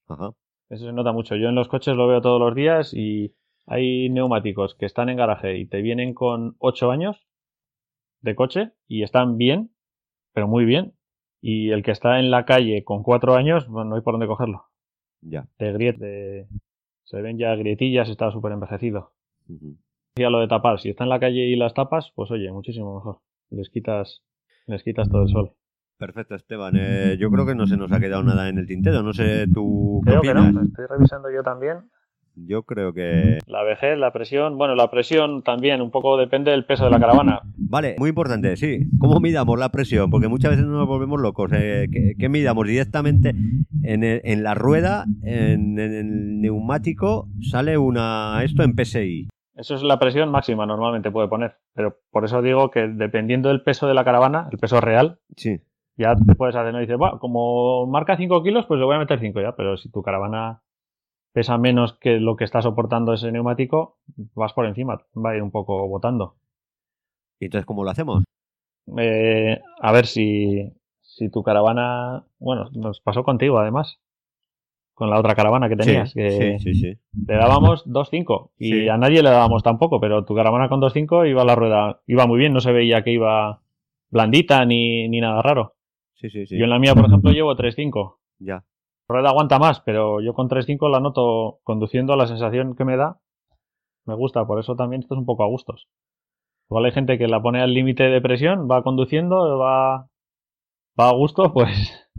Ajá. 0.07 0.31
Eso 0.69 0.85
se 0.85 0.93
nota 0.93 1.11
mucho. 1.11 1.35
Yo 1.35 1.49
en 1.49 1.55
los 1.55 1.67
coches 1.67 1.95
lo 1.95 2.07
veo 2.07 2.21
todos 2.21 2.39
los 2.39 2.55
días 2.55 2.93
y 2.93 3.35
hay 3.65 4.09
neumáticos 4.09 4.75
que 4.75 4.85
están 4.85 5.09
en 5.09 5.17
garaje 5.17 5.57
y 5.57 5.65
te 5.65 5.81
vienen 5.81 6.13
con 6.13 6.55
8 6.59 6.91
años 6.91 7.27
de 8.21 8.35
coche 8.35 8.71
y 8.87 9.03
están 9.03 9.37
bien, 9.37 9.71
pero 10.33 10.47
muy 10.47 10.65
bien. 10.65 10.93
Y 11.41 11.71
el 11.71 11.83
que 11.83 11.91
está 11.91 12.19
en 12.19 12.31
la 12.31 12.45
calle 12.45 12.83
con 12.83 13.03
4 13.03 13.35
años, 13.35 13.67
bueno, 13.67 13.91
no 13.91 13.95
hay 13.95 14.01
por 14.01 14.13
dónde 14.13 14.27
cogerlo. 14.27 14.65
Ya. 15.21 15.47
De 15.57 15.73
griete, 15.73 16.47
se 17.03 17.21
ven 17.21 17.37
ya 17.37 17.55
grietillas, 17.55 18.09
está 18.09 18.31
súper 18.31 18.51
envejecido. 18.51 19.13
Decía 20.19 20.29
lo 20.31 20.41
de 20.41 20.49
tapar, 20.49 20.81
si 20.81 20.89
está 20.89 21.05
en 21.05 21.11
la 21.11 21.19
calle 21.21 21.47
y 21.47 21.55
las 21.55 21.73
tapas, 21.73 22.11
pues 22.13 22.29
oye, 22.29 22.51
muchísimo 22.51 22.93
mejor. 22.95 23.19
Les 23.51 23.69
quitas, 23.69 24.21
les 24.67 24.83
quitas 24.83 25.07
todo 25.07 25.23
el 25.23 25.29
sol. 25.29 25.51
Perfecto, 25.97 26.35
Esteban. 26.35 26.73
Eh, 26.77 27.15
yo 27.17 27.31
creo 27.31 27.45
que 27.45 27.55
no 27.55 27.67
se 27.67 27.77
nos 27.77 27.89
ha 27.93 28.01
quedado 28.01 28.21
nada 28.23 28.49
en 28.49 28.57
el 28.57 28.67
tintero. 28.67 29.01
No 29.01 29.13
sé 29.13 29.47
tú 29.53 30.01
qué 30.03 30.09
Creo 30.11 30.21
que 30.21 30.29
opinas. 30.31 30.53
no, 30.53 30.61
estoy 30.63 30.85
revisando 30.89 31.29
yo 31.33 31.41
también. 31.41 31.77
Yo 32.35 32.63
creo 32.63 32.91
que... 32.93 33.39
La 33.47 33.63
vejez, 33.63 33.97
la 33.97 34.11
presión, 34.11 34.57
bueno, 34.57 34.75
la 34.75 34.91
presión 34.91 35.41
también 35.41 35.81
un 35.81 35.89
poco 35.89 36.17
depende 36.17 36.51
del 36.51 36.65
peso 36.65 36.83
de 36.83 36.91
la 36.91 36.99
caravana. 36.99 37.39
Vale, 37.55 37.95
muy 37.97 38.09
importante, 38.09 38.57
sí. 38.57 38.79
¿Cómo 38.99 39.21
midamos 39.21 39.57
la 39.57 39.69
presión? 39.71 40.09
Porque 40.09 40.27
muchas 40.27 40.51
veces 40.51 40.65
nos 40.65 40.85
volvemos 40.85 41.21
locos. 41.21 41.49
Eh, 41.53 41.87
¿qué, 41.89 42.15
qué 42.19 42.27
midamos 42.27 42.67
directamente? 42.67 43.33
En, 43.83 44.03
el- 44.03 44.21
en 44.25 44.43
la 44.43 44.53
rueda, 44.53 45.05
en, 45.23 45.79
en 45.79 45.93
el 45.93 46.41
neumático, 46.41 47.29
sale 47.39 47.77
una 47.77 48.41
esto 48.43 48.63
en 48.63 48.73
PSI. 48.75 49.27
Eso 49.59 49.75
es 49.75 49.83
la 49.83 49.99
presión 49.99 50.31
máxima 50.31 50.65
normalmente 50.65 51.11
puede 51.11 51.27
poner, 51.27 51.57
pero 51.73 51.97
por 52.11 52.23
eso 52.23 52.41
digo 52.41 52.71
que 52.71 52.87
dependiendo 52.87 53.49
del 53.49 53.61
peso 53.61 53.87
de 53.87 53.93
la 53.93 54.05
caravana, 54.05 54.47
el 54.53 54.57
peso 54.57 54.79
real, 54.79 55.19
Sí. 55.35 55.59
ya 55.97 56.15
te 56.15 56.33
puedes 56.35 56.55
hacer, 56.55 56.71
¿no? 56.71 56.79
Y 56.79 56.83
dices, 56.83 56.97
bueno, 56.97 57.19
como 57.19 57.85
marca 57.87 58.15
5 58.15 58.41
kilos, 58.41 58.65
pues 58.67 58.79
le 58.79 58.85
voy 58.85 58.95
a 58.95 58.99
meter 58.99 59.19
5 59.19 59.41
ya, 59.41 59.57
pero 59.57 59.75
si 59.75 59.91
tu 59.91 60.01
caravana 60.01 60.61
pesa 61.33 61.57
menos 61.57 61.97
que 61.99 62.19
lo 62.21 62.37
que 62.37 62.45
está 62.45 62.61
soportando 62.61 63.11
ese 63.13 63.33
neumático, 63.33 63.97
vas 64.33 64.53
por 64.53 64.65
encima, 64.65 65.03
va 65.13 65.31
a 65.31 65.35
ir 65.35 65.43
un 65.43 65.51
poco 65.51 65.85
botando. 65.89 66.37
¿Y 67.39 67.45
entonces 67.45 67.65
cómo 67.65 67.83
lo 67.83 67.89
hacemos? 67.91 68.23
Eh, 68.97 69.59
a 69.81 69.91
ver 69.91 70.05
si, 70.05 70.71
si 71.01 71.29
tu 71.29 71.43
caravana, 71.43 72.23
bueno, 72.39 72.69
nos 72.71 73.01
pasó 73.01 73.23
contigo 73.25 73.59
además, 73.59 73.99
con 74.99 75.09
la 75.09 75.17
otra 75.17 75.33
caravana 75.33 75.69
que 75.69 75.77
tenías, 75.77 76.11
sí, 76.11 76.19
que 76.19 76.59
sí, 76.59 76.75
sí, 76.75 76.97
le 77.25 77.35
dábamos 77.35 77.87
2.5 77.87 78.51
y 78.59 78.89
a 78.89 78.97
nadie 78.97 79.23
le 79.23 79.29
dábamos 79.29 79.63
tampoco, 79.63 79.99
pero 79.99 80.25
tu 80.25 80.35
caravana 80.35 80.69
con 80.69 80.81
2.5 80.81 81.27
iba 81.27 81.41
a 81.41 81.45
la 81.45 81.55
rueda, 81.55 82.01
iba 82.05 82.27
muy 82.27 82.37
bien, 82.37 82.53
no 82.53 82.59
se 82.59 82.73
veía 82.73 83.01
que 83.01 83.13
iba 83.13 83.61
blandita 84.11 84.65
ni, 84.65 85.07
ni 85.07 85.21
nada 85.21 85.41
raro. 85.41 85.75
Sí, 86.15 86.29
sí, 86.29 86.45
sí. 86.45 86.57
Yo 86.57 86.65
en 86.65 86.69
la 86.69 86.79
mía, 86.79 86.93
por 86.93 87.05
ejemplo, 87.05 87.31
llevo 87.31 87.55
3.5. 87.55 88.17
Ya. 88.39 88.65
rueda 89.07 89.29
aguanta 89.29 89.57
más, 89.57 89.79
pero 89.79 90.19
yo 90.19 90.33
con 90.33 90.49
3.5 90.49 90.89
la 90.91 90.99
noto 90.99 91.59
conduciendo, 91.63 92.15
la 92.17 92.27
sensación 92.27 92.75
que 92.75 92.83
me 92.83 92.97
da 92.97 93.19
me 94.05 94.15
gusta, 94.15 94.45
por 94.45 94.59
eso 94.59 94.75
también 94.75 95.01
esto 95.01 95.15
es 95.15 95.19
un 95.19 95.25
poco 95.25 95.43
a 95.43 95.47
gustos. 95.47 95.87
Igual 96.69 96.85
hay 96.85 96.91
gente 96.91 97.17
que 97.17 97.27
la 97.27 97.41
pone 97.41 97.61
al 97.61 97.73
límite 97.73 98.03
de 98.03 98.21
presión, 98.21 98.67
va 98.69 98.83
conduciendo, 98.83 99.57
va, 99.57 100.09
va 100.99 101.09
a 101.09 101.13
gusto, 101.13 101.53
pues 101.53 102.09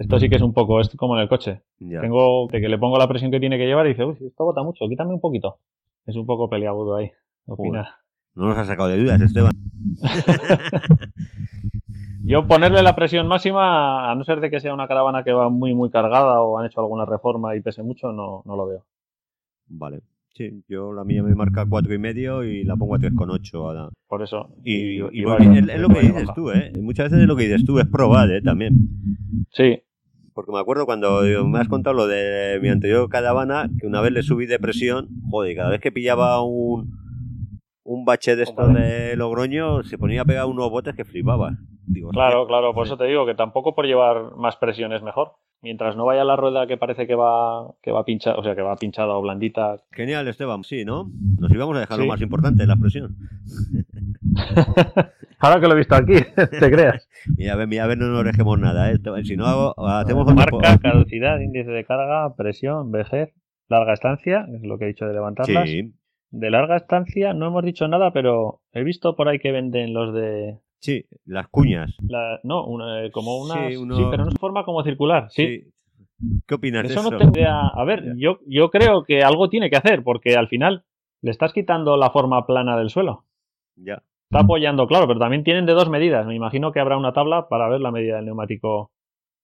esto 0.00 0.18
sí 0.18 0.30
que 0.30 0.36
es 0.36 0.42
un 0.42 0.54
poco, 0.54 0.80
es 0.80 0.88
como 0.96 1.14
en 1.14 1.22
el 1.22 1.28
coche. 1.28 1.60
ya. 1.78 2.00
Tengo 2.00 2.48
de 2.50 2.60
que 2.60 2.70
le 2.70 2.78
pongo 2.78 2.96
la 2.96 3.06
presión 3.06 3.30
que 3.30 3.38
tiene 3.38 3.58
que 3.58 3.66
llevar 3.66 3.84
y 3.84 3.90
dice, 3.90 4.04
uy, 4.04 4.16
esto 4.26 4.44
bota 4.44 4.62
mucho, 4.62 4.88
quítame 4.88 5.12
un 5.12 5.20
poquito. 5.20 5.58
Es 6.06 6.16
un 6.16 6.24
poco 6.24 6.48
peliagudo 6.48 6.96
ahí. 6.96 7.10
Opina. 7.46 7.96
No 8.34 8.46
nos 8.46 8.56
has 8.56 8.66
sacado 8.66 8.88
de 8.88 8.96
dudas, 8.96 9.20
Esteban. 9.20 9.52
Yo 12.24 12.46
ponerle 12.46 12.82
la 12.82 12.96
presión 12.96 13.28
máxima, 13.28 14.10
a 14.10 14.14
no 14.14 14.24
ser 14.24 14.40
de 14.40 14.50
que 14.50 14.60
sea 14.60 14.72
una 14.72 14.88
caravana 14.88 15.22
que 15.22 15.32
va 15.32 15.50
muy, 15.50 15.74
muy 15.74 15.90
cargada 15.90 16.40
o 16.40 16.58
han 16.58 16.64
hecho 16.64 16.80
alguna 16.80 17.04
reforma 17.04 17.54
y 17.54 17.60
pese 17.60 17.82
mucho, 17.82 18.10
no, 18.10 18.42
no 18.46 18.56
lo 18.56 18.66
veo. 18.66 18.84
Vale. 19.68 20.00
Sí, 20.32 20.64
yo 20.66 20.94
la 20.94 21.04
mía 21.04 21.22
me 21.22 21.34
marca 21.34 21.66
cuatro 21.68 21.92
y 21.92 21.98
medio 21.98 22.42
y 22.42 22.64
la 22.64 22.76
pongo 22.76 22.94
a 22.94 22.98
3,8 22.98 23.54
ahora. 23.56 23.88
Por 24.08 24.22
eso. 24.22 24.48
Y, 24.64 25.00
es, 25.00 25.68
es 25.68 25.80
lo 25.80 25.88
que 25.88 26.00
dices 26.00 26.28
tú, 26.34 26.50
¿eh? 26.50 26.72
Muchas 26.80 27.10
veces 27.10 27.22
es 27.22 27.28
lo 27.28 27.36
que 27.36 27.44
dices 27.44 27.66
tú, 27.66 27.78
es 27.78 27.86
probar, 27.86 28.30
¿eh? 28.30 28.40
También. 28.40 28.74
Sí, 29.50 29.82
Porque 30.34 30.52
me 30.52 30.60
acuerdo 30.60 30.86
cuando 30.86 31.22
me 31.22 31.58
has 31.58 31.68
contado 31.68 31.94
lo 31.94 32.06
de 32.06 32.58
mi 32.62 32.68
anterior 32.68 33.08
caravana, 33.08 33.68
que 33.78 33.86
una 33.86 34.00
vez 34.00 34.12
le 34.12 34.22
subí 34.22 34.46
de 34.46 34.58
presión, 34.58 35.08
joder, 35.30 35.56
cada 35.56 35.70
vez 35.70 35.80
que 35.80 35.92
pillaba 35.92 36.42
un, 36.42 36.98
un 37.84 38.04
bache 38.04 38.36
de 38.36 38.44
esto 38.44 38.62
Hombre. 38.62 38.82
de 38.82 39.16
Logroño, 39.16 39.82
se 39.82 39.98
ponía 39.98 40.22
a 40.22 40.24
pegar 40.24 40.46
unos 40.46 40.70
botes 40.70 40.94
que 40.94 41.04
flipaba. 41.04 41.56
Digo, 41.86 42.10
claro, 42.10 42.46
claro. 42.46 42.72
Por 42.72 42.86
eso 42.86 42.96
te 42.96 43.04
digo 43.04 43.26
que 43.26 43.34
tampoco 43.34 43.74
por 43.74 43.86
llevar 43.86 44.36
más 44.36 44.56
presión 44.56 44.92
es 44.92 45.02
mejor. 45.02 45.32
Mientras 45.62 45.94
no 45.94 46.06
vaya 46.06 46.24
la 46.24 46.36
rueda 46.36 46.66
que 46.66 46.78
parece 46.78 47.06
que 47.06 47.14
va, 47.14 47.74
que 47.82 47.90
va 47.90 48.04
pinchada, 48.04 48.38
o 48.38 48.42
sea, 48.42 48.54
que 48.54 48.62
va 48.62 48.76
pinchada 48.76 49.14
o 49.14 49.20
blandita. 49.20 49.76
Genial, 49.92 50.26
Esteban, 50.28 50.64
sí, 50.64 50.84
¿no? 50.84 51.10
Nos 51.38 51.50
íbamos 51.50 51.76
a 51.76 51.80
dejar 51.80 51.98
lo 51.98 52.06
más 52.06 52.20
importante, 52.22 52.64
la 52.66 52.76
presión. 52.76 53.16
Ahora 55.40 55.60
que 55.60 55.66
lo 55.66 55.72
he 55.74 55.78
visto 55.78 55.94
aquí, 55.94 56.14
te 56.34 56.70
creas. 56.70 57.08
Mira, 57.36 57.54
a 57.54 57.56
ver, 57.56 57.66
mira, 57.66 57.84
a 57.84 57.86
ver, 57.86 57.98
no 57.98 58.06
nos 58.08 58.24
dejemos 58.24 58.58
nada, 58.58 58.90
¿eh? 58.92 58.98
Si 59.24 59.36
no, 59.36 59.46
hago, 59.46 59.74
hacemos 59.88 60.28
otro 60.30 60.34
po- 60.50 60.60
Marca, 60.60 60.78
caducidad, 60.78 61.40
índice 61.40 61.70
de 61.70 61.84
carga, 61.84 62.34
presión, 62.36 62.92
vejez, 62.92 63.32
larga 63.68 63.94
estancia, 63.94 64.46
es 64.54 64.62
lo 64.62 64.78
que 64.78 64.84
he 64.84 64.88
dicho 64.88 65.06
de 65.06 65.14
levantarlas. 65.14 65.68
Sí, 65.68 65.92
De 66.30 66.50
larga 66.50 66.76
estancia 66.76 67.32
no 67.32 67.46
hemos 67.46 67.64
dicho 67.64 67.88
nada, 67.88 68.12
pero 68.12 68.60
he 68.72 68.84
visto 68.84 69.16
por 69.16 69.28
ahí 69.28 69.38
que 69.38 69.50
venden 69.52 69.94
los 69.94 70.14
de 70.14 70.58
sí, 70.78 71.06
las 71.24 71.48
cuñas. 71.48 71.94
la, 72.08 72.38
no, 72.42 72.66
una- 72.66 73.04
eh, 73.04 73.10
como 73.10 73.38
una 73.40 73.54
Sí, 73.70 73.76
pero 74.10 74.24
no 74.24 74.28
es 74.28 74.38
forma 74.38 74.64
como 74.64 74.82
circular, 74.82 75.28
sí. 75.30 75.46
Sí. 75.62 75.72
¿Qué 76.46 76.54
opinas 76.54 76.82
de 76.86 76.92
Eso 76.92 77.00
eso? 77.00 77.10
no 77.18 77.30
idea. 77.32 77.68
A 77.68 77.82
ver, 77.84 78.14
yo, 78.18 78.40
yo 78.46 78.70
creo 78.70 79.04
que 79.04 79.22
algo 79.22 79.48
tiene 79.48 79.70
que 79.70 79.76
hacer, 79.76 80.02
porque 80.04 80.36
al 80.36 80.48
final 80.48 80.84
le 81.22 81.30
estás 81.30 81.54
quitando 81.54 81.96
la 81.96 82.10
forma 82.10 82.46
plana 82.46 82.76
del 82.76 82.90
suelo. 82.90 83.24
Ya. 83.76 84.02
Está 84.30 84.44
apoyando, 84.44 84.86
claro, 84.86 85.08
pero 85.08 85.18
también 85.18 85.42
tienen 85.42 85.66
de 85.66 85.72
dos 85.72 85.90
medidas. 85.90 86.24
Me 86.24 86.36
imagino 86.36 86.70
que 86.70 86.78
habrá 86.78 86.96
una 86.96 87.12
tabla 87.12 87.48
para 87.48 87.68
ver 87.68 87.80
la 87.80 87.90
medida 87.90 88.14
del 88.14 88.26
neumático, 88.26 88.92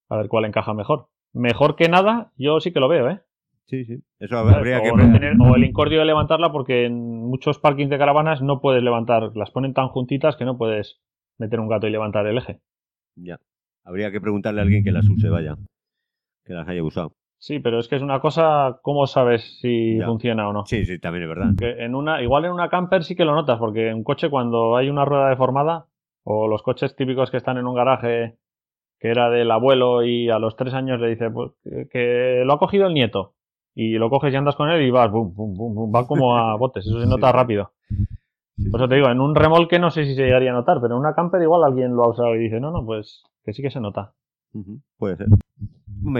a 0.09 0.16
ver 0.16 0.28
cuál 0.28 0.45
encaja 0.45 0.74
mejor. 0.74 1.09
Mejor 1.32 1.74
que 1.74 1.89
nada, 1.89 2.30
yo 2.37 2.61
sí 2.61 2.72
que 2.72 2.78
lo 2.78 2.87
veo, 2.87 3.11
¿eh? 3.11 3.20
Sí, 3.66 3.84
sí. 3.84 3.99
Eso 4.20 4.37
¿Sabes? 4.37 4.55
habría 4.55 4.80
que 4.80 4.91
o, 4.93 4.97
no 4.97 5.12
tener- 5.12 5.37
o 5.41 5.57
el 5.57 5.64
incordio 5.64 5.99
de 5.99 6.05
levantarla, 6.05 6.53
porque 6.53 6.84
en 6.84 6.95
muchos 7.03 7.59
parkings 7.59 7.91
de 7.91 7.99
caravanas 7.99 8.43
no 8.43 8.61
puedes 8.61 8.80
levantar, 8.80 9.32
las 9.37 9.51
ponen 9.51 9.74
tan 9.74 9.89
juntitas 9.89 10.37
que 10.37 10.45
no 10.45 10.57
puedes 10.57 11.01
meter 11.37 11.59
un 11.59 11.66
gato 11.68 11.89
y 11.89 11.91
levantar 11.91 12.24
el 12.28 12.39
eje. 12.39 12.61
Ya. 13.16 13.41
Habría 13.84 14.12
que 14.12 14.20
preguntarle 14.20 14.61
a 14.61 14.62
alguien 14.62 14.84
que 14.84 14.93
las 14.93 15.11
use, 15.11 15.28
vaya. 15.28 15.57
Que 16.45 16.53
las 16.55 16.68
haya 16.68 16.84
usado. 16.84 17.12
Sí, 17.39 17.59
pero 17.61 17.78
es 17.78 17.89
que 17.89 17.97
es 17.97 18.03
una 18.03 18.20
cosa, 18.20 18.78
¿cómo 18.82 19.07
sabes 19.07 19.59
si 19.61 19.99
Ya. 19.99 20.07
funciona 20.07 20.49
o 20.49 20.53
no? 20.53 20.64
Sí, 20.66 20.84
sí, 20.87 20.99
también 20.99 21.24
es 21.24 21.28
verdad. 21.28 21.55
Que 21.57 21.84
en 21.84 21.95
una, 21.95 22.22
igual 22.22 22.45
en 22.47 22.53
una 22.53 22.68
camper 22.68 23.05
sí 23.05 23.14
que 23.14 23.24
lo 23.24 23.34
notas, 23.34 23.59
porque 23.59 23.89
en 23.89 23.97
un 23.97 24.05
coche 24.05 24.30
cuando 24.30 24.76
hay 24.76 24.89
una 24.89 25.05
rueda 25.05 25.28
deformada, 25.28 25.87
o 26.24 26.49
los 26.49 26.62
coches 26.62 26.97
típicos 26.97 27.30
que 27.30 27.37
están 27.37 27.57
en 27.59 27.66
un 27.66 27.74
garaje 27.74 28.37
que 28.99 29.09
era 29.09 29.28
del 29.28 29.51
abuelo 29.51 30.03
y 30.05 30.30
a 30.30 30.39
los 30.39 30.57
tres 30.57 30.72
años 30.72 30.99
le 31.01 31.09
dice 31.09 31.30
pues, 31.30 31.53
que- 31.93 32.43
lo 32.47 32.55
ha 32.55 32.59
cogido 32.59 32.87
el 32.87 32.95
nieto. 32.95 33.34
Y 33.74 33.99
lo 33.99 34.09
coges 34.09 34.32
y 34.32 34.37
andas 34.37 34.57
con 34.57 34.70
él 34.70 34.80
y 34.82 34.91
vas, 34.91 35.11
bum, 35.12 35.34
bum, 35.34 35.55
bum, 35.55 35.74
bum, 35.74 35.93
va 35.95 36.07
como 36.07 36.34
a 36.39 36.57
botes, 36.59 36.87
eso 36.87 36.99
se 36.99 37.07
nota 37.07 37.30
Sí. 37.30 37.37
rápido. 37.37 37.72
Por 38.70 38.80
eso 38.80 38.89
te 38.89 38.95
digo, 38.95 39.09
en 39.11 39.20
un 39.20 39.34
remolque 39.34 39.78
no 39.78 39.91
sé 39.91 40.07
si 40.07 40.14
se 40.14 40.22
llegaría 40.24 40.51
a 40.51 40.55
notar, 40.55 40.78
pero 40.80 40.95
en 40.95 41.01
una 41.01 41.14
camper 41.14 41.43
igual 41.43 41.62
alguien 41.62 41.95
lo 41.95 42.05
ha 42.05 42.09
usado 42.09 42.34
y 42.34 42.39
dice, 42.39 42.59
no, 42.59 42.70
no, 42.70 42.84
pues 42.87 43.22
que 43.45 43.53
sí 43.53 43.61
que 43.61 43.70
se 43.70 43.80
nota. 43.80 44.14
Puede 44.99 45.16
ser. 45.18 45.26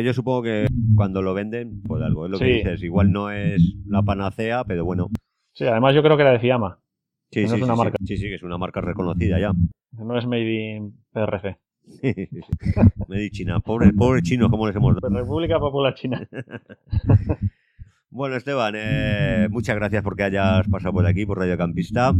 Yo 0.03 0.13
supongo 0.13 0.43
que 0.43 0.67
cuando 0.97 1.23
lo 1.23 1.35
venden, 1.35 1.83
pues 1.83 2.03
algo. 2.03 2.27
Es 2.27 2.33
lo 2.33 2.39
que 2.39 2.45
dices. 2.45 2.83
Igual 2.83 3.13
no 3.13 3.31
es 3.31 3.75
la 3.87 4.03
panacea, 4.03 4.65
pero 4.65 4.85
bueno. 4.85 5.11
Sí, 5.53 5.65
además 5.65 5.95
yo 5.95 6.03
creo 6.03 6.17
que 6.17 6.23
era 6.23 6.33
de 6.33 6.39
Fiamma, 6.41 6.79
Sí, 7.31 7.43
No 7.43 7.49
sí, 7.51 7.55
es 7.57 7.63
una 7.63 7.73
sí, 7.75 7.79
sí. 7.79 7.85
marca. 7.85 7.99
Sí, 8.05 8.17
sí, 8.17 8.23
que 8.25 8.35
es 8.35 8.43
una 8.43 8.59
marca 8.59 8.81
reconocida 8.81 9.39
ya. 9.39 9.53
no 9.93 10.19
es 10.19 10.27
made 10.27 10.77
in 10.77 10.95
PRC. 11.13 11.57
Me 13.09 13.19
di 13.19 13.31
China. 13.31 13.61
Pobre, 13.61 13.93
pobre 13.93 14.23
chinos, 14.23 14.51
¿cómo 14.51 14.67
les 14.67 14.75
hemos 14.77 14.97
dado? 15.01 15.15
República 15.15 15.59
Popular 15.59 15.95
China. 15.95 16.27
Bueno, 18.09 18.37
Esteban, 18.37 18.73
eh, 18.79 19.47
muchas 19.51 19.77
gracias 19.77 20.03
porque 20.03 20.23
hayas 20.23 20.67
pasado 20.69 20.95
por 20.95 21.05
aquí, 21.07 21.27
por 21.27 21.39
Radio 21.39 21.59
Campista. 21.59 22.15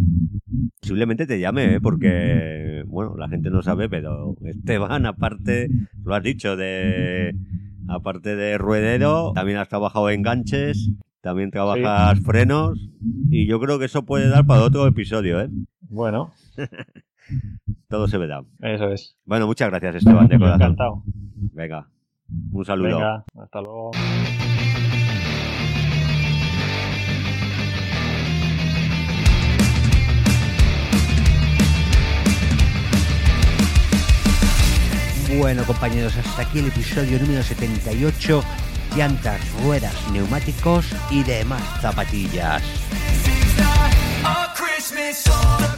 Posiblemente 0.81 1.27
te 1.27 1.41
llame, 1.41 1.75
¿eh? 1.75 1.81
porque, 1.81 2.85
bueno, 2.87 3.17
la 3.17 3.29
gente 3.29 3.51
no 3.51 3.63
sabe, 3.63 3.89
pero 3.89 4.35
Esteban, 4.45 5.07
aparte, 5.07 5.69
lo 6.05 6.15
has 6.15 6.23
dicho, 6.23 6.57
de 6.57 7.35
aparte 7.89 8.37
de 8.37 8.59
ruedero, 8.59 9.33
también 9.35 9.59
has 9.59 9.69
trabajado 9.69 10.11
en 10.11 10.23
ganches, 10.23 10.91
también 11.21 11.51
trabajas 11.51 12.21
frenos, 12.21 12.91
y 13.31 13.47
yo 13.47 13.61
creo 13.61 13.79
que 13.79 13.87
eso 13.87 14.05
puede 14.05 14.29
dar 14.29 14.47
para 14.47 14.63
otro 14.63 14.87
episodio, 14.87 15.41
¿eh? 15.41 15.49
Bueno, 15.81 16.33
Todo 17.89 18.09
se 18.09 18.19
verá. 18.19 18.45
eso 18.61 18.91
es. 18.91 19.17
Bueno, 19.25 19.47
muchas 19.47 19.71
gracias, 19.71 19.97
Esteban, 19.97 20.29
de 20.29 20.39
corazón. 20.39 20.63
Encantado. 20.63 21.03
Venga, 21.53 21.89
un 22.53 22.65
saludo. 22.65 22.97
Venga, 22.97 23.25
hasta 23.37 23.61
luego. 23.61 23.91
Bueno, 35.35 35.65
compañeros, 35.65 36.17
hasta 36.17 36.43
aquí 36.43 36.61
el 36.61 36.69
episodio 36.69 37.19
número 37.19 37.43
78. 37.43 38.43
Llantas, 38.97 39.41
ruedas, 39.63 39.93
neumáticos 40.13 40.87
y 41.11 41.25
demás 41.25 41.63
zapatillas. 41.81 42.63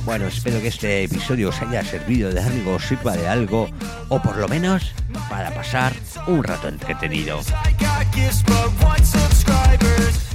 Bueno, 0.05 0.27
espero 0.27 0.61
que 0.61 0.69
este 0.69 1.05
episodio 1.05 1.49
os 1.49 1.61
haya 1.63 1.83
servido 1.83 2.31
de 2.31 2.41
algo, 2.41 2.79
sirva 2.79 3.17
de 3.17 3.27
algo, 3.27 3.69
o 4.09 4.21
por 4.21 4.37
lo 4.37 4.49
menos 4.49 4.93
para 5.29 5.53
pasar 5.55 5.93
un 6.27 6.45
rato 6.45 6.69
entretenido. 6.69 7.41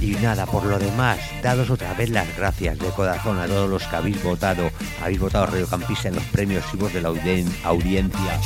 Y 0.00 0.10
nada, 0.16 0.46
por 0.46 0.64
lo 0.64 0.78
demás, 0.78 1.18
dados 1.42 1.70
otra 1.70 1.94
vez 1.94 2.10
las 2.10 2.36
gracias 2.36 2.78
de 2.78 2.88
corazón 2.88 3.38
a 3.38 3.46
todos 3.46 3.70
los 3.70 3.82
que 3.84 3.96
habéis 3.96 4.22
votado, 4.22 4.70
habéis 5.02 5.20
votado 5.20 5.46
Radiocampista 5.46 6.08
en 6.08 6.16
los 6.16 6.24
premios 6.24 6.64
y 6.72 6.76
voz 6.76 6.92
de 6.92 7.00
la 7.00 7.08
audiencia. 7.08 8.40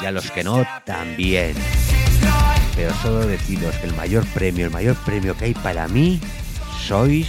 Y 0.00 0.06
a 0.06 0.10
los 0.10 0.30
que 0.30 0.44
no, 0.44 0.64
también. 0.84 1.54
Pero 2.76 2.94
solo 3.02 3.26
deciros 3.26 3.74
que 3.76 3.86
el 3.86 3.94
mayor 3.94 4.24
premio, 4.26 4.66
el 4.66 4.72
mayor 4.72 4.96
premio 5.04 5.36
que 5.36 5.46
hay 5.46 5.54
para 5.54 5.86
mí, 5.88 6.20
sois 6.86 7.28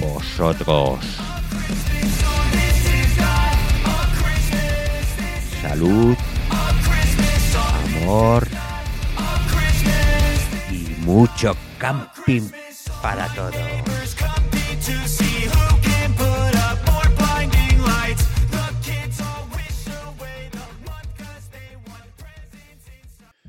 vosotros. 0.00 1.00
Salud, 5.62 6.16
amor 8.02 8.48
mucho 11.00 11.56
camping 11.78 12.50
para 13.02 13.26
todo. 13.28 13.52